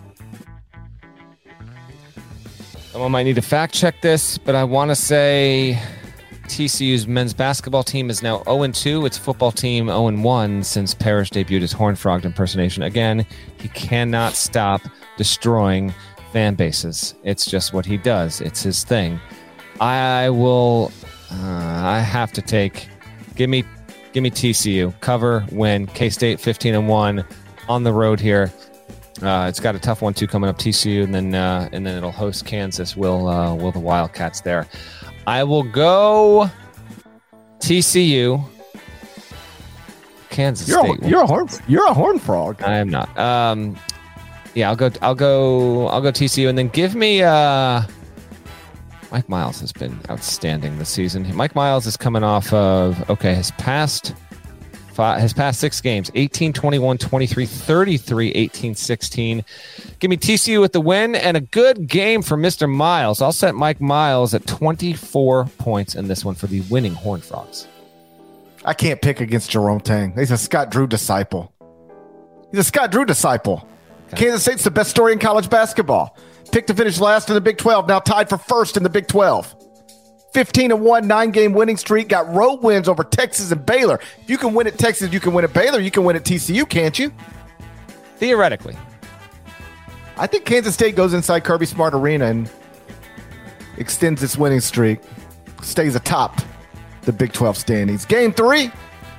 Someone 2.94 3.10
might 3.10 3.24
need 3.24 3.34
to 3.34 3.42
fact 3.42 3.74
check 3.74 4.02
this, 4.02 4.38
but 4.38 4.54
I 4.54 4.62
want 4.62 4.92
to 4.92 4.94
say 4.94 5.82
TCU's 6.44 7.08
men's 7.08 7.34
basketball 7.34 7.82
team 7.82 8.08
is 8.08 8.22
now 8.22 8.44
0 8.44 8.68
2. 8.68 9.04
Its 9.04 9.18
football 9.18 9.50
team 9.50 9.86
0 9.86 10.12
1 10.12 10.62
since 10.62 10.94
Parrish 10.94 11.28
debuted 11.30 11.62
his 11.62 11.72
Horn 11.72 11.96
Frog 11.96 12.24
impersonation. 12.24 12.84
Again, 12.84 13.26
he 13.58 13.66
cannot 13.70 14.34
stop 14.34 14.80
destroying 15.16 15.92
fan 16.32 16.54
bases. 16.54 17.16
It's 17.24 17.46
just 17.46 17.72
what 17.72 17.84
he 17.84 17.96
does, 17.96 18.40
it's 18.40 18.62
his 18.62 18.84
thing. 18.84 19.18
I 19.80 20.30
will, 20.30 20.92
uh, 21.32 21.82
I 21.84 21.98
have 21.98 22.30
to 22.34 22.42
take, 22.42 22.86
give 23.34 23.50
me, 23.50 23.64
give 24.12 24.22
me 24.22 24.30
TCU. 24.30 24.94
Cover, 25.00 25.44
win. 25.50 25.88
K 25.88 26.10
State 26.10 26.38
15 26.38 26.76
and 26.76 26.88
1 26.88 27.24
on 27.68 27.82
the 27.82 27.92
road 27.92 28.20
here. 28.20 28.52
Uh, 29.22 29.46
it's 29.48 29.60
got 29.60 29.74
a 29.74 29.78
tough 29.78 30.02
one 30.02 30.12
too 30.12 30.26
coming 30.26 30.50
up 30.50 30.58
TCU, 30.58 31.04
and 31.04 31.14
then 31.14 31.34
uh, 31.34 31.68
and 31.72 31.86
then 31.86 31.96
it'll 31.96 32.10
host 32.10 32.46
Kansas. 32.46 32.96
Will 32.96 33.28
uh, 33.28 33.54
will 33.54 33.72
the 33.72 33.78
Wildcats 33.80 34.40
there? 34.40 34.66
I 35.26 35.44
will 35.44 35.62
go 35.62 36.50
TCU. 37.60 38.44
Kansas 40.30 40.68
You're 40.68 40.84
State. 40.84 41.04
a, 41.04 41.08
you're 41.08 41.22
a 41.22 41.26
horn 41.26 41.48
you're 41.68 41.86
a 41.86 41.94
horn 41.94 42.18
frog. 42.18 42.60
I 42.62 42.78
am 42.78 42.88
not. 42.88 43.16
Um, 43.16 43.78
yeah, 44.54 44.68
I'll 44.68 44.76
go. 44.76 44.90
I'll 45.00 45.14
go. 45.14 45.86
I'll 45.88 46.02
go 46.02 46.10
TCU, 46.10 46.48
and 46.48 46.58
then 46.58 46.68
give 46.68 46.94
me. 46.94 47.22
Uh, 47.22 47.82
Mike 49.12 49.28
Miles 49.28 49.60
has 49.60 49.72
been 49.72 49.96
outstanding 50.10 50.78
this 50.78 50.88
season. 50.88 51.34
Mike 51.36 51.54
Miles 51.54 51.86
is 51.86 51.96
coming 51.96 52.24
off 52.24 52.52
of 52.52 53.08
okay 53.08 53.34
his 53.34 53.52
past 53.52 54.12
five, 54.94 55.20
his 55.20 55.32
past 55.32 55.60
six 55.60 55.80
games 55.80 56.10
18 56.14 56.52
21 56.52 56.98
23 56.98 57.46
33 57.46 58.30
18 58.30 58.74
16 58.74 59.44
give 59.98 60.08
me 60.08 60.16
tcu 60.16 60.60
with 60.60 60.72
the 60.72 60.80
win 60.80 61.14
and 61.14 61.36
a 61.36 61.40
good 61.40 61.86
game 61.86 62.22
for 62.22 62.36
mr 62.36 62.70
miles 62.70 63.20
i'll 63.20 63.32
set 63.32 63.54
mike 63.54 63.80
miles 63.80 64.34
at 64.34 64.46
24 64.46 65.46
points 65.58 65.94
in 65.94 66.08
this 66.08 66.24
one 66.24 66.34
for 66.34 66.46
the 66.46 66.60
winning 66.62 66.94
horn 66.94 67.20
frogs 67.20 67.66
I 68.64 68.72
can't 68.72 69.00
pick 69.00 69.20
against 69.20 69.50
Jerome 69.50 69.80
Tang. 69.80 70.14
He's 70.16 70.30
a 70.30 70.38
Scott 70.38 70.70
Drew 70.70 70.86
disciple. 70.86 71.52
He's 72.50 72.60
a 72.60 72.64
Scott 72.64 72.90
Drew 72.90 73.04
disciple. 73.04 73.68
Kansas 74.16 74.42
State's 74.42 74.64
the 74.64 74.70
best 74.70 74.90
story 74.90 75.12
in 75.12 75.18
college 75.18 75.50
basketball. 75.50 76.16
Picked 76.50 76.68
to 76.68 76.74
finish 76.74 76.98
last 76.98 77.28
in 77.28 77.34
the 77.34 77.40
Big 77.40 77.58
12, 77.58 77.88
now 77.88 77.98
tied 77.98 78.28
for 78.28 78.38
first 78.38 78.76
in 78.76 78.82
the 78.82 78.88
Big 78.88 79.06
12. 79.06 79.54
15 80.34 80.72
and 80.72 80.80
1, 80.82 81.06
nine 81.06 81.30
game 81.30 81.52
winning 81.52 81.76
streak, 81.76 82.08
got 82.08 82.32
road 82.34 82.56
wins 82.62 82.88
over 82.88 83.04
Texas 83.04 83.50
and 83.50 83.64
Baylor. 83.64 83.98
If 84.20 84.28
you 84.28 84.36
can 84.36 84.52
win 84.52 84.66
at 84.66 84.78
Texas, 84.78 85.12
you 85.12 85.20
can 85.20 85.32
win 85.32 85.44
at 85.44 85.54
Baylor, 85.54 85.80
you 85.80 85.90
can 85.90 86.04
win 86.04 86.16
at 86.16 86.24
TCU, 86.24 86.68
can't 86.68 86.98
you? 86.98 87.12
theoretically 88.16 88.76
I 90.16 90.26
think 90.26 90.44
Kansas 90.44 90.74
State 90.74 90.94
goes 90.94 91.12
inside 91.12 91.42
Kirby 91.42 91.66
Smart 91.66 91.92
Arena 91.92 92.26
and 92.26 92.48
extends 93.78 94.22
its 94.22 94.38
winning 94.38 94.60
streak, 94.60 95.00
stays 95.60 95.96
atop 95.96 96.40
the 97.02 97.12
Big 97.12 97.32
12 97.32 97.56
standings. 97.56 98.04
Game 98.04 98.32
three, 98.32 98.70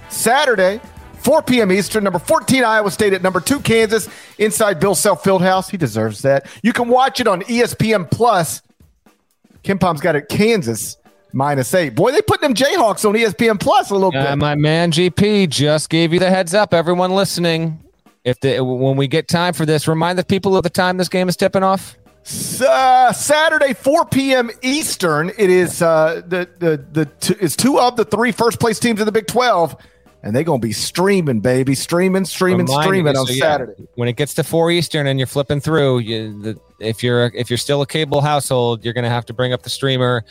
Saturday, 0.07 0.79
4 1.17 1.41
p.m. 1.41 1.73
Eastern, 1.73 2.05
number 2.05 2.17
14 2.17 2.63
Iowa 2.63 2.89
State 2.89 3.11
at 3.11 3.21
number 3.21 3.41
two 3.41 3.59
Kansas 3.59 4.07
inside 4.37 4.79
Bill 4.79 4.95
Self 4.95 5.21
Fieldhouse. 5.21 5.69
He 5.69 5.75
deserves 5.75 6.21
that. 6.21 6.47
You 6.63 6.71
can 6.71 6.87
watch 6.87 7.19
it 7.19 7.27
on 7.27 7.41
ESPN 7.41 8.09
Plus. 8.09 8.61
KenPom's 9.65 9.99
got 9.99 10.15
it 10.15 10.29
Kansas 10.29 10.95
minus 11.35 11.73
eight. 11.73 11.93
Boy, 11.93 12.11
they 12.11 12.21
put 12.21 12.41
them 12.41 12.53
Jayhawks 12.55 13.07
on 13.07 13.13
ESPN 13.13 13.59
Plus 13.59 13.91
a 13.91 13.93
little 13.93 14.15
Uh, 14.17 14.31
bit. 14.31 14.37
my 14.37 14.55
man 14.55 14.91
GP 14.91 15.47
just 15.49 15.89
gave 15.89 16.13
you 16.13 16.19
the 16.19 16.29
heads 16.29 16.53
up. 16.53 16.73
Everyone 16.73 17.11
listening, 17.11 17.79
if 18.23 18.39
the 18.39 18.59
when 18.61 18.97
we 18.97 19.07
get 19.07 19.27
time 19.27 19.53
for 19.53 19.65
this, 19.65 19.87
remind 19.87 20.17
the 20.17 20.23
people 20.25 20.57
of 20.57 20.63
the 20.63 20.69
time 20.69 20.97
this 20.97 21.09
game 21.09 21.29
is 21.29 21.35
tipping 21.37 21.61
off. 21.63 21.95
Uh, 22.67 23.13
Saturday, 23.13 23.73
4 23.75 24.05
p.m. 24.07 24.49
Eastern. 24.63 25.29
It 25.37 25.51
is 25.51 25.83
uh, 25.83 26.23
the 26.27 26.49
the 26.57 26.83
the 26.91 27.05
two, 27.05 27.35
it's 27.39 27.55
two 27.55 27.79
of 27.79 27.97
the 27.97 28.05
three 28.05 28.31
first 28.31 28.59
place 28.59 28.79
teams 28.79 28.99
in 28.99 29.05
the 29.05 29.11
Big 29.11 29.27
12, 29.27 29.75
and 30.23 30.35
they're 30.35 30.41
gonna 30.43 30.57
be 30.57 30.71
streaming, 30.71 31.39
baby, 31.41 31.75
streaming, 31.75 32.25
streaming, 32.25 32.65
Reminding 32.65 32.83
streaming 32.83 33.17
on 33.17 33.27
so, 33.27 33.33
yeah, 33.33 33.41
Saturday. 33.41 33.87
when 33.93 34.07
it 34.09 34.13
gets 34.15 34.33
to 34.35 34.43
four 34.43 34.71
Eastern 34.71 35.05
and 35.05 35.19
you're 35.19 35.27
flipping 35.27 35.59
through, 35.59 35.99
you, 35.99 36.41
the, 36.41 36.59
if 36.79 37.03
you're 37.03 37.25
if 37.35 37.51
you're 37.51 37.57
still 37.57 37.83
a 37.83 37.87
cable 37.87 38.21
household, 38.21 38.83
you're 38.83 38.95
gonna 38.95 39.07
have 39.09 39.27
to 39.27 39.33
bring 39.33 39.53
up 39.53 39.61
the 39.61 39.69
streamer, 39.69 40.23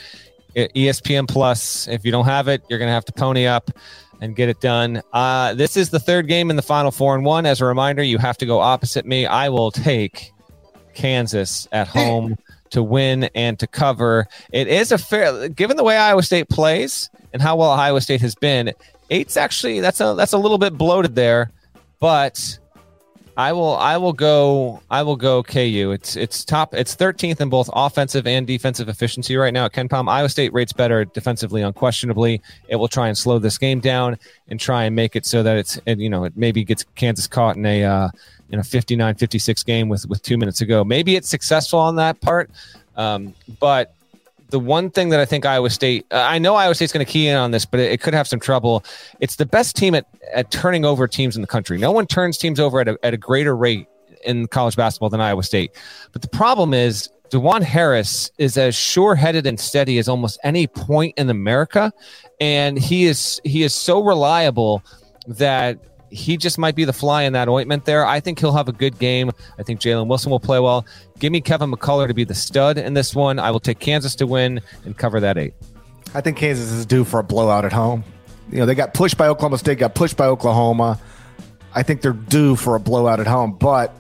ESPN 0.54 1.28
Plus. 1.28 1.88
If 1.88 2.04
you 2.04 2.12
don't 2.12 2.24
have 2.24 2.48
it, 2.48 2.62
you're 2.68 2.78
gonna 2.78 2.92
have 2.92 3.04
to 3.06 3.12
pony 3.12 3.46
up 3.46 3.70
and 4.20 4.36
get 4.36 4.48
it 4.48 4.60
done. 4.60 5.02
Uh, 5.12 5.54
this 5.54 5.76
is 5.76 5.90
the 5.90 6.00
third 6.00 6.28
game 6.28 6.50
in 6.50 6.56
the 6.56 6.62
final 6.62 6.90
four 6.90 7.14
and 7.14 7.24
one. 7.24 7.46
As 7.46 7.60
a 7.60 7.64
reminder, 7.64 8.02
you 8.02 8.18
have 8.18 8.38
to 8.38 8.46
go 8.46 8.60
opposite 8.60 9.06
me. 9.06 9.26
I 9.26 9.48
will 9.48 9.70
take 9.70 10.32
Kansas 10.94 11.68
at 11.72 11.88
home 11.88 12.36
to 12.70 12.82
win 12.82 13.24
and 13.34 13.58
to 13.58 13.66
cover. 13.66 14.26
It 14.52 14.68
is 14.68 14.92
a 14.92 14.98
fair, 14.98 15.48
given 15.48 15.76
the 15.76 15.84
way 15.84 15.96
Iowa 15.96 16.22
State 16.22 16.48
plays 16.48 17.10
and 17.32 17.42
how 17.42 17.56
well 17.56 17.70
Iowa 17.70 18.00
State 18.00 18.20
has 18.20 18.34
been. 18.34 18.72
Eight's 19.10 19.36
actually 19.36 19.80
that's 19.80 20.00
a 20.00 20.14
that's 20.16 20.32
a 20.32 20.38
little 20.38 20.58
bit 20.58 20.78
bloated 20.78 21.14
there, 21.14 21.50
but 22.00 22.58
I 23.36 23.52
will 23.52 23.76
I 23.76 23.96
will 23.96 24.12
go 24.12 24.80
I 24.90 25.02
will 25.02 25.16
go 25.16 25.42
KU. 25.42 25.90
It's 25.92 26.14
it's 26.16 26.44
top 26.44 26.72
it's 26.72 26.94
13th 26.94 27.40
in 27.40 27.48
both 27.48 27.68
offensive 27.72 28.26
and 28.26 28.46
defensive 28.46 28.88
efficiency 28.88 29.36
right 29.36 29.52
now 29.52 29.64
at 29.64 29.90
Palm, 29.90 30.08
Iowa 30.08 30.28
State 30.28 30.52
rates 30.52 30.72
better 30.72 31.04
defensively 31.04 31.62
unquestionably. 31.62 32.40
It 32.68 32.76
will 32.76 32.88
try 32.88 33.08
and 33.08 33.18
slow 33.18 33.40
this 33.40 33.58
game 33.58 33.80
down 33.80 34.18
and 34.48 34.60
try 34.60 34.84
and 34.84 34.94
make 34.94 35.16
it 35.16 35.26
so 35.26 35.42
that 35.42 35.56
it's 35.56 35.80
it, 35.86 35.98
you 35.98 36.08
know 36.08 36.24
it 36.24 36.36
maybe 36.36 36.62
gets 36.64 36.84
Kansas 36.94 37.26
caught 37.26 37.56
in 37.56 37.66
a 37.66 37.84
uh, 37.84 38.08
in 38.50 38.60
a 38.60 38.62
59-56 38.62 39.64
game 39.64 39.88
with 39.88 40.06
with 40.08 40.22
2 40.22 40.36
minutes 40.36 40.58
to 40.58 40.66
go. 40.66 40.84
Maybe 40.84 41.16
it's 41.16 41.28
successful 41.28 41.80
on 41.80 41.96
that 41.96 42.20
part. 42.20 42.50
Um, 42.96 43.34
but 43.58 43.94
the 44.50 44.60
one 44.60 44.90
thing 44.90 45.08
that 45.08 45.20
I 45.20 45.24
think 45.24 45.46
Iowa 45.46 45.70
State, 45.70 46.06
uh, 46.10 46.16
I 46.16 46.38
know 46.38 46.54
Iowa 46.54 46.74
State's 46.74 46.92
going 46.92 47.04
to 47.04 47.10
key 47.10 47.28
in 47.28 47.36
on 47.36 47.50
this, 47.50 47.64
but 47.64 47.80
it, 47.80 47.92
it, 47.92 48.00
could 48.00 48.14
have 48.14 48.28
some 48.28 48.40
trouble. 48.40 48.84
It's 49.20 49.36
the 49.36 49.46
best 49.46 49.76
team 49.76 49.94
at, 49.94 50.06
at 50.32 50.50
turning 50.50 50.84
over 50.84 51.08
teams 51.08 51.36
in 51.36 51.42
the 51.42 51.48
country. 51.48 51.78
No 51.78 51.92
one 51.92 52.06
turns 52.06 52.38
teams 52.38 52.60
over 52.60 52.80
at 52.80 52.88
a, 52.88 52.98
at 53.02 53.14
a 53.14 53.16
greater 53.16 53.56
rate 53.56 53.86
in 54.24 54.46
college 54.46 54.76
basketball 54.76 55.10
than 55.10 55.20
Iowa 55.20 55.42
State. 55.42 55.72
But 56.12 56.22
the 56.22 56.28
problem 56.28 56.74
is, 56.74 57.10
Dajuan 57.30 57.62
Harris 57.62 58.30
is 58.38 58.56
as 58.56 58.74
sure-headed 58.74 59.46
and 59.46 59.58
steady 59.58 59.98
as 59.98 60.08
almost 60.08 60.38
any 60.44 60.66
point 60.66 61.14
in 61.16 61.30
America, 61.30 61.92
and 62.40 62.78
he 62.78 63.06
is 63.06 63.40
he 63.44 63.62
is 63.62 63.74
so 63.74 64.02
reliable 64.02 64.84
that 65.26 65.78
he 66.14 66.36
just 66.36 66.58
might 66.58 66.76
be 66.76 66.84
the 66.84 66.92
fly 66.92 67.22
in 67.24 67.32
that 67.32 67.48
ointment 67.48 67.84
there. 67.84 68.06
I 68.06 68.20
think 68.20 68.38
he'll 68.38 68.52
have 68.52 68.68
a 68.68 68.72
good 68.72 68.98
game. 69.00 69.32
I 69.58 69.64
think 69.64 69.80
Jalen 69.80 70.06
Wilson 70.06 70.30
will 70.30 70.40
play 70.40 70.60
well. 70.60 70.86
Give 71.18 71.32
me 71.32 71.40
Kevin 71.40 71.72
McCullar 71.72 72.06
to 72.06 72.14
be 72.14 72.22
the 72.22 72.34
stud 72.34 72.78
in 72.78 72.94
this 72.94 73.14
one. 73.16 73.40
I 73.40 73.50
will 73.50 73.60
take 73.60 73.80
Kansas 73.80 74.14
to 74.16 74.26
win 74.26 74.60
and 74.84 74.96
cover 74.96 75.18
that 75.18 75.36
eight. 75.36 75.54
I 76.14 76.20
think 76.20 76.36
Kansas 76.36 76.70
is 76.70 76.86
due 76.86 77.02
for 77.02 77.18
a 77.18 77.24
blowout 77.24 77.64
at 77.64 77.72
home. 77.72 78.04
You 78.52 78.58
know, 78.58 78.66
they 78.66 78.76
got 78.76 78.94
pushed 78.94 79.16
by 79.16 79.26
Oklahoma 79.26 79.58
State, 79.58 79.78
got 79.78 79.96
pushed 79.96 80.16
by 80.16 80.26
Oklahoma. 80.26 81.00
I 81.74 81.82
think 81.82 82.02
they're 82.02 82.12
due 82.12 82.54
for 82.54 82.76
a 82.76 82.80
blowout 82.80 83.18
at 83.18 83.26
home, 83.26 83.56
but 83.58 83.96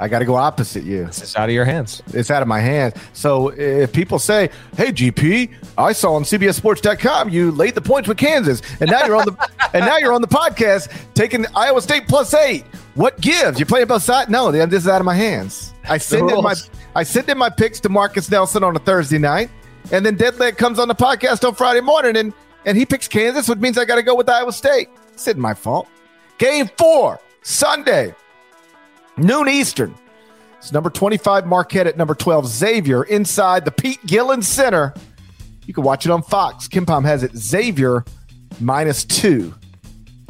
I 0.00 0.08
got 0.08 0.20
to 0.20 0.24
go 0.24 0.36
opposite 0.36 0.84
you. 0.84 1.06
It's 1.06 1.36
out 1.36 1.48
of 1.48 1.54
your 1.54 1.64
hands. 1.64 2.02
It's 2.08 2.30
out 2.30 2.40
of 2.40 2.48
my 2.48 2.60
hands. 2.60 2.94
So 3.12 3.48
if 3.48 3.92
people 3.92 4.18
say, 4.18 4.50
"Hey, 4.76 4.92
GP, 4.92 5.50
I 5.76 5.92
saw 5.92 6.14
on 6.14 6.22
CBSSports.com 6.22 7.30
you 7.30 7.50
laid 7.50 7.74
the 7.74 7.80
points 7.80 8.08
with 8.08 8.16
Kansas, 8.16 8.62
and 8.80 8.90
now 8.90 9.04
you're 9.06 9.16
on 9.16 9.26
the 9.26 9.50
and 9.74 9.84
now 9.84 9.98
you're 9.98 10.12
on 10.12 10.22
the 10.22 10.28
podcast 10.28 10.90
taking 11.14 11.44
Iowa 11.54 11.82
State 11.82 12.06
plus 12.06 12.32
eight. 12.34 12.64
What 12.94 13.20
gives? 13.20 13.58
You 13.58 13.66
playing 13.66 13.88
both 13.88 14.02
sides? 14.02 14.30
No, 14.30 14.52
this 14.52 14.82
is 14.82 14.88
out 14.88 15.00
of 15.00 15.04
my 15.04 15.14
hands. 15.14 15.74
I 15.88 15.98
send 15.98 16.30
in 16.30 16.42
my 16.42 16.54
I 16.94 17.02
send 17.02 17.28
in 17.28 17.38
my 17.38 17.50
picks 17.50 17.80
to 17.80 17.88
Marcus 17.88 18.30
Nelson 18.30 18.62
on 18.62 18.76
a 18.76 18.80
Thursday 18.80 19.18
night, 19.18 19.50
and 19.90 20.06
then 20.06 20.16
Deadleg 20.16 20.56
comes 20.56 20.78
on 20.78 20.86
the 20.88 20.94
podcast 20.94 21.46
on 21.46 21.54
Friday 21.54 21.80
morning, 21.80 22.16
and 22.16 22.32
and 22.64 22.76
he 22.76 22.86
picks 22.86 23.08
Kansas, 23.08 23.48
which 23.48 23.58
means 23.58 23.78
I 23.78 23.84
got 23.84 23.96
to 23.96 24.02
go 24.02 24.14
with 24.14 24.28
Iowa 24.28 24.52
State. 24.52 24.88
It's 25.12 25.26
not 25.26 25.36
my 25.38 25.54
fault. 25.54 25.88
Game 26.38 26.68
four 26.76 27.18
Sunday 27.42 28.14
noon 29.18 29.48
Eastern. 29.48 29.94
It's 30.58 30.72
number 30.72 30.90
25 30.90 31.46
Marquette 31.46 31.86
at 31.86 31.96
number 31.96 32.14
12 32.14 32.46
Xavier 32.46 33.04
inside 33.04 33.64
the 33.64 33.70
Pete 33.70 34.04
Gillen 34.06 34.42
Center. 34.42 34.92
You 35.66 35.74
can 35.74 35.84
watch 35.84 36.04
it 36.04 36.10
on 36.10 36.22
Fox. 36.22 36.66
KenPom 36.66 37.04
has 37.04 37.22
it 37.22 37.36
Xavier 37.36 38.04
minus 38.60 39.04
two. 39.04 39.54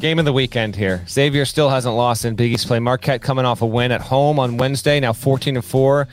Game 0.01 0.19
of 0.19 0.25
the 0.25 0.33
weekend 0.33 0.77
here. 0.77 1.05
Xavier 1.09 1.45
still 1.45 1.71
hasn't 1.71 1.95
lost 1.95 2.25
in 2.25 2.37
Big 2.37 2.53
East 2.53 2.67
play. 2.67 2.79
Marquette 2.79 3.23
coming 3.23 3.45
off 3.45 3.63
a 3.63 3.67
win 3.67 3.91
at 3.91 4.01
home 4.01 4.39
on 4.39 4.57
Wednesday, 4.57 5.01
now 5.01 5.13
14 5.13 5.57
and 5.57 5.65
4. 5.65 6.07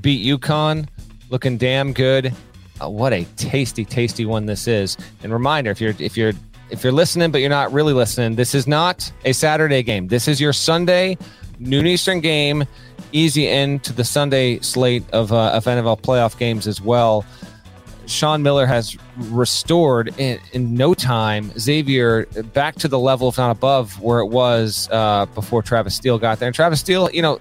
Beat 0.00 0.24
UConn, 0.24 0.86
looking 1.30 1.56
damn 1.56 1.92
good. 1.92 2.32
Uh, 2.80 2.88
what 2.88 3.12
a 3.12 3.24
tasty, 3.36 3.84
tasty 3.84 4.26
one 4.26 4.46
this 4.46 4.68
is. 4.68 4.96
And 5.22 5.32
reminder, 5.32 5.70
if 5.70 5.80
you're 5.80 5.94
if 5.98 6.16
you're 6.16 6.32
if 6.70 6.84
you're 6.84 6.92
listening 6.92 7.30
but 7.30 7.38
you're 7.38 7.50
not 7.50 7.72
really 7.72 7.92
listening, 7.92 8.36
this 8.36 8.54
is 8.54 8.66
not 8.66 9.10
a 9.24 9.32
Saturday 9.32 9.82
game. 9.82 10.08
This 10.08 10.28
is 10.28 10.40
your 10.40 10.52
Sunday 10.52 11.16
noon 11.62 11.86
Eastern 11.86 12.20
game, 12.20 12.64
easy 13.12 13.48
end 13.48 13.84
to 13.84 13.92
the 13.92 14.04
Sunday 14.04 14.58
slate 14.60 15.04
of, 15.10 15.32
uh, 15.32 15.50
of 15.50 15.64
NFL 15.64 16.02
playoff 16.02 16.38
games 16.38 16.66
as 16.66 16.80
well. 16.80 17.24
Sean 18.06 18.42
Miller 18.42 18.66
has 18.66 18.96
restored 19.16 20.12
in, 20.18 20.38
in, 20.52 20.74
no 20.74 20.92
time 20.92 21.52
Xavier 21.58 22.26
back 22.52 22.74
to 22.76 22.88
the 22.88 22.98
level, 22.98 23.28
if 23.28 23.38
not 23.38 23.50
above, 23.50 24.00
where 24.00 24.20
it 24.20 24.26
was 24.26 24.88
uh, 24.90 25.26
before 25.26 25.62
Travis 25.62 25.94
Steele 25.94 26.18
got 26.18 26.38
there. 26.38 26.48
And 26.48 26.54
Travis 26.54 26.80
Steele, 26.80 27.08
you 27.12 27.22
know, 27.22 27.40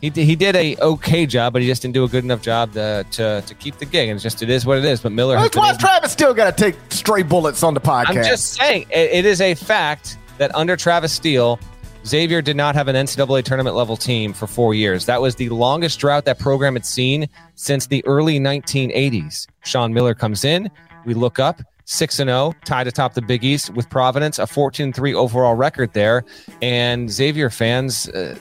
he, 0.00 0.10
he 0.10 0.36
did 0.36 0.56
a 0.56 0.76
okay 0.76 1.26
job, 1.26 1.52
but 1.52 1.62
he 1.62 1.68
just 1.68 1.82
didn't 1.82 1.94
do 1.94 2.04
a 2.04 2.08
good 2.08 2.24
enough 2.24 2.42
job 2.42 2.72
to, 2.72 3.04
to, 3.12 3.42
to 3.46 3.54
keep 3.54 3.78
the 3.78 3.84
gig. 3.84 4.08
And 4.08 4.16
it's 4.16 4.22
just 4.22 4.42
it 4.42 4.50
is 4.50 4.66
what 4.66 4.78
it 4.78 4.84
is. 4.84 5.00
But 5.00 5.12
Miller, 5.12 5.36
has 5.36 5.50
why 5.54 5.74
Travis 5.74 6.12
Steele 6.12 6.34
got 6.34 6.56
to 6.56 6.64
take 6.64 6.76
stray 6.90 7.22
bullets 7.22 7.62
on 7.62 7.74
the 7.74 7.80
podcast? 7.80 8.08
I'm 8.08 8.24
just 8.24 8.54
saying 8.54 8.86
it, 8.90 9.10
it 9.10 9.24
is 9.24 9.40
a 9.40 9.54
fact 9.54 10.18
that 10.38 10.54
under 10.54 10.76
Travis 10.76 11.12
Steele, 11.12 11.58
Xavier 12.06 12.40
did 12.40 12.56
not 12.56 12.74
have 12.74 12.88
an 12.88 12.96
NCAA 12.96 13.42
tournament 13.42 13.74
level 13.74 13.96
team 13.96 14.32
for 14.32 14.46
four 14.46 14.74
years. 14.74 15.06
That 15.06 15.20
was 15.20 15.34
the 15.34 15.48
longest 15.48 15.98
drought 15.98 16.24
that 16.26 16.38
program 16.38 16.74
had 16.74 16.86
seen 16.86 17.28
since 17.56 17.86
the 17.86 18.04
early 18.06 18.38
1980s. 18.38 19.46
Sean 19.64 19.92
Miller 19.92 20.14
comes 20.14 20.44
in. 20.44 20.70
We 21.04 21.14
look 21.14 21.38
up 21.38 21.60
6 21.84 22.20
and 22.20 22.28
0, 22.28 22.54
tied 22.64 22.86
atop 22.86 23.14
the 23.14 23.22
Big 23.22 23.44
East 23.44 23.70
with 23.70 23.88
Providence, 23.90 24.38
a 24.38 24.46
14 24.46 24.92
3 24.92 25.14
overall 25.14 25.54
record 25.54 25.92
there. 25.94 26.24
And 26.62 27.10
Xavier 27.10 27.50
fans, 27.50 28.08
uh, 28.08 28.36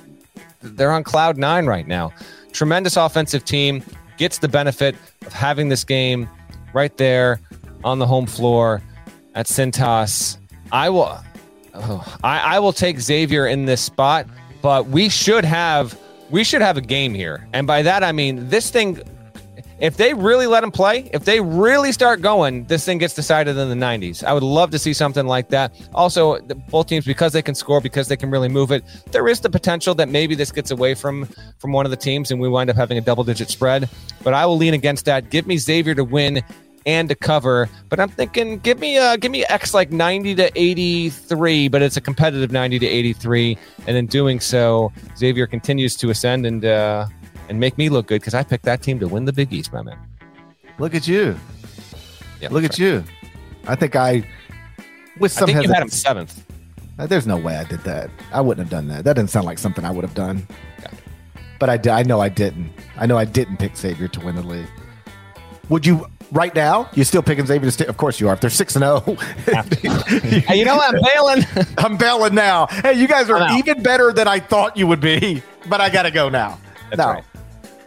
they're 0.61 0.91
on 0.91 1.03
cloud 1.03 1.38
nine 1.38 1.66
right 1.66 1.88
now. 1.88 2.11
Tremendous 2.51 2.97
offensive 2.97 3.45
team, 3.45 3.84
gets 4.18 4.39
the 4.39 4.47
benefit 4.47 4.95
of 5.26 5.34
having 5.34 5.70
this 5.70 5.84
game 5.84 6.30
right 6.74 6.95
there 6.97 7.39
on 7.84 7.99
the 7.99 8.07
home 8.07 8.26
floor 8.26 8.82
at 9.34 9.45
Cintas. 9.45 10.38
I 10.72 10.89
will 10.89 11.20
oh, 11.76 12.17
I, 12.23 12.55
I 12.55 12.59
will 12.59 12.73
take 12.73 12.99
Xavier 12.99 13.47
in 13.47 13.65
this 13.65 13.82
spot, 13.82 14.28
but 14.61 14.88
we 14.88 15.09
should 15.09 15.45
have 15.45 15.97
we 16.30 16.43
should 16.43 16.61
have 16.61 16.78
a 16.78 16.82
game 16.82 17.13
here. 17.13 17.47
And 17.53 17.67
by 17.67 17.82
that 17.84 18.03
I 18.03 18.11
mean 18.11 18.49
this 18.49 18.69
thing 18.69 19.01
if 19.80 19.97
they 19.97 20.13
really 20.13 20.47
let 20.47 20.63
him 20.63 20.71
play, 20.71 21.09
if 21.13 21.26
they 21.26 21.41
really 21.41 21.91
start 21.91 22.21
going, 22.21 22.63
this 22.65 22.86
thing 22.86 22.97
gets 22.97 23.13
decided 23.13 23.57
in 23.57 23.69
the 23.69 23.86
90s. 23.86 24.23
I 24.23 24.34
would 24.34 24.43
love 24.43 24.71
to 24.71 24.80
see 24.80 24.93
something 24.93 25.28
like 25.28 25.49
that. 25.49 25.76
Also, 25.93 26.39
both 26.69 26.88
teams 26.88 27.05
because 27.05 27.34
they 27.34 27.41
can 27.41 27.55
score, 27.55 27.82
because 27.82 28.07
they 28.07 28.15
can 28.15 28.32
really 28.32 28.47
move 28.47 28.71
it, 28.71 28.84
there 29.11 29.28
is 29.28 29.41
the 29.41 29.49
potential 29.49 29.93
that 29.95 30.07
maybe 30.07 30.34
this 30.34 30.51
gets 30.51 30.71
away 30.71 30.93
from 30.93 31.26
from 31.59 31.73
one 31.73 31.86
of 31.86 31.91
the 31.91 31.97
teams 31.97 32.32
and 32.32 32.39
we 32.39 32.47
wind 32.47 32.69
up 32.69 32.76
having 32.76 32.97
a 32.97 33.01
double 33.01 33.23
digit 33.23 33.49
spread. 33.49 33.89
But 34.23 34.34
I 34.34 34.45
will 34.45 34.57
lean 34.57 34.73
against 34.73 35.05
that. 35.05 35.30
Give 35.30 35.45
me 35.45 35.57
Xavier 35.57 35.95
to 35.95 36.03
win 36.03 36.41
and 36.86 37.10
to 37.10 37.16
cover. 37.16 37.70
But 37.90 38.00
I'm 38.00 38.10
thinking, 38.10 38.60
give 38.60 38.80
me 38.80 38.98
uh, 38.98 39.18
give 39.18 39.32
me 39.32 39.46
X 39.46 39.74
like 39.74 39.92
90 39.92 40.36
to 40.36 40.52
83, 40.56 41.68
but 41.68 41.82
it's 41.82 41.98
a 41.98 42.02
competitive 42.02 42.52
90 42.52 42.80
to 42.80 42.86
83. 42.86 43.58
And 43.88 43.98
in 43.98 44.06
doing 44.08 44.40
so, 44.40 44.92
Xavier 45.18 45.48
continues 45.48 45.96
to 45.98 46.10
ascend 46.10 46.46
and 46.46 46.66
uh, 46.66 47.08
and 47.50 47.60
make 47.60 47.78
me 47.78 47.90
look 47.90 48.08
good 48.08 48.22
because 48.22 48.34
I 48.34 48.44
picked 48.44 48.66
that 48.66 48.82
team 48.82 49.00
to 49.00 49.08
win 49.08 49.26
the 49.26 49.34
Big 49.34 49.52
East, 49.54 49.74
my 49.74 49.82
man. 49.82 49.98
Look 50.80 50.94
at 50.94 51.08
you. 51.08 51.38
Yeah, 52.42 52.50
look 52.50 52.64
at 52.64 52.72
right. 52.72 52.80
you. 52.80 53.04
I 53.68 53.76
think 53.76 53.96
I 53.96 54.28
with 55.20 55.32
some 55.32 55.50
I 55.50 55.54
think 55.54 55.68
you 55.68 55.74
had 55.74 55.82
him 55.82 55.90
seventh. 55.90 56.44
Uh, 56.98 57.06
there's 57.06 57.28
no 57.28 57.38
way 57.38 57.58
I 57.58 57.66
did 57.66 57.82
that. 57.82 58.10
I 58.32 58.40
wouldn't 58.40 58.66
have 58.66 58.72
done 58.72 58.88
that. 58.88 59.04
That 59.04 59.16
didn't 59.16 59.30
sound 59.30 59.46
like 59.46 59.58
something 59.58 59.84
I 59.84 59.92
would 59.92 60.04
have 60.04 60.14
done. 60.14 60.48
Okay. 60.80 60.96
But 61.60 61.70
I 61.70 61.78
did. 61.78 61.92
I 61.92 62.04
know 62.04 62.22
I 62.22 62.30
didn't. 62.30 62.72
I 62.98 63.06
know 63.06 63.18
I 63.18 63.26
didn't 63.26 63.58
pick 63.58 63.76
Xavier 63.76 64.08
to 64.08 64.20
win 64.22 64.36
the 64.36 64.44
league. 64.44 64.70
Would 65.70 65.86
you 65.86 66.06
right 66.36 66.54
now, 66.54 66.90
you're 66.94 67.06
still 67.06 67.24
picking 67.24 67.46
Xavier 67.46 67.72
State. 67.72 67.88
Of 67.88 67.98
course 67.98 68.20
you 68.20 68.28
are. 68.28 68.34
If 68.34 68.42
they're 68.42 68.50
six 68.50 68.76
and 68.76 68.84
zero, 68.84 69.04
oh. 69.08 69.16
hey, 70.46 70.60
you 70.60 70.66
know 70.66 70.76
what? 70.76 70.94
I'm 70.94 71.02
bailing. 71.02 71.68
I'm 71.78 71.98
bailing 71.98 72.36
now. 72.36 72.68
Hey, 72.68 72.94
you 72.94 73.08
guys 73.08 73.30
are 73.30 73.58
even 73.58 73.82
better 73.82 74.12
than 74.12 74.28
I 74.28 74.40
thought 74.40 74.78
you 74.78 74.86
would 74.86 75.02
be. 75.02 75.42
But 75.68 75.82
I 75.82 75.90
got 75.90 76.04
to 76.04 76.12
go 76.12 76.30
now. 76.30 76.60
That's 76.92 76.98
now, 76.98 77.14
right. 77.14 77.24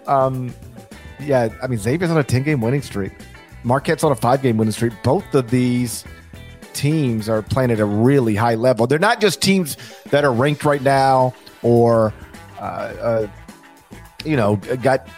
Um, 0.08 0.52
yeah, 1.20 1.48
I 1.62 1.66
mean 1.66 1.78
Xavier's 1.78 2.10
on 2.10 2.18
a 2.18 2.24
ten 2.24 2.42
game 2.42 2.60
winning 2.60 2.82
streak. 2.82 3.12
Marquette's 3.62 4.02
on 4.02 4.12
a 4.12 4.16
five 4.16 4.42
game 4.42 4.56
winning 4.56 4.72
streak. 4.72 4.94
Both 5.02 5.34
of 5.34 5.50
these 5.50 6.04
teams 6.72 7.28
are 7.28 7.42
playing 7.42 7.70
at 7.70 7.80
a 7.80 7.84
really 7.84 8.34
high 8.34 8.54
level. 8.54 8.86
They're 8.86 8.98
not 8.98 9.20
just 9.20 9.42
teams 9.42 9.76
that 10.10 10.24
are 10.24 10.32
ranked 10.32 10.64
right 10.64 10.82
now 10.82 11.34
or, 11.62 12.14
uh, 12.60 12.62
uh, 12.62 13.26
you 14.24 14.36
know, 14.36 14.56
got 14.56 15.08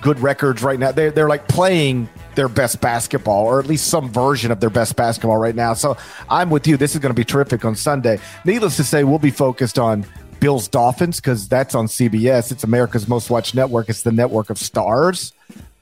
good 0.00 0.20
records 0.20 0.62
right 0.62 0.78
now. 0.78 0.92
They're, 0.92 1.10
they're 1.10 1.28
like 1.28 1.48
playing 1.48 2.08
their 2.34 2.48
best 2.48 2.80
basketball, 2.80 3.46
or 3.46 3.58
at 3.58 3.66
least 3.66 3.88
some 3.88 4.10
version 4.10 4.50
of 4.50 4.60
their 4.60 4.70
best 4.70 4.96
basketball 4.96 5.38
right 5.38 5.54
now. 5.54 5.74
So 5.74 5.96
I'm 6.28 6.50
with 6.50 6.66
you. 6.66 6.76
This 6.76 6.94
is 6.94 7.00
going 7.00 7.10
to 7.10 7.18
be 7.18 7.24
terrific 7.24 7.64
on 7.64 7.74
Sunday. 7.74 8.20
Needless 8.44 8.76
to 8.76 8.84
say, 8.84 9.04
we'll 9.04 9.18
be 9.18 9.30
focused 9.30 9.78
on 9.78 10.06
Bills 10.40 10.68
Dolphins 10.68 11.16
because 11.16 11.48
that's 11.48 11.74
on 11.74 11.86
CBS. 11.86 12.52
It's 12.52 12.64
America's 12.64 13.08
most 13.08 13.30
watched 13.30 13.54
network. 13.54 13.88
It's 13.88 14.02
the 14.02 14.12
network 14.12 14.50
of 14.50 14.58
stars. 14.58 15.32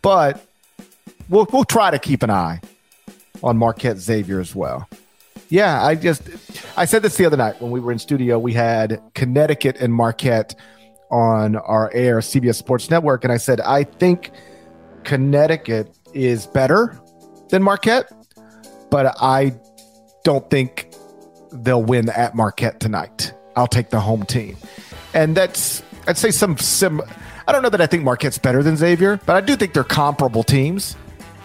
But 0.02 0.44
we'll 1.28 1.46
we'll 1.52 1.64
try 1.64 1.90
to 1.90 1.98
keep 1.98 2.22
an 2.22 2.30
eye 2.30 2.60
on 3.42 3.56
Marquette 3.56 3.98
Xavier 3.98 4.40
as 4.40 4.54
well. 4.54 4.88
Yeah, 5.48 5.84
I 5.84 5.94
just 5.94 6.22
I 6.76 6.84
said 6.86 7.02
this 7.02 7.16
the 7.16 7.26
other 7.26 7.36
night 7.36 7.60
when 7.60 7.70
we 7.70 7.80
were 7.80 7.92
in 7.92 7.98
studio. 7.98 8.38
We 8.38 8.52
had 8.52 9.00
Connecticut 9.14 9.76
and 9.78 9.92
Marquette 9.92 10.54
on 11.10 11.56
our 11.56 11.90
air 11.94 12.18
CBS 12.18 12.56
Sports 12.56 12.90
Network, 12.90 13.24
and 13.24 13.32
I 13.32 13.36
said 13.36 13.60
I 13.60 13.84
think 13.84 14.30
Connecticut 15.04 15.96
is 16.14 16.46
better 16.46 16.98
than 17.48 17.62
Marquette, 17.62 18.10
but 18.90 19.14
I 19.20 19.54
don't 20.24 20.48
think 20.50 20.92
they'll 21.52 21.82
win 21.82 22.08
at 22.10 22.34
Marquette 22.34 22.80
tonight. 22.80 23.32
I'll 23.54 23.68
take 23.68 23.90
the 23.90 24.00
home 24.00 24.24
team. 24.26 24.56
and 25.14 25.36
that's 25.36 25.82
I'd 26.06 26.18
say 26.18 26.30
some 26.30 26.56
sim. 26.58 27.00
I 27.48 27.52
don't 27.52 27.62
know 27.62 27.68
that 27.68 27.80
I 27.80 27.86
think 27.86 28.02
Marquette's 28.02 28.38
better 28.38 28.62
than 28.62 28.76
Xavier, 28.76 29.20
but 29.24 29.36
I 29.36 29.40
do 29.40 29.56
think 29.56 29.72
they're 29.72 29.84
comparable 29.84 30.42
teams. 30.42 30.96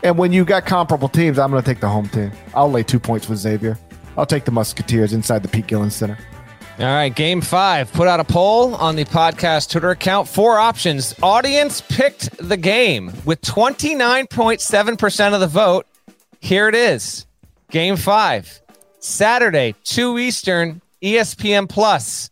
And 0.03 0.17
when 0.17 0.33
you 0.33 0.43
got 0.45 0.65
comparable 0.65 1.09
teams, 1.09 1.37
I'm 1.37 1.51
going 1.51 1.61
to 1.61 1.69
take 1.69 1.79
the 1.79 1.87
home 1.87 2.09
team. 2.09 2.31
I'll 2.55 2.71
lay 2.71 2.81
two 2.81 2.99
points 2.99 3.29
with 3.29 3.37
Xavier. 3.37 3.77
I'll 4.17 4.25
take 4.25 4.45
the 4.45 4.51
Musketeers 4.51 5.13
inside 5.13 5.43
the 5.43 5.47
Pete 5.47 5.67
Gillen 5.67 5.91
Center. 5.91 6.17
All 6.79 6.87
right, 6.87 7.13
game 7.13 7.41
five. 7.41 7.91
Put 7.93 8.07
out 8.07 8.19
a 8.19 8.23
poll 8.23 8.73
on 8.75 8.95
the 8.95 9.05
podcast 9.05 9.69
Twitter 9.69 9.91
account. 9.91 10.27
Four 10.27 10.57
options. 10.57 11.13
Audience 11.21 11.81
picked 11.81 12.35
the 12.37 12.57
game 12.57 13.11
with 13.23 13.39
29.7% 13.41 15.33
of 15.33 15.39
the 15.39 15.47
vote. 15.47 15.85
Here 16.39 16.67
it 16.67 16.73
is. 16.75 17.27
Game 17.69 17.97
five. 17.97 18.61
Saturday, 18.99 19.75
2 19.83 20.17
Eastern, 20.17 20.81
ESPN 21.03 21.69
Plus. 21.69 22.29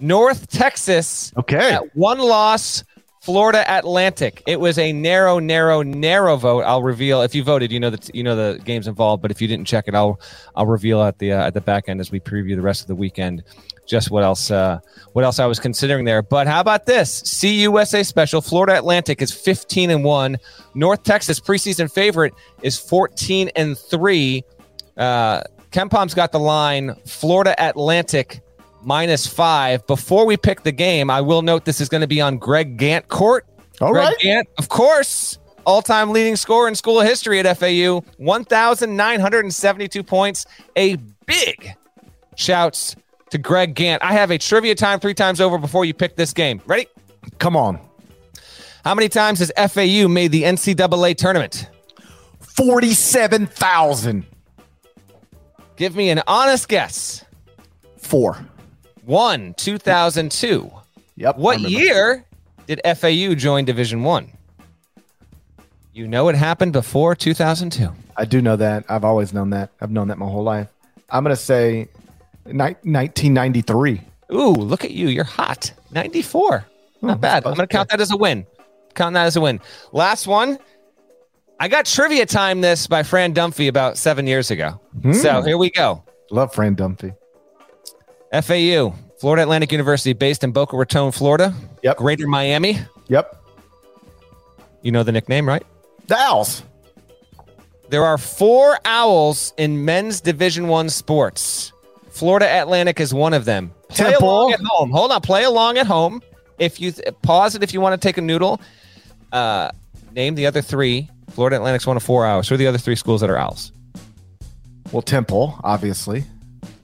North 0.00 0.48
Texas. 0.48 1.32
Okay. 1.36 1.74
At 1.74 1.94
one 1.94 2.18
loss, 2.18 2.82
Florida 3.20 3.64
Atlantic. 3.68 4.42
It 4.46 4.58
was 4.58 4.78
a 4.78 4.94
narrow, 4.94 5.38
narrow, 5.38 5.82
narrow 5.82 6.36
vote. 6.36 6.62
I'll 6.62 6.82
reveal 6.82 7.20
if 7.20 7.34
you 7.34 7.44
voted. 7.44 7.70
You 7.70 7.78
know 7.78 7.90
the 7.90 8.10
you 8.14 8.22
know 8.22 8.34
the 8.34 8.58
games 8.64 8.88
involved, 8.88 9.20
but 9.20 9.30
if 9.30 9.42
you 9.42 9.48
didn't 9.48 9.66
check 9.66 9.88
it, 9.88 9.94
I'll 9.94 10.18
I'll 10.56 10.66
reveal 10.66 11.02
at 11.02 11.18
the 11.18 11.32
uh, 11.32 11.46
at 11.46 11.54
the 11.54 11.60
back 11.60 11.88
end 11.88 12.00
as 12.00 12.10
we 12.10 12.18
preview 12.18 12.56
the 12.56 12.62
rest 12.62 12.80
of 12.80 12.86
the 12.86 12.94
weekend. 12.94 13.42
Just 13.86 14.10
what 14.10 14.24
else 14.24 14.50
uh, 14.50 14.80
what 15.12 15.24
else 15.24 15.38
I 15.38 15.44
was 15.44 15.60
considering 15.60 16.06
there. 16.06 16.22
But 16.22 16.46
how 16.46 16.60
about 16.60 16.86
this? 16.86 17.22
CUSA 17.22 18.06
special. 18.06 18.40
Florida 18.40 18.78
Atlantic 18.78 19.20
is 19.20 19.32
15 19.32 19.90
and 19.90 20.02
one. 20.02 20.38
North 20.74 21.02
Texas 21.02 21.40
preseason 21.40 21.92
favorite 21.92 22.32
is 22.62 22.78
14 22.78 23.50
and 23.54 23.76
three. 23.76 24.44
Uh, 24.96 25.42
KenPom's 25.72 26.14
got 26.14 26.32
the 26.32 26.40
line. 26.40 26.94
Florida 27.04 27.54
Atlantic 27.58 28.40
minus 28.82 29.26
five. 29.26 29.86
Before 29.86 30.26
we 30.26 30.36
pick 30.36 30.62
the 30.62 30.72
game, 30.72 31.10
I 31.10 31.20
will 31.20 31.42
note 31.42 31.64
this 31.64 31.80
is 31.80 31.88
going 31.88 32.00
to 32.00 32.06
be 32.06 32.20
on 32.20 32.38
Greg 32.38 32.76
Gant 32.76 33.08
court. 33.08 33.46
All 33.80 33.92
Greg 33.92 34.06
right. 34.08 34.18
Gant, 34.18 34.48
of 34.58 34.68
course, 34.68 35.38
all 35.64 35.82
time 35.82 36.10
leading 36.10 36.36
scorer 36.36 36.68
in 36.68 36.74
school 36.74 37.00
history 37.00 37.40
at 37.40 37.58
FAU, 37.58 38.02
1,972 38.18 40.02
points. 40.02 40.46
A 40.76 40.96
big 41.26 41.74
shouts 42.36 42.96
to 43.30 43.38
Greg 43.38 43.74
Gant. 43.74 44.02
I 44.02 44.12
have 44.12 44.30
a 44.30 44.38
trivia 44.38 44.74
time 44.74 45.00
three 45.00 45.14
times 45.14 45.40
over 45.40 45.58
before 45.58 45.84
you 45.84 45.94
pick 45.94 46.16
this 46.16 46.32
game. 46.32 46.60
Ready? 46.66 46.86
Come 47.38 47.56
on. 47.56 47.78
How 48.84 48.94
many 48.94 49.08
times 49.08 49.40
has 49.40 49.52
FAU 49.56 50.08
made 50.08 50.32
the 50.32 50.42
NCAA 50.42 51.16
tournament? 51.16 51.68
47,000. 52.40 54.26
Give 55.76 55.96
me 55.96 56.10
an 56.10 56.22
honest 56.26 56.68
guess. 56.68 57.24
Four. 57.98 58.44
One, 59.04 59.54
2002. 59.54 60.70
Yep. 61.16 61.36
What 61.36 61.60
year 61.60 62.24
did 62.66 62.80
FAU 62.96 63.34
join 63.34 63.64
Division 63.64 64.02
One? 64.02 64.30
You 65.92 66.06
know 66.06 66.28
it 66.28 66.36
happened 66.36 66.72
before 66.72 67.14
2002. 67.14 67.88
I 68.16 68.24
do 68.24 68.40
know 68.40 68.56
that. 68.56 68.84
I've 68.88 69.04
always 69.04 69.32
known 69.32 69.50
that. 69.50 69.70
I've 69.80 69.90
known 69.90 70.08
that 70.08 70.18
my 70.18 70.26
whole 70.26 70.44
life. 70.44 70.68
I'm 71.10 71.24
going 71.24 71.34
to 71.34 71.40
say 71.42 71.88
ni- 72.46 72.52
1993. 72.54 74.00
Ooh, 74.32 74.50
look 74.50 74.84
at 74.84 74.92
you. 74.92 75.08
You're 75.08 75.24
hot. 75.24 75.72
94. 75.90 76.64
Not 77.02 77.16
Oh, 77.16 77.18
bad. 77.18 77.44
I'm 77.46 77.54
going 77.54 77.66
to 77.66 77.72
count 77.72 77.88
that 77.90 78.00
as 78.00 78.12
a 78.12 78.16
win. 78.16 78.46
Count 78.94 79.14
that 79.14 79.24
as 79.26 79.36
a 79.36 79.40
win. 79.40 79.60
Last 79.92 80.26
one. 80.26 80.58
I 81.58 81.68
got 81.68 81.84
trivia 81.86 82.24
time 82.24 82.60
this 82.60 82.86
by 82.86 83.02
Fran 83.02 83.34
Dunphy 83.34 83.68
about 83.68 83.98
seven 83.98 84.26
years 84.26 84.50
ago. 84.50 84.80
Hmm. 85.02 85.12
So 85.12 85.42
here 85.42 85.58
we 85.58 85.70
go. 85.70 86.02
Love 86.30 86.54
Fran 86.54 86.76
Dunphy. 86.76 87.14
FAU, 88.32 88.94
Florida 89.20 89.42
Atlantic 89.42 89.72
University, 89.72 90.12
based 90.12 90.44
in 90.44 90.52
Boca 90.52 90.76
Raton, 90.76 91.12
Florida. 91.12 91.54
Yep. 91.82 91.96
Greater 91.96 92.26
Miami. 92.26 92.78
Yep. 93.08 93.36
You 94.82 94.92
know 94.92 95.02
the 95.02 95.12
nickname, 95.12 95.46
right? 95.48 95.62
The 96.06 96.16
Owls. 96.16 96.62
There 97.88 98.04
are 98.04 98.18
four 98.18 98.78
owls 98.84 99.52
in 99.56 99.84
men's 99.84 100.20
Division 100.20 100.68
One 100.68 100.88
sports. 100.88 101.72
Florida 102.10 102.46
Atlantic 102.46 103.00
is 103.00 103.12
one 103.12 103.34
of 103.34 103.44
them. 103.44 103.72
Play 103.88 104.10
Temple. 104.12 104.28
along 104.28 104.52
at 104.52 104.60
home. 104.60 104.90
Hold 104.90 105.10
on. 105.10 105.20
Play 105.20 105.42
along 105.44 105.76
at 105.78 105.86
home. 105.86 106.22
If 106.58 106.80
you 106.80 106.92
th- 106.92 107.08
pause 107.22 107.54
it, 107.56 107.62
if 107.64 107.74
you 107.74 107.80
want 107.80 108.00
to 108.00 108.06
take 108.08 108.16
a 108.16 108.20
noodle, 108.20 108.60
uh, 109.32 109.70
name 110.12 110.34
the 110.36 110.46
other 110.46 110.62
three. 110.62 111.08
Florida 111.30 111.56
Atlantic's 111.56 111.86
one 111.86 111.96
of 111.96 112.02
four 112.02 112.24
owls. 112.26 112.48
Who 112.48 112.54
are 112.54 112.58
the 112.58 112.66
other 112.66 112.78
three 112.78 112.96
schools 112.96 113.20
that 113.22 113.30
are 113.30 113.36
owls? 113.38 113.72
Well, 114.92 115.02
Temple, 115.02 115.58
obviously. 115.64 116.24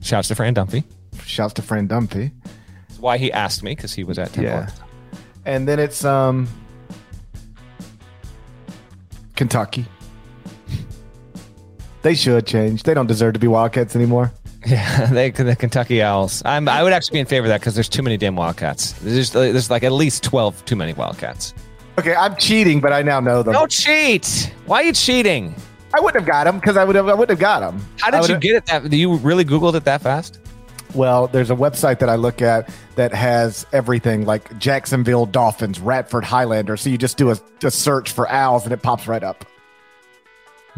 Shouts 0.02 0.28
to 0.28 0.34
Fran 0.34 0.54
Dunphy. 0.54 0.84
Shouts 1.26 1.54
to 1.54 1.62
Fran 1.62 1.88
Dunphy. 1.88 2.30
That's 2.88 3.00
why 3.00 3.18
he 3.18 3.32
asked 3.32 3.62
me 3.62 3.74
because 3.74 3.92
he 3.92 4.04
was 4.04 4.18
at 4.18 4.32
Temple. 4.32 4.44
Yeah. 4.44 4.70
And 5.44 5.66
then 5.66 5.78
it's 5.78 6.04
um 6.04 6.48
Kentucky. 9.34 9.84
They 12.02 12.14
should 12.14 12.46
change. 12.46 12.84
They 12.84 12.94
don't 12.94 13.08
deserve 13.08 13.34
to 13.34 13.40
be 13.40 13.48
Wildcats 13.48 13.96
anymore. 13.96 14.32
Yeah, 14.66 15.06
they 15.06 15.30
the 15.30 15.54
Kentucky 15.54 16.02
Owls. 16.02 16.42
I'm 16.44 16.68
I 16.68 16.82
would 16.82 16.92
actually 16.92 17.18
be 17.18 17.20
in 17.20 17.26
favor 17.26 17.46
of 17.46 17.50
that 17.50 17.60
because 17.60 17.74
there's 17.76 17.88
too 17.88 18.02
many 18.02 18.16
damn 18.16 18.34
Wildcats. 18.34 18.94
There's 18.94 19.30
there's 19.30 19.70
like 19.70 19.84
at 19.84 19.92
least 19.92 20.24
twelve 20.24 20.64
too 20.64 20.74
many 20.74 20.92
Wildcats. 20.92 21.54
Okay, 22.00 22.16
I'm 22.16 22.34
cheating, 22.34 22.80
but 22.80 22.92
I 22.92 23.02
now 23.02 23.20
know 23.20 23.44
them. 23.44 23.52
Don't 23.52 23.70
cheat. 23.70 24.52
Why 24.66 24.80
are 24.80 24.82
you 24.82 24.92
cheating? 24.92 25.54
I 25.94 26.00
wouldn't 26.00 26.20
have 26.20 26.28
got 26.28 26.44
them 26.44 26.58
because 26.58 26.76
I 26.76 26.82
would 26.82 26.96
have. 26.96 27.08
I 27.08 27.14
wouldn't 27.14 27.30
have 27.30 27.38
got 27.38 27.60
them. 27.60 27.86
How 28.00 28.10
did 28.10 28.28
you 28.28 28.38
get 28.38 28.56
it 28.56 28.66
that? 28.66 28.90
Do 28.90 28.96
you 28.96 29.14
really 29.18 29.44
Googled 29.44 29.76
it 29.76 29.84
that 29.84 30.02
fast? 30.02 30.40
Well, 30.94 31.26
there's 31.28 31.50
a 31.50 31.54
website 31.56 31.98
that 31.98 32.08
I 32.08 32.14
look 32.16 32.40
at 32.42 32.70
that 32.96 33.12
has 33.12 33.66
everything 33.72 34.24
like 34.24 34.56
Jacksonville 34.58 35.26
Dolphins, 35.26 35.80
Radford 35.80 36.24
Highlander. 36.24 36.76
So 36.76 36.88
you 36.90 36.96
just 36.98 37.16
do 37.16 37.30
a, 37.30 37.36
a 37.62 37.70
search 37.70 38.12
for 38.12 38.28
owls 38.30 38.64
and 38.64 38.72
it 38.72 38.82
pops 38.82 39.06
right 39.06 39.22
up. 39.22 39.44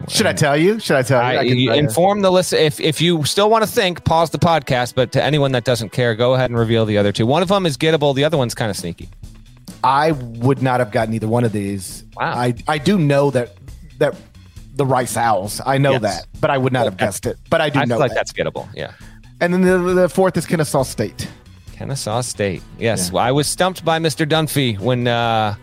Should 0.07 0.27
I 0.27 0.33
tell 0.33 0.57
you? 0.57 0.79
Should 0.79 0.97
I 0.97 1.03
tell 1.03 1.21
you? 1.21 1.39
I, 1.39 1.41
I 1.41 1.49
can 1.49 1.59
you 1.59 1.73
inform 1.73 2.21
the 2.23 2.31
list. 2.31 2.53
If 2.53 2.79
if 2.79 3.01
you 3.01 3.25
still 3.25 3.51
want 3.51 3.65
to 3.65 3.71
think, 3.71 4.05
pause 4.05 4.31
the 4.31 4.39
podcast. 4.39 4.95
But 4.95 5.11
to 5.13 5.23
anyone 5.23 5.51
that 5.53 5.65
doesn't 5.65 5.91
care, 5.91 6.15
go 6.15 6.35
ahead 6.35 6.51
and 6.51 6.59
reveal 6.59 6.87
the 6.87 6.99
other 6.99 7.11
two. 7.11 7.27
One 7.27 7.43
of 7.43 7.49
them 7.49 7.67
is 7.67 7.77
gettable. 7.77 8.15
The 8.15 8.23
other 8.25 8.37
one's 8.39 8.55
kind 8.55 8.71
of 8.71 8.77
sneaky. 8.77 9.09
I 9.83 10.13
would 10.13 10.63
not 10.63 10.79
have 10.79 10.93
gotten 10.93 11.15
either 11.15 11.27
one 11.27 11.43
of 11.43 11.51
these. 11.53 12.05
Wow. 12.17 12.33
I 12.33 12.55
I 12.69 12.79
do 12.79 12.97
know 12.97 13.33
that 13.33 13.55
that 13.99 14.15
the 14.77 14.87
Rice 14.87 15.17
Owls. 15.17 15.61
I 15.67 15.79
know 15.79 15.93
Yes. 15.93 16.03
that, 16.03 16.27
but 16.41 16.51
I 16.51 16.59
would 16.59 16.73
not 16.73 16.85
have 16.85 16.97
guessed 16.97 17.27
it. 17.27 17.37
But 17.51 17.61
I 17.61 17.69
do 17.69 17.81
I 17.81 17.85
know 17.85 17.97
feel 17.97 17.99
like 18.01 18.11
that. 18.13 18.15
that's 18.15 18.33
gettable. 18.33 18.69
Yeah. 18.77 18.93
And 19.41 19.53
then 19.53 19.63
the, 19.63 19.95
the 19.95 20.09
fourth 20.09 20.37
is 20.37 20.47
Kennesaw 20.47 20.83
State. 20.83 21.29
Kennesaw 21.73 22.23
State. 22.23 22.63
Yes, 22.79 23.13
well, 23.13 23.23
I 23.23 23.31
was 23.31 23.47
stumped 23.47 23.85
by 23.85 23.99
Mr. 23.99 24.29
Dunphy 24.29 24.79
when 24.79 25.07
uh, 25.07 25.55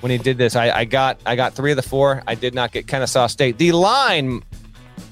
when 0.00 0.10
he 0.10 0.18
did 0.18 0.38
this. 0.38 0.54
I, 0.54 0.70
I 0.70 0.84
got 0.84 1.18
I 1.26 1.34
got 1.34 1.54
three 1.54 1.72
of 1.72 1.76
the 1.76 1.82
four. 1.82 2.22
I 2.26 2.36
did 2.36 2.54
not 2.54 2.70
get 2.70 2.86
Kennesaw 2.86 3.26
State. 3.26 3.58
The 3.58 3.72
line, 3.72 4.42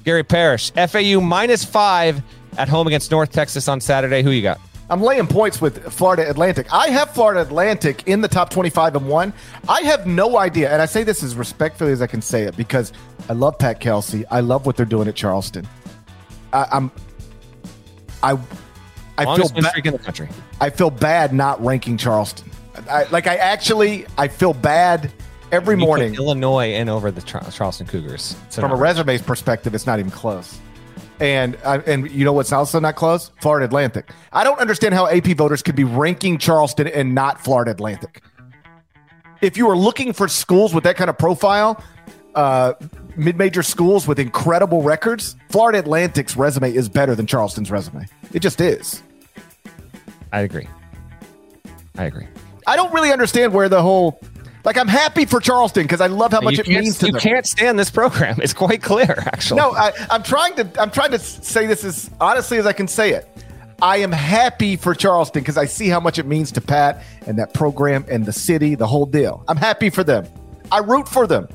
Gary 0.05 0.23
Parrish, 0.23 0.71
FAU 0.71 1.19
minus 1.19 1.65
five 1.65 2.21
at 2.57 2.69
home 2.69 2.87
against 2.87 3.11
North 3.11 3.31
Texas 3.31 3.67
on 3.67 3.81
Saturday. 3.81 4.23
Who 4.23 4.31
you 4.31 4.41
got? 4.41 4.59
I'm 4.89 5.01
laying 5.01 5.27
points 5.27 5.59
with 5.59 5.91
Florida 5.91 6.29
Atlantic. 6.29 6.71
I 6.71 6.89
have 6.89 7.11
Florida 7.11 7.41
Atlantic 7.41 8.03
in 8.07 8.21
the 8.21 8.27
top 8.27 8.49
25 8.49 8.97
and 8.97 9.07
one. 9.07 9.33
I 9.67 9.81
have 9.81 10.05
no 10.05 10.37
idea, 10.37 10.71
and 10.71 10.81
I 10.81 10.85
say 10.85 11.03
this 11.03 11.23
as 11.23 11.35
respectfully 11.35 11.91
as 11.91 12.01
I 12.01 12.07
can 12.07 12.21
say 12.21 12.43
it 12.43 12.55
because 12.55 12.93
I 13.27 13.33
love 13.33 13.57
Pat 13.57 13.79
Kelsey. 13.79 14.25
I 14.27 14.41
love 14.41 14.65
what 14.65 14.77
they're 14.77 14.85
doing 14.85 15.07
at 15.07 15.15
Charleston. 15.15 15.67
I, 16.51 16.67
I'm, 16.71 16.91
I, 18.23 18.31
I 19.17 19.25
feel 19.25 19.25
Longest 19.25 19.55
win 19.55 19.63
ba- 19.63 19.71
in 19.85 19.93
the 19.93 19.99
country. 19.99 20.29
I 20.59 20.69
feel 20.69 20.89
bad 20.89 21.33
not 21.33 21.63
ranking 21.63 21.97
Charleston. 21.97 22.49
I, 22.89 23.03
like 23.11 23.27
I 23.27 23.35
actually, 23.35 24.07
I 24.17 24.27
feel 24.27 24.53
bad 24.53 25.11
every 25.51 25.75
You 25.75 25.81
morning. 25.81 26.15
Illinois 26.15 26.73
and 26.73 26.89
over 26.89 27.11
the 27.11 27.21
Char- 27.21 27.43
Charleston 27.51 27.85
Cougars. 27.85 28.35
It's 28.47 28.55
From 28.55 28.71
a 28.71 28.75
resumes 28.75 29.21
perspective, 29.21 29.75
it's 29.75 29.85
not 29.85 29.99
even 29.99 30.11
close. 30.11 30.57
And 31.19 31.57
uh, 31.63 31.81
and 31.85 32.09
you 32.09 32.25
know 32.25 32.33
what's 32.33 32.51
also 32.51 32.79
not 32.79 32.95
close? 32.95 33.29
Florida 33.39 33.65
Atlantic. 33.65 34.09
I 34.31 34.43
don't 34.43 34.59
understand 34.59 34.95
how 34.95 35.07
AP 35.07 35.27
voters 35.37 35.61
could 35.61 35.75
be 35.75 35.83
ranking 35.83 36.39
Charleston 36.39 36.87
and 36.87 37.13
not 37.13 37.43
Florida 37.43 37.69
Atlantic. 37.71 38.23
If 39.41 39.55
you 39.55 39.69
are 39.69 39.77
looking 39.77 40.11
for 40.13 40.27
schools 40.27 40.73
with 40.73 40.83
that 40.85 40.95
kind 40.95 41.09
of 41.09 41.17
profile, 41.17 41.83
uh, 42.33 42.73
mid-major 43.15 43.63
schools 43.63 44.07
with 44.07 44.19
incredible 44.19 44.81
records, 44.81 45.35
Florida 45.49 45.79
Atlantic's 45.79 46.35
resume 46.35 46.73
is 46.73 46.89
better 46.89 47.15
than 47.15 47.25
Charleston's 47.27 47.71
resume. 47.71 48.07
It 48.33 48.39
just 48.39 48.61
is. 48.61 49.03
I 50.31 50.41
agree. 50.41 50.67
I 51.97 52.05
agree. 52.05 52.27
I 52.65 52.75
don't 52.75 52.93
really 52.93 53.11
understand 53.11 53.53
where 53.53 53.69
the 53.69 53.81
whole 53.81 54.19
like 54.65 54.77
I'm 54.77 54.87
happy 54.87 55.25
for 55.25 55.39
Charleston 55.39 55.83
because 55.83 56.01
I 56.01 56.07
love 56.07 56.31
how 56.31 56.41
much 56.41 56.57
it 56.57 56.67
means 56.67 56.97
to 56.99 57.07
you 57.07 57.11
them. 57.11 57.21
can't 57.21 57.45
stand 57.45 57.77
this 57.77 57.89
program. 57.89 58.39
It's 58.41 58.53
quite 58.53 58.81
clear, 58.81 59.23
actually. 59.27 59.57
No, 59.57 59.71
I, 59.71 59.91
I'm 60.09 60.23
trying 60.23 60.55
to. 60.55 60.81
I'm 60.81 60.89
trying 60.89 61.11
to 61.11 61.19
say 61.19 61.65
this 61.65 61.83
as 61.83 62.09
honestly 62.21 62.57
as 62.57 62.65
I 62.65 62.73
can 62.73 62.87
say 62.87 63.11
it. 63.11 63.27
I 63.81 63.97
am 63.97 64.13
happy 64.13 64.77
for 64.77 64.95
Charleston 64.95 65.41
because 65.41 65.57
I 65.57 65.65
see 65.65 65.89
how 65.89 65.99
much 65.99 66.17
it 66.17 66.25
means 66.25 66.51
to 66.53 66.61
Pat 66.61 67.03
and 67.27 67.37
that 67.37 67.53
program 67.53 68.05
and 68.07 68.25
the 68.25 68.31
city, 68.31 68.75
the 68.75 68.87
whole 68.87 69.05
deal. 69.05 69.43
I'm 69.49 69.57
happy 69.57 69.89
for 69.89 70.05
them. 70.05 70.25
I 70.71 70.79
root 70.79 71.09
for 71.09 71.27
them, 71.27 71.49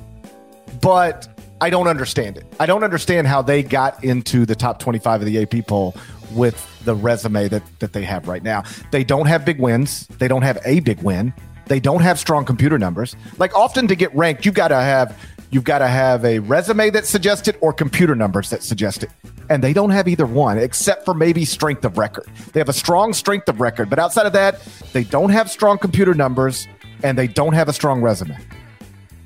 but 0.82 1.26
I 1.60 1.70
don't 1.70 1.88
understand 1.88 2.36
it. 2.36 2.44
I 2.60 2.66
don't 2.66 2.84
understand 2.84 3.26
how 3.26 3.42
they 3.42 3.62
got 3.62 4.02
into 4.04 4.46
the 4.46 4.54
top 4.54 4.78
25 4.78 5.22
of 5.22 5.26
the 5.26 5.42
AP 5.42 5.66
poll 5.66 5.96
with 6.32 6.84
the 6.84 6.94
resume 6.94 7.48
that, 7.48 7.62
that 7.80 7.92
they 7.92 8.04
have 8.04 8.28
right 8.28 8.42
now. 8.42 8.62
They 8.92 9.04
don't 9.04 9.26
have 9.26 9.44
big 9.44 9.58
wins. 9.58 10.06
They 10.18 10.28
don't 10.28 10.42
have 10.42 10.58
a 10.64 10.80
big 10.80 11.02
win. 11.02 11.32
They 11.66 11.80
don't 11.80 12.00
have 12.00 12.18
strong 12.18 12.44
computer 12.44 12.78
numbers. 12.78 13.16
Like 13.38 13.54
often 13.54 13.88
to 13.88 13.94
get 13.94 14.14
ranked, 14.14 14.46
you 14.46 14.52
got 14.52 14.68
to 14.68 14.76
have 14.76 15.18
you've 15.50 15.64
got 15.64 15.78
to 15.78 15.88
have 15.88 16.24
a 16.24 16.38
resume 16.40 16.90
that 16.90 17.06
suggests 17.06 17.48
it 17.48 17.56
or 17.60 17.72
computer 17.72 18.14
numbers 18.14 18.50
that 18.50 18.62
suggest 18.62 19.02
it. 19.02 19.10
And 19.50 19.64
they 19.64 19.72
don't 19.72 19.90
have 19.90 20.06
either 20.06 20.26
one, 20.26 20.58
except 20.58 21.04
for 21.04 21.14
maybe 21.14 21.44
strength 21.44 21.84
of 21.84 21.96
record. 21.96 22.26
They 22.52 22.60
have 22.60 22.68
a 22.68 22.74
strong 22.74 23.14
strength 23.14 23.48
of 23.48 23.60
record, 23.60 23.88
but 23.88 23.98
outside 23.98 24.26
of 24.26 24.34
that, 24.34 24.60
they 24.92 25.04
don't 25.04 25.30
have 25.30 25.50
strong 25.50 25.78
computer 25.78 26.14
numbers 26.14 26.68
and 27.02 27.16
they 27.16 27.26
don't 27.26 27.54
have 27.54 27.68
a 27.68 27.72
strong 27.72 28.02
resume. 28.02 28.36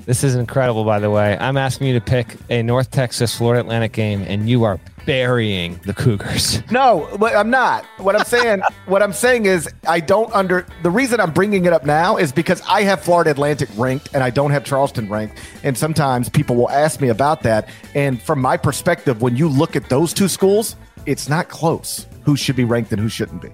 This 0.04 0.24
is 0.24 0.34
incredible, 0.34 0.84
by 0.84 0.98
the 0.98 1.10
way. 1.10 1.38
I'm 1.38 1.56
asking 1.56 1.86
you 1.86 1.94
to 1.94 2.00
pick 2.00 2.36
a 2.50 2.62
North 2.62 2.90
Texas 2.90 3.36
Florida 3.36 3.60
Atlantic 3.60 3.92
game, 3.92 4.24
and 4.26 4.48
you 4.48 4.64
are 4.64 4.80
burying 5.06 5.78
the 5.84 5.94
Cougars. 5.94 6.62
No, 6.72 7.06
I'm 7.20 7.50
not. 7.50 7.84
What 7.98 8.16
I'm 8.16 8.24
saying, 8.24 8.62
what 8.86 9.02
I'm 9.02 9.12
saying 9.12 9.44
is, 9.44 9.68
I 9.86 10.00
don't 10.00 10.32
under. 10.34 10.66
The 10.82 10.90
reason 10.90 11.20
I'm 11.20 11.30
bringing 11.30 11.66
it 11.66 11.72
up 11.72 11.84
now 11.84 12.16
is 12.16 12.32
because 12.32 12.62
I 12.66 12.82
have 12.82 13.02
Florida 13.02 13.30
Atlantic 13.30 13.68
ranked, 13.76 14.08
and 14.14 14.24
I 14.24 14.30
don't 14.30 14.50
have 14.50 14.64
Charleston 14.64 15.08
ranked. 15.08 15.38
And 15.62 15.76
sometimes 15.76 16.28
people 16.30 16.56
will 16.56 16.70
ask 16.70 17.00
me 17.00 17.08
about 17.08 17.42
that. 17.42 17.68
And 17.94 18.22
from 18.22 18.40
my 18.40 18.56
perspective, 18.56 19.20
when 19.20 19.36
you 19.36 19.48
look 19.48 19.76
at 19.76 19.88
those 19.90 20.14
two 20.14 20.28
schools, 20.28 20.76
it's 21.04 21.28
not 21.28 21.48
close. 21.48 22.06
Who 22.24 22.36
should 22.36 22.56
be 22.56 22.64
ranked 22.64 22.90
and 22.92 23.00
who 23.00 23.08
shouldn't 23.08 23.42
be? 23.42 23.50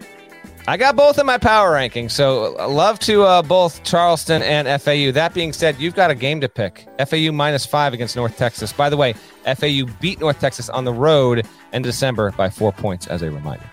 I 0.69 0.77
got 0.77 0.97
both 0.97 1.19
in 1.19 1.25
my 1.25 1.39
power 1.39 1.73
ranking, 1.73 2.11
so 2.11 2.53
love 2.69 2.99
to 2.99 3.23
uh, 3.23 3.41
both 3.41 3.83
Charleston 3.85 4.43
and 4.43 4.69
FAU. 4.83 5.13
That 5.13 5.33
being 5.33 5.55
said, 5.55 5.81
you've 5.81 5.95
got 5.95 6.11
a 6.11 6.15
game 6.15 6.43
to 6.43 6.49
pick. 6.51 6.87
FAU 7.07 7.33
minus 7.33 7.65
five 7.65 7.95
against 7.95 8.17
North 8.17 8.37
Texas. 8.37 8.71
By 8.71 8.91
the 8.91 8.97
way, 8.99 9.15
FAU 9.47 9.87
beat 9.99 10.21
North 10.21 10.39
Texas 10.41 10.69
on 10.69 10.85
the 10.85 10.93
road 10.93 11.47
in 11.73 11.81
December 11.81 12.33
by 12.33 12.51
four 12.51 12.71
points, 12.71 13.07
as 13.07 13.23
a 13.23 13.31
reminder. 13.31 13.65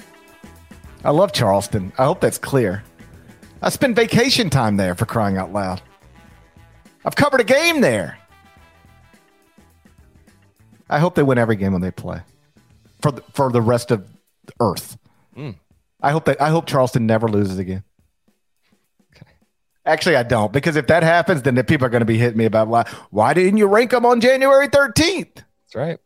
I 1.04 1.10
love 1.10 1.34
Charleston. 1.34 1.92
I 1.98 2.06
hope 2.06 2.22
that's 2.22 2.38
clear. 2.38 2.82
I 3.62 3.72
spend 3.72 3.98
vacation 3.98 4.50
time 4.50 4.78
there 4.78 4.96
for 4.96 5.06
crying 5.06 5.36
out 5.36 5.52
loud. 5.52 5.82
I've 7.04 7.18
covered 7.18 7.42
a 7.42 7.44
game 7.44 7.82
there. 7.82 8.18
I 10.90 11.00
hope 11.00 11.16
they 11.16 11.24
win 11.24 11.38
every 11.38 11.58
game 11.58 11.74
when 11.74 11.82
they 11.82 11.92
play 11.92 12.22
for 13.02 13.12
the, 13.12 13.22
for 13.34 13.52
the 13.52 13.62
rest 13.62 13.92
of 13.92 14.08
Earth. 14.62 14.98
Mm. 15.36 15.56
I 16.02 16.12
hope 16.12 16.26
that 16.26 16.42
I 16.42 16.50
hope 16.50 16.68
Charleston 16.68 17.06
never 17.06 17.28
loses 17.28 17.58
again. 17.58 17.84
Okay. 19.16 19.32
Actually, 19.86 20.18
I 20.18 20.24
don't 20.24 20.52
because 20.54 20.76
if 20.76 20.88
that 20.88 21.04
happens, 21.04 21.42
then 21.42 21.56
the 21.56 21.64
people 21.64 21.86
are 21.86 21.90
going 21.90 22.02
to 22.02 22.06
be 22.06 22.18
hitting 22.18 22.38
me 22.38 22.46
about 22.46 22.68
why 22.68 22.88
why 23.10 23.34
didn't 23.34 23.58
you 23.58 23.68
rank 23.68 23.92
them 23.92 24.06
on 24.06 24.22
January 24.22 24.68
thirteenth? 24.68 25.36
That's 25.36 25.76
right, 25.76 26.00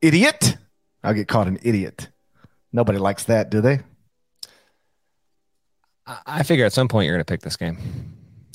idiot. 0.00 0.56
I'll 1.02 1.14
get 1.14 1.28
called 1.28 1.48
an 1.48 1.58
idiot. 1.62 2.10
Nobody 2.72 2.98
likes 2.98 3.24
that, 3.24 3.50
do 3.50 3.60
they? 3.60 3.80
I 6.24 6.42
figure 6.42 6.64
at 6.64 6.72
some 6.72 6.88
point 6.88 7.06
you're 7.06 7.14
going 7.14 7.24
to 7.24 7.32
pick 7.32 7.40
this 7.40 7.56
game. 7.56 7.78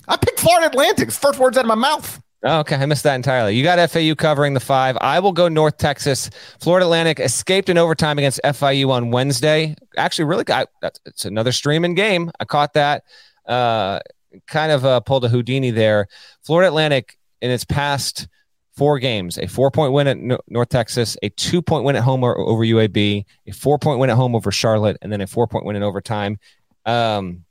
I 0.07 0.15
picked 0.17 0.39
Florida 0.39 0.67
Atlantic. 0.67 1.11
First 1.11 1.39
words 1.39 1.57
out 1.57 1.65
of 1.65 1.67
my 1.67 1.75
mouth. 1.75 2.21
Oh, 2.43 2.59
okay, 2.61 2.75
I 2.75 2.85
missed 2.87 3.03
that 3.03 3.15
entirely. 3.15 3.55
You 3.55 3.63
got 3.63 3.87
FAU 3.91 4.15
covering 4.15 4.55
the 4.55 4.59
five. 4.59 4.97
I 4.99 5.19
will 5.19 5.31
go 5.31 5.47
North 5.47 5.77
Texas. 5.77 6.31
Florida 6.59 6.87
Atlantic 6.87 7.19
escaped 7.19 7.69
in 7.69 7.77
overtime 7.77 8.17
against 8.17 8.39
FIU 8.43 8.89
on 8.89 9.11
Wednesday. 9.11 9.75
Actually, 9.95 10.25
really 10.25 10.43
got 10.43 10.67
it's 11.05 11.25
another 11.25 11.51
streaming 11.51 11.93
game. 11.93 12.31
I 12.39 12.45
caught 12.45 12.73
that. 12.73 13.03
Uh, 13.45 13.99
kind 14.47 14.71
of 14.71 14.85
uh, 14.85 14.99
pulled 15.01 15.25
a 15.25 15.29
Houdini 15.29 15.69
there. 15.71 16.07
Florida 16.43 16.69
Atlantic 16.69 17.17
in 17.41 17.51
its 17.51 17.63
past 17.63 18.27
four 18.75 18.97
games: 18.97 19.37
a 19.37 19.47
four-point 19.47 19.93
win 19.93 20.07
at 20.07 20.17
no- 20.17 20.39
North 20.47 20.69
Texas, 20.69 21.17
a 21.21 21.29
two-point 21.29 21.83
win 21.83 21.95
at 21.95 22.03
home 22.03 22.23
over 22.23 22.65
UAB, 22.65 23.25
a 23.47 23.51
four-point 23.51 23.99
win 23.99 24.09
at 24.09 24.15
home 24.15 24.35
over 24.35 24.51
Charlotte, 24.51 24.97
and 25.03 25.11
then 25.11 25.21
a 25.21 25.27
four-point 25.27 25.65
win 25.65 25.75
in 25.75 25.83
overtime. 25.83 26.39
Um, 26.87 27.45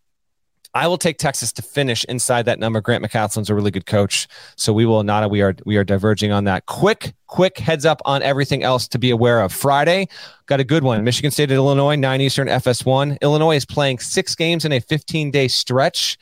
I 0.74 0.86
will 0.86 0.98
take 0.98 1.18
Texas 1.18 1.52
to 1.54 1.62
finish 1.62 2.04
inside 2.04 2.44
that 2.44 2.58
number. 2.58 2.80
Grant 2.80 3.04
McCasland's 3.04 3.50
a 3.50 3.54
really 3.54 3.72
good 3.72 3.86
coach, 3.86 4.28
so 4.56 4.72
we 4.72 4.86
will 4.86 5.02
not. 5.02 5.28
We 5.30 5.42
are 5.42 5.54
we 5.66 5.76
are 5.76 5.84
diverging 5.84 6.30
on 6.30 6.44
that. 6.44 6.66
Quick, 6.66 7.14
quick 7.26 7.58
heads 7.58 7.84
up 7.84 8.00
on 8.04 8.22
everything 8.22 8.62
else 8.62 8.86
to 8.88 8.98
be 8.98 9.10
aware 9.10 9.40
of. 9.40 9.52
Friday, 9.52 10.08
got 10.46 10.60
a 10.60 10.64
good 10.64 10.84
one. 10.84 11.02
Michigan 11.02 11.32
State 11.32 11.50
at 11.50 11.56
Illinois, 11.56 11.96
nine 11.96 12.20
Eastern, 12.20 12.46
FS1. 12.46 13.20
Illinois 13.20 13.56
is 13.56 13.66
playing 13.66 13.98
six 13.98 14.34
games 14.36 14.64
in 14.64 14.72
a 14.72 14.80
15 14.80 15.30
day 15.30 15.48
stretch. 15.48 16.18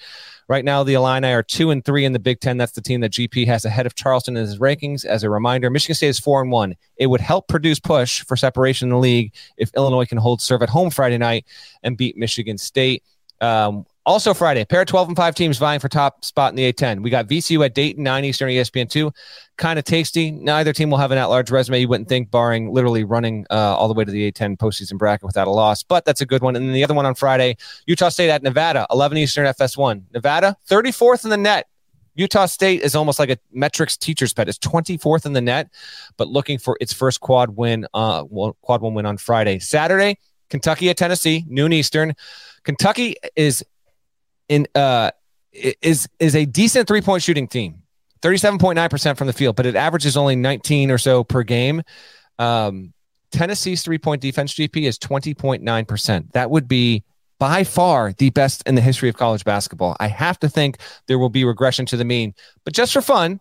Right 0.48 0.64
now, 0.64 0.82
the 0.82 0.94
Illini 0.94 1.28
are 1.28 1.42
two 1.42 1.70
and 1.70 1.84
three 1.84 2.06
in 2.06 2.14
the 2.14 2.18
Big 2.18 2.40
Ten. 2.40 2.56
That's 2.56 2.72
the 2.72 2.80
team 2.80 3.02
that 3.02 3.12
GP 3.12 3.46
has 3.48 3.66
ahead 3.66 3.84
of 3.84 3.94
Charleston 3.94 4.34
in 4.34 4.46
his 4.46 4.58
rankings. 4.58 5.04
As 5.04 5.22
a 5.22 5.28
reminder, 5.28 5.68
Michigan 5.68 5.94
State 5.94 6.08
is 6.08 6.18
four 6.18 6.40
and 6.40 6.50
one. 6.50 6.74
It 6.96 7.08
would 7.08 7.20
help 7.20 7.48
produce 7.48 7.78
push 7.78 8.24
for 8.24 8.34
separation 8.34 8.86
in 8.86 8.90
the 8.92 8.98
league 8.98 9.34
if 9.58 9.70
Illinois 9.76 10.06
can 10.06 10.16
hold 10.16 10.40
serve 10.40 10.62
at 10.62 10.70
home 10.70 10.88
Friday 10.88 11.18
night 11.18 11.44
and 11.82 11.98
beat 11.98 12.16
Michigan 12.16 12.56
State. 12.56 13.02
Um, 13.42 13.84
also 14.08 14.32
Friday, 14.32 14.64
pair 14.64 14.80
of 14.80 14.86
12 14.86 15.08
and 15.08 15.16
5 15.16 15.34
teams 15.34 15.58
vying 15.58 15.80
for 15.80 15.88
top 15.88 16.24
spot 16.24 16.50
in 16.50 16.56
the 16.56 16.72
A10. 16.72 17.02
We 17.02 17.10
got 17.10 17.28
VCU 17.28 17.62
at 17.64 17.74
Dayton, 17.74 18.02
9 18.02 18.24
Eastern, 18.24 18.48
ESPN2. 18.48 19.14
Kind 19.58 19.78
of 19.78 19.84
tasty. 19.84 20.30
Neither 20.30 20.72
team 20.72 20.88
will 20.88 20.96
have 20.96 21.10
an 21.10 21.18
at-large 21.18 21.50
resume, 21.50 21.78
you 21.78 21.88
wouldn't 21.88 22.08
think, 22.08 22.30
barring 22.30 22.72
literally 22.72 23.04
running 23.04 23.44
uh, 23.50 23.76
all 23.76 23.86
the 23.86 23.92
way 23.92 24.06
to 24.06 24.10
the 24.10 24.32
A10 24.32 24.56
postseason 24.56 24.96
bracket 24.96 25.26
without 25.26 25.46
a 25.46 25.50
loss. 25.50 25.82
But 25.82 26.06
that's 26.06 26.22
a 26.22 26.26
good 26.26 26.40
one. 26.40 26.56
And 26.56 26.66
then 26.66 26.72
the 26.72 26.82
other 26.82 26.94
one 26.94 27.04
on 27.04 27.14
Friday, 27.14 27.58
Utah 27.86 28.08
State 28.08 28.30
at 28.30 28.42
Nevada, 28.42 28.86
11 28.90 29.18
Eastern, 29.18 29.44
FS1. 29.44 30.02
Nevada, 30.14 30.56
34th 30.70 31.24
in 31.24 31.30
the 31.30 31.36
net. 31.36 31.66
Utah 32.14 32.46
State 32.46 32.80
is 32.80 32.96
almost 32.96 33.18
like 33.18 33.28
a 33.28 33.36
metrics 33.52 33.98
teacher's 33.98 34.32
pet. 34.32 34.48
It's 34.48 34.58
24th 34.58 35.26
in 35.26 35.34
the 35.34 35.42
net, 35.42 35.68
but 36.16 36.28
looking 36.28 36.58
for 36.58 36.78
its 36.80 36.94
first 36.94 37.20
quad 37.20 37.50
win, 37.56 37.86
uh, 37.92 38.24
quad 38.62 38.80
one 38.80 38.94
win 38.94 39.04
on 39.04 39.18
Friday. 39.18 39.58
Saturday, 39.58 40.18
Kentucky 40.48 40.88
at 40.88 40.96
Tennessee, 40.96 41.44
noon 41.46 41.74
Eastern. 41.74 42.14
Kentucky 42.64 43.16
is 43.36 43.62
in 44.48 44.66
uh, 44.74 45.10
is 45.52 46.08
is 46.18 46.34
a 46.36 46.44
decent 46.44 46.88
three 46.88 47.00
point 47.00 47.22
shooting 47.22 47.48
team. 47.48 47.82
37.9% 48.20 49.16
from 49.16 49.28
the 49.28 49.32
field, 49.32 49.54
but 49.54 49.64
it 49.64 49.76
averages 49.76 50.16
only 50.16 50.34
19 50.34 50.90
or 50.90 50.98
so 50.98 51.22
per 51.22 51.44
game. 51.44 51.82
Um, 52.40 52.92
Tennessee's 53.30 53.82
three 53.82 53.98
point 53.98 54.22
defense 54.22 54.54
GP 54.54 54.88
is 54.88 54.98
20.9%. 54.98 56.32
That 56.32 56.50
would 56.50 56.66
be 56.66 57.04
by 57.38 57.62
far 57.62 58.12
the 58.14 58.30
best 58.30 58.62
in 58.66 58.74
the 58.74 58.80
history 58.80 59.08
of 59.08 59.16
college 59.16 59.44
basketball. 59.44 59.96
I 60.00 60.08
have 60.08 60.38
to 60.40 60.48
think 60.48 60.78
there 61.06 61.18
will 61.18 61.28
be 61.28 61.44
regression 61.44 61.86
to 61.86 61.96
the 61.96 62.04
mean, 62.04 62.34
but 62.64 62.74
just 62.74 62.92
for 62.92 63.00
fun, 63.00 63.40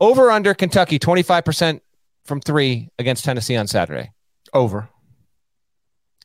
over 0.00 0.30
under 0.30 0.54
Kentucky 0.54 0.98
25% 0.98 1.80
from 2.24 2.40
three 2.40 2.88
against 2.98 3.24
Tennessee 3.24 3.56
on 3.56 3.66
Saturday. 3.66 4.12
Over. 4.52 4.88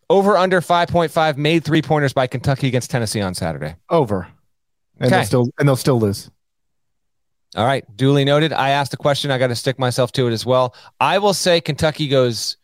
Over 0.09 0.37
under 0.37 0.61
5.5 0.61 1.37
made 1.37 1.65
three 1.65 1.81
pointers 1.81 2.13
by 2.13 2.27
Kentucky 2.27 2.67
against 2.67 2.89
Tennessee 2.89 3.21
on 3.21 3.33
Saturday. 3.33 3.75
Over. 3.89 4.27
And 4.99 5.07
okay. 5.07 5.17
they'll 5.17 5.25
still 5.25 5.49
and 5.59 5.67
they'll 5.67 5.75
still 5.75 5.99
lose. 5.99 6.31
All 7.55 7.65
right, 7.65 7.85
duly 7.95 8.25
noted. 8.25 8.53
I 8.53 8.69
asked 8.69 8.93
a 8.93 8.97
question. 8.97 9.31
I 9.31 9.37
got 9.37 9.47
to 9.47 9.55
stick 9.55 9.79
myself 9.79 10.11
to 10.13 10.27
it 10.27 10.31
as 10.31 10.45
well. 10.45 10.75
I 10.99 11.17
will 11.17 11.33
say 11.33 11.61
Kentucky 11.61 12.07
goes 12.07 12.57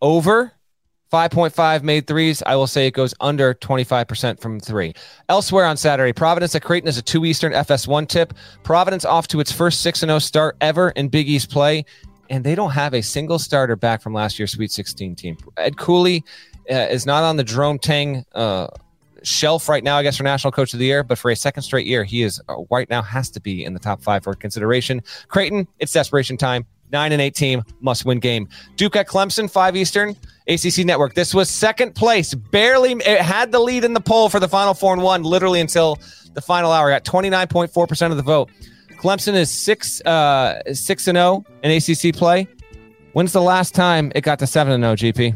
over 0.00 0.52
5.5 1.12 1.82
made 1.82 2.06
threes. 2.06 2.42
I 2.44 2.56
will 2.56 2.66
say 2.66 2.86
it 2.86 2.90
goes 2.90 3.14
under 3.20 3.54
25% 3.54 4.40
from 4.40 4.58
three. 4.58 4.94
Elsewhere 5.28 5.64
on 5.64 5.76
Saturday, 5.76 6.12
Providence 6.12 6.54
at 6.54 6.62
Creighton 6.62 6.88
is 6.88 6.98
a 6.98 7.02
2 7.02 7.24
Eastern 7.24 7.52
FS1 7.52 8.08
tip. 8.08 8.34
Providence 8.64 9.04
off 9.04 9.28
to 9.28 9.38
its 9.38 9.52
first 9.52 9.80
6 9.82 10.00
0 10.00 10.18
start 10.18 10.56
ever 10.60 10.90
in 10.90 11.08
Big 11.08 11.28
East 11.28 11.50
play 11.50 11.84
and 12.30 12.44
they 12.44 12.54
don't 12.54 12.70
have 12.70 12.94
a 12.94 13.02
single 13.02 13.38
starter 13.38 13.76
back 13.76 14.02
from 14.02 14.12
last 14.12 14.38
year's 14.38 14.52
Sweet 14.52 14.72
16 14.72 15.14
team. 15.14 15.36
Ed 15.56 15.76
Cooley 15.76 16.24
uh, 16.70 16.74
is 16.74 17.06
not 17.06 17.22
on 17.24 17.36
the 17.36 17.44
Jerome 17.44 17.78
Tang 17.78 18.24
uh, 18.34 18.68
shelf 19.22 19.68
right 19.68 19.82
now, 19.82 19.96
I 19.96 20.02
guess, 20.02 20.16
for 20.16 20.22
National 20.22 20.52
Coach 20.52 20.72
of 20.72 20.78
the 20.78 20.86
Year, 20.86 21.02
but 21.02 21.18
for 21.18 21.30
a 21.30 21.36
second 21.36 21.62
straight 21.62 21.86
year, 21.86 22.04
he 22.04 22.22
is 22.22 22.40
uh, 22.48 22.56
right 22.70 22.88
now 22.88 23.02
has 23.02 23.30
to 23.30 23.40
be 23.40 23.64
in 23.64 23.74
the 23.74 23.80
top 23.80 24.02
five 24.02 24.24
for 24.24 24.34
consideration. 24.34 25.02
Creighton, 25.28 25.66
it's 25.78 25.92
desperation 25.92 26.36
time. 26.36 26.66
Nine 26.92 27.12
and 27.12 27.20
eight 27.20 27.34
team 27.34 27.62
must 27.80 28.04
win 28.04 28.20
game. 28.20 28.48
Duke 28.76 28.94
at 28.94 29.08
Clemson, 29.08 29.50
five 29.50 29.74
Eastern, 29.74 30.10
ACC 30.46 30.84
Network. 30.84 31.14
This 31.14 31.34
was 31.34 31.50
second 31.50 31.94
place, 31.94 32.34
barely 32.34 32.92
it 32.92 33.20
had 33.20 33.50
the 33.50 33.58
lead 33.58 33.84
in 33.84 33.94
the 33.94 34.00
poll 34.00 34.28
for 34.28 34.38
the 34.38 34.48
Final 34.48 34.74
Four 34.74 34.92
and 34.92 35.02
one, 35.02 35.22
literally 35.22 35.60
until 35.60 35.98
the 36.34 36.42
final 36.42 36.70
hour. 36.70 36.90
Got 36.90 37.04
29.4% 37.04 38.10
of 38.10 38.16
the 38.16 38.22
vote. 38.22 38.50
Clemson 39.04 39.34
is 39.34 39.50
six 39.50 40.00
uh 40.06 40.62
six 40.72 41.06
and 41.08 41.16
zero 41.16 41.44
in 41.62 41.70
ACC 41.70 42.16
play. 42.16 42.48
When's 43.12 43.34
the 43.34 43.42
last 43.42 43.74
time 43.74 44.10
it 44.14 44.22
got 44.22 44.38
to 44.38 44.46
seven 44.46 44.72
and 44.72 44.82
zero? 44.82 44.92
Oh, 44.92 45.12
GP. 45.12 45.34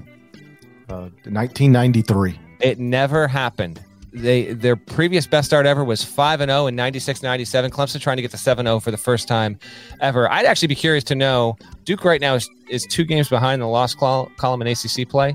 Uh, 0.89 1.11
1993. 1.29 2.41
It 2.61 2.79
never 2.79 3.29
happened. 3.29 3.85
They 4.15 4.55
their 4.55 4.75
previous 4.75 5.27
best 5.27 5.49
start 5.49 5.67
ever 5.67 5.85
was 5.85 6.03
5 6.03 6.41
and 6.41 6.49
0 6.49 6.69
in 6.69 6.77
96 6.77 7.23
97. 7.23 7.71
Clemson 7.71 8.01
trying 8.01 8.17
to 8.17 8.23
get 8.23 8.31
to 8.31 8.39
7 8.39 8.65
0 8.65 8.81
for 8.81 8.91
the 8.91 8.97
first 8.97 9.29
time 9.29 9.59
ever. 10.01 10.33
I'd 10.33 10.47
actually 10.47 10.69
be 10.69 10.75
curious 10.75 11.05
to 11.05 11.15
know 11.15 11.59
Duke 11.85 12.07
right 12.07 12.23
now 12.23 12.37
is, 12.37 12.49
is 12.71 12.87
two 12.87 13.05
games 13.05 13.29
behind 13.29 13.61
the 13.61 13.67
loss 13.67 13.95
column 13.95 14.63
in 14.63 14.67
ACC 14.67 15.07
play. 15.07 15.35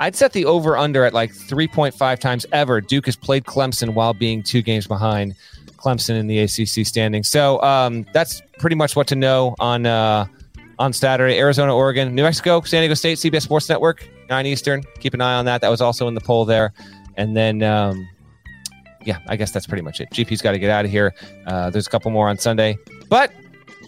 I'd 0.00 0.16
set 0.16 0.32
the 0.32 0.46
over 0.46 0.78
under 0.78 1.04
at 1.04 1.12
like 1.12 1.32
3.5 1.32 2.18
times 2.20 2.46
ever. 2.52 2.80
Duke 2.80 3.04
has 3.04 3.16
played 3.16 3.44
Clemson 3.44 3.92
while 3.92 4.14
being 4.14 4.42
two 4.42 4.62
games 4.62 4.86
behind. 4.86 5.34
Clemson 5.76 6.18
in 6.18 6.26
the 6.26 6.40
ACC 6.40 6.86
standing. 6.86 7.22
So 7.22 7.60
um, 7.62 8.06
that's 8.12 8.42
pretty 8.58 8.76
much 8.76 8.96
what 8.96 9.06
to 9.08 9.16
know 9.16 9.54
on 9.58 9.86
uh, 9.86 10.26
on 10.78 10.92
Saturday. 10.92 11.38
Arizona, 11.38 11.74
Oregon, 11.74 12.14
New 12.14 12.22
Mexico, 12.22 12.60
San 12.62 12.82
Diego 12.82 12.94
State, 12.94 13.18
CBS 13.18 13.42
Sports 13.42 13.68
Network. 13.68 14.08
9 14.28 14.46
Eastern. 14.46 14.82
Keep 15.00 15.14
an 15.14 15.20
eye 15.20 15.34
on 15.34 15.44
that. 15.44 15.60
That 15.60 15.68
was 15.68 15.80
also 15.80 16.08
in 16.08 16.14
the 16.14 16.20
poll 16.20 16.44
there. 16.44 16.72
And 17.16 17.36
then, 17.36 17.62
um, 17.62 18.08
yeah, 19.04 19.18
I 19.28 19.36
guess 19.36 19.52
that's 19.52 19.66
pretty 19.66 19.82
much 19.82 20.00
it. 20.00 20.10
GP's 20.10 20.42
got 20.42 20.52
to 20.52 20.58
get 20.58 20.70
out 20.70 20.84
of 20.84 20.90
here. 20.90 21.14
Uh, 21.46 21.70
there's 21.70 21.86
a 21.86 21.90
couple 21.90 22.10
more 22.10 22.28
on 22.28 22.38
Sunday, 22.38 22.76
but 23.08 23.32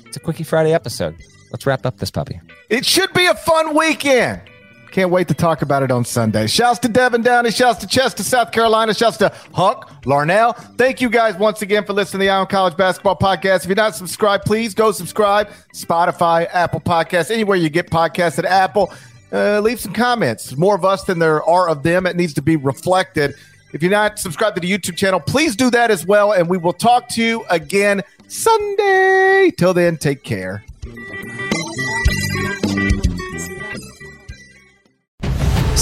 it's 0.07 0.17
a 0.17 0.21
Quickie 0.21 0.45
Friday 0.45 0.73
episode. 0.73 1.17
Let's 1.51 1.67
wrap 1.67 1.85
up 1.85 1.99
this 1.99 2.11
puppy. 2.11 2.41
It 2.69 2.85
should 2.85 3.13
be 3.13 3.27
a 3.27 3.35
fun 3.35 3.77
weekend. 3.77 4.43
Can't 4.91 5.11
wait 5.11 5.29
to 5.29 5.35
talk 5.35 5.63
about 5.63 5.83
it 5.83 5.91
on 5.91 6.05
Sunday. 6.05 6.47
Shouts 6.47 6.79
to 6.81 6.89
Devin 6.89 7.23
Downey. 7.23 7.51
Shouts 7.51 7.79
to 7.81 7.87
Chester, 7.87 8.23
South 8.23 8.53
Carolina. 8.53 8.95
Shouts 8.95 9.19
to 9.19 9.33
Huck, 9.55 10.03
Larnell. 10.05 10.57
Thank 10.77 11.01
you 11.01 11.11
guys 11.11 11.37
once 11.37 11.63
again 11.63 11.85
for 11.85 11.93
listening 11.93 12.21
to 12.21 12.25
the 12.27 12.31
on 12.31 12.47
College 12.47 12.77
Basketball 12.77 13.17
Podcast. 13.17 13.63
If 13.63 13.67
you're 13.67 13.77
not 13.77 13.95
subscribed, 13.95 14.45
please 14.45 14.75
go 14.75 14.91
subscribe. 14.93 15.51
Spotify, 15.75 16.49
Apple 16.53 16.81
Podcasts, 16.81 17.31
anywhere 17.31 17.57
you 17.57 17.69
get 17.69 17.91
podcasts 17.91 18.39
at 18.39 18.45
Apple. 18.45 18.93
Uh, 19.31 19.61
leave 19.61 19.79
some 19.79 19.93
comments. 19.93 20.57
More 20.57 20.75
of 20.75 20.85
us 20.85 21.05
than 21.05 21.19
there 21.19 21.43
are 21.45 21.69
of 21.69 21.83
them. 21.83 22.07
It 22.07 22.17
needs 22.17 22.33
to 22.35 22.43
be 22.43 22.57
reflected. 22.57 23.35
If 23.75 23.83
you're 23.83 23.91
not 23.91 24.19
subscribed 24.19 24.57
to 24.57 24.61
the 24.61 24.71
YouTube 24.71 24.97
channel, 24.97 25.21
please 25.21 25.55
do 25.55 25.71
that 25.71 25.91
as 25.91 26.07
well. 26.07 26.33
And 26.33 26.49
we 26.49 26.57
will 26.57 26.73
talk 26.73 27.09
to 27.11 27.23
you 27.23 27.45
again 27.51 28.03
Sunday. 28.27 29.53
Till 29.57 29.75
then, 29.75 29.99
take 29.99 30.25
care. 30.25 30.65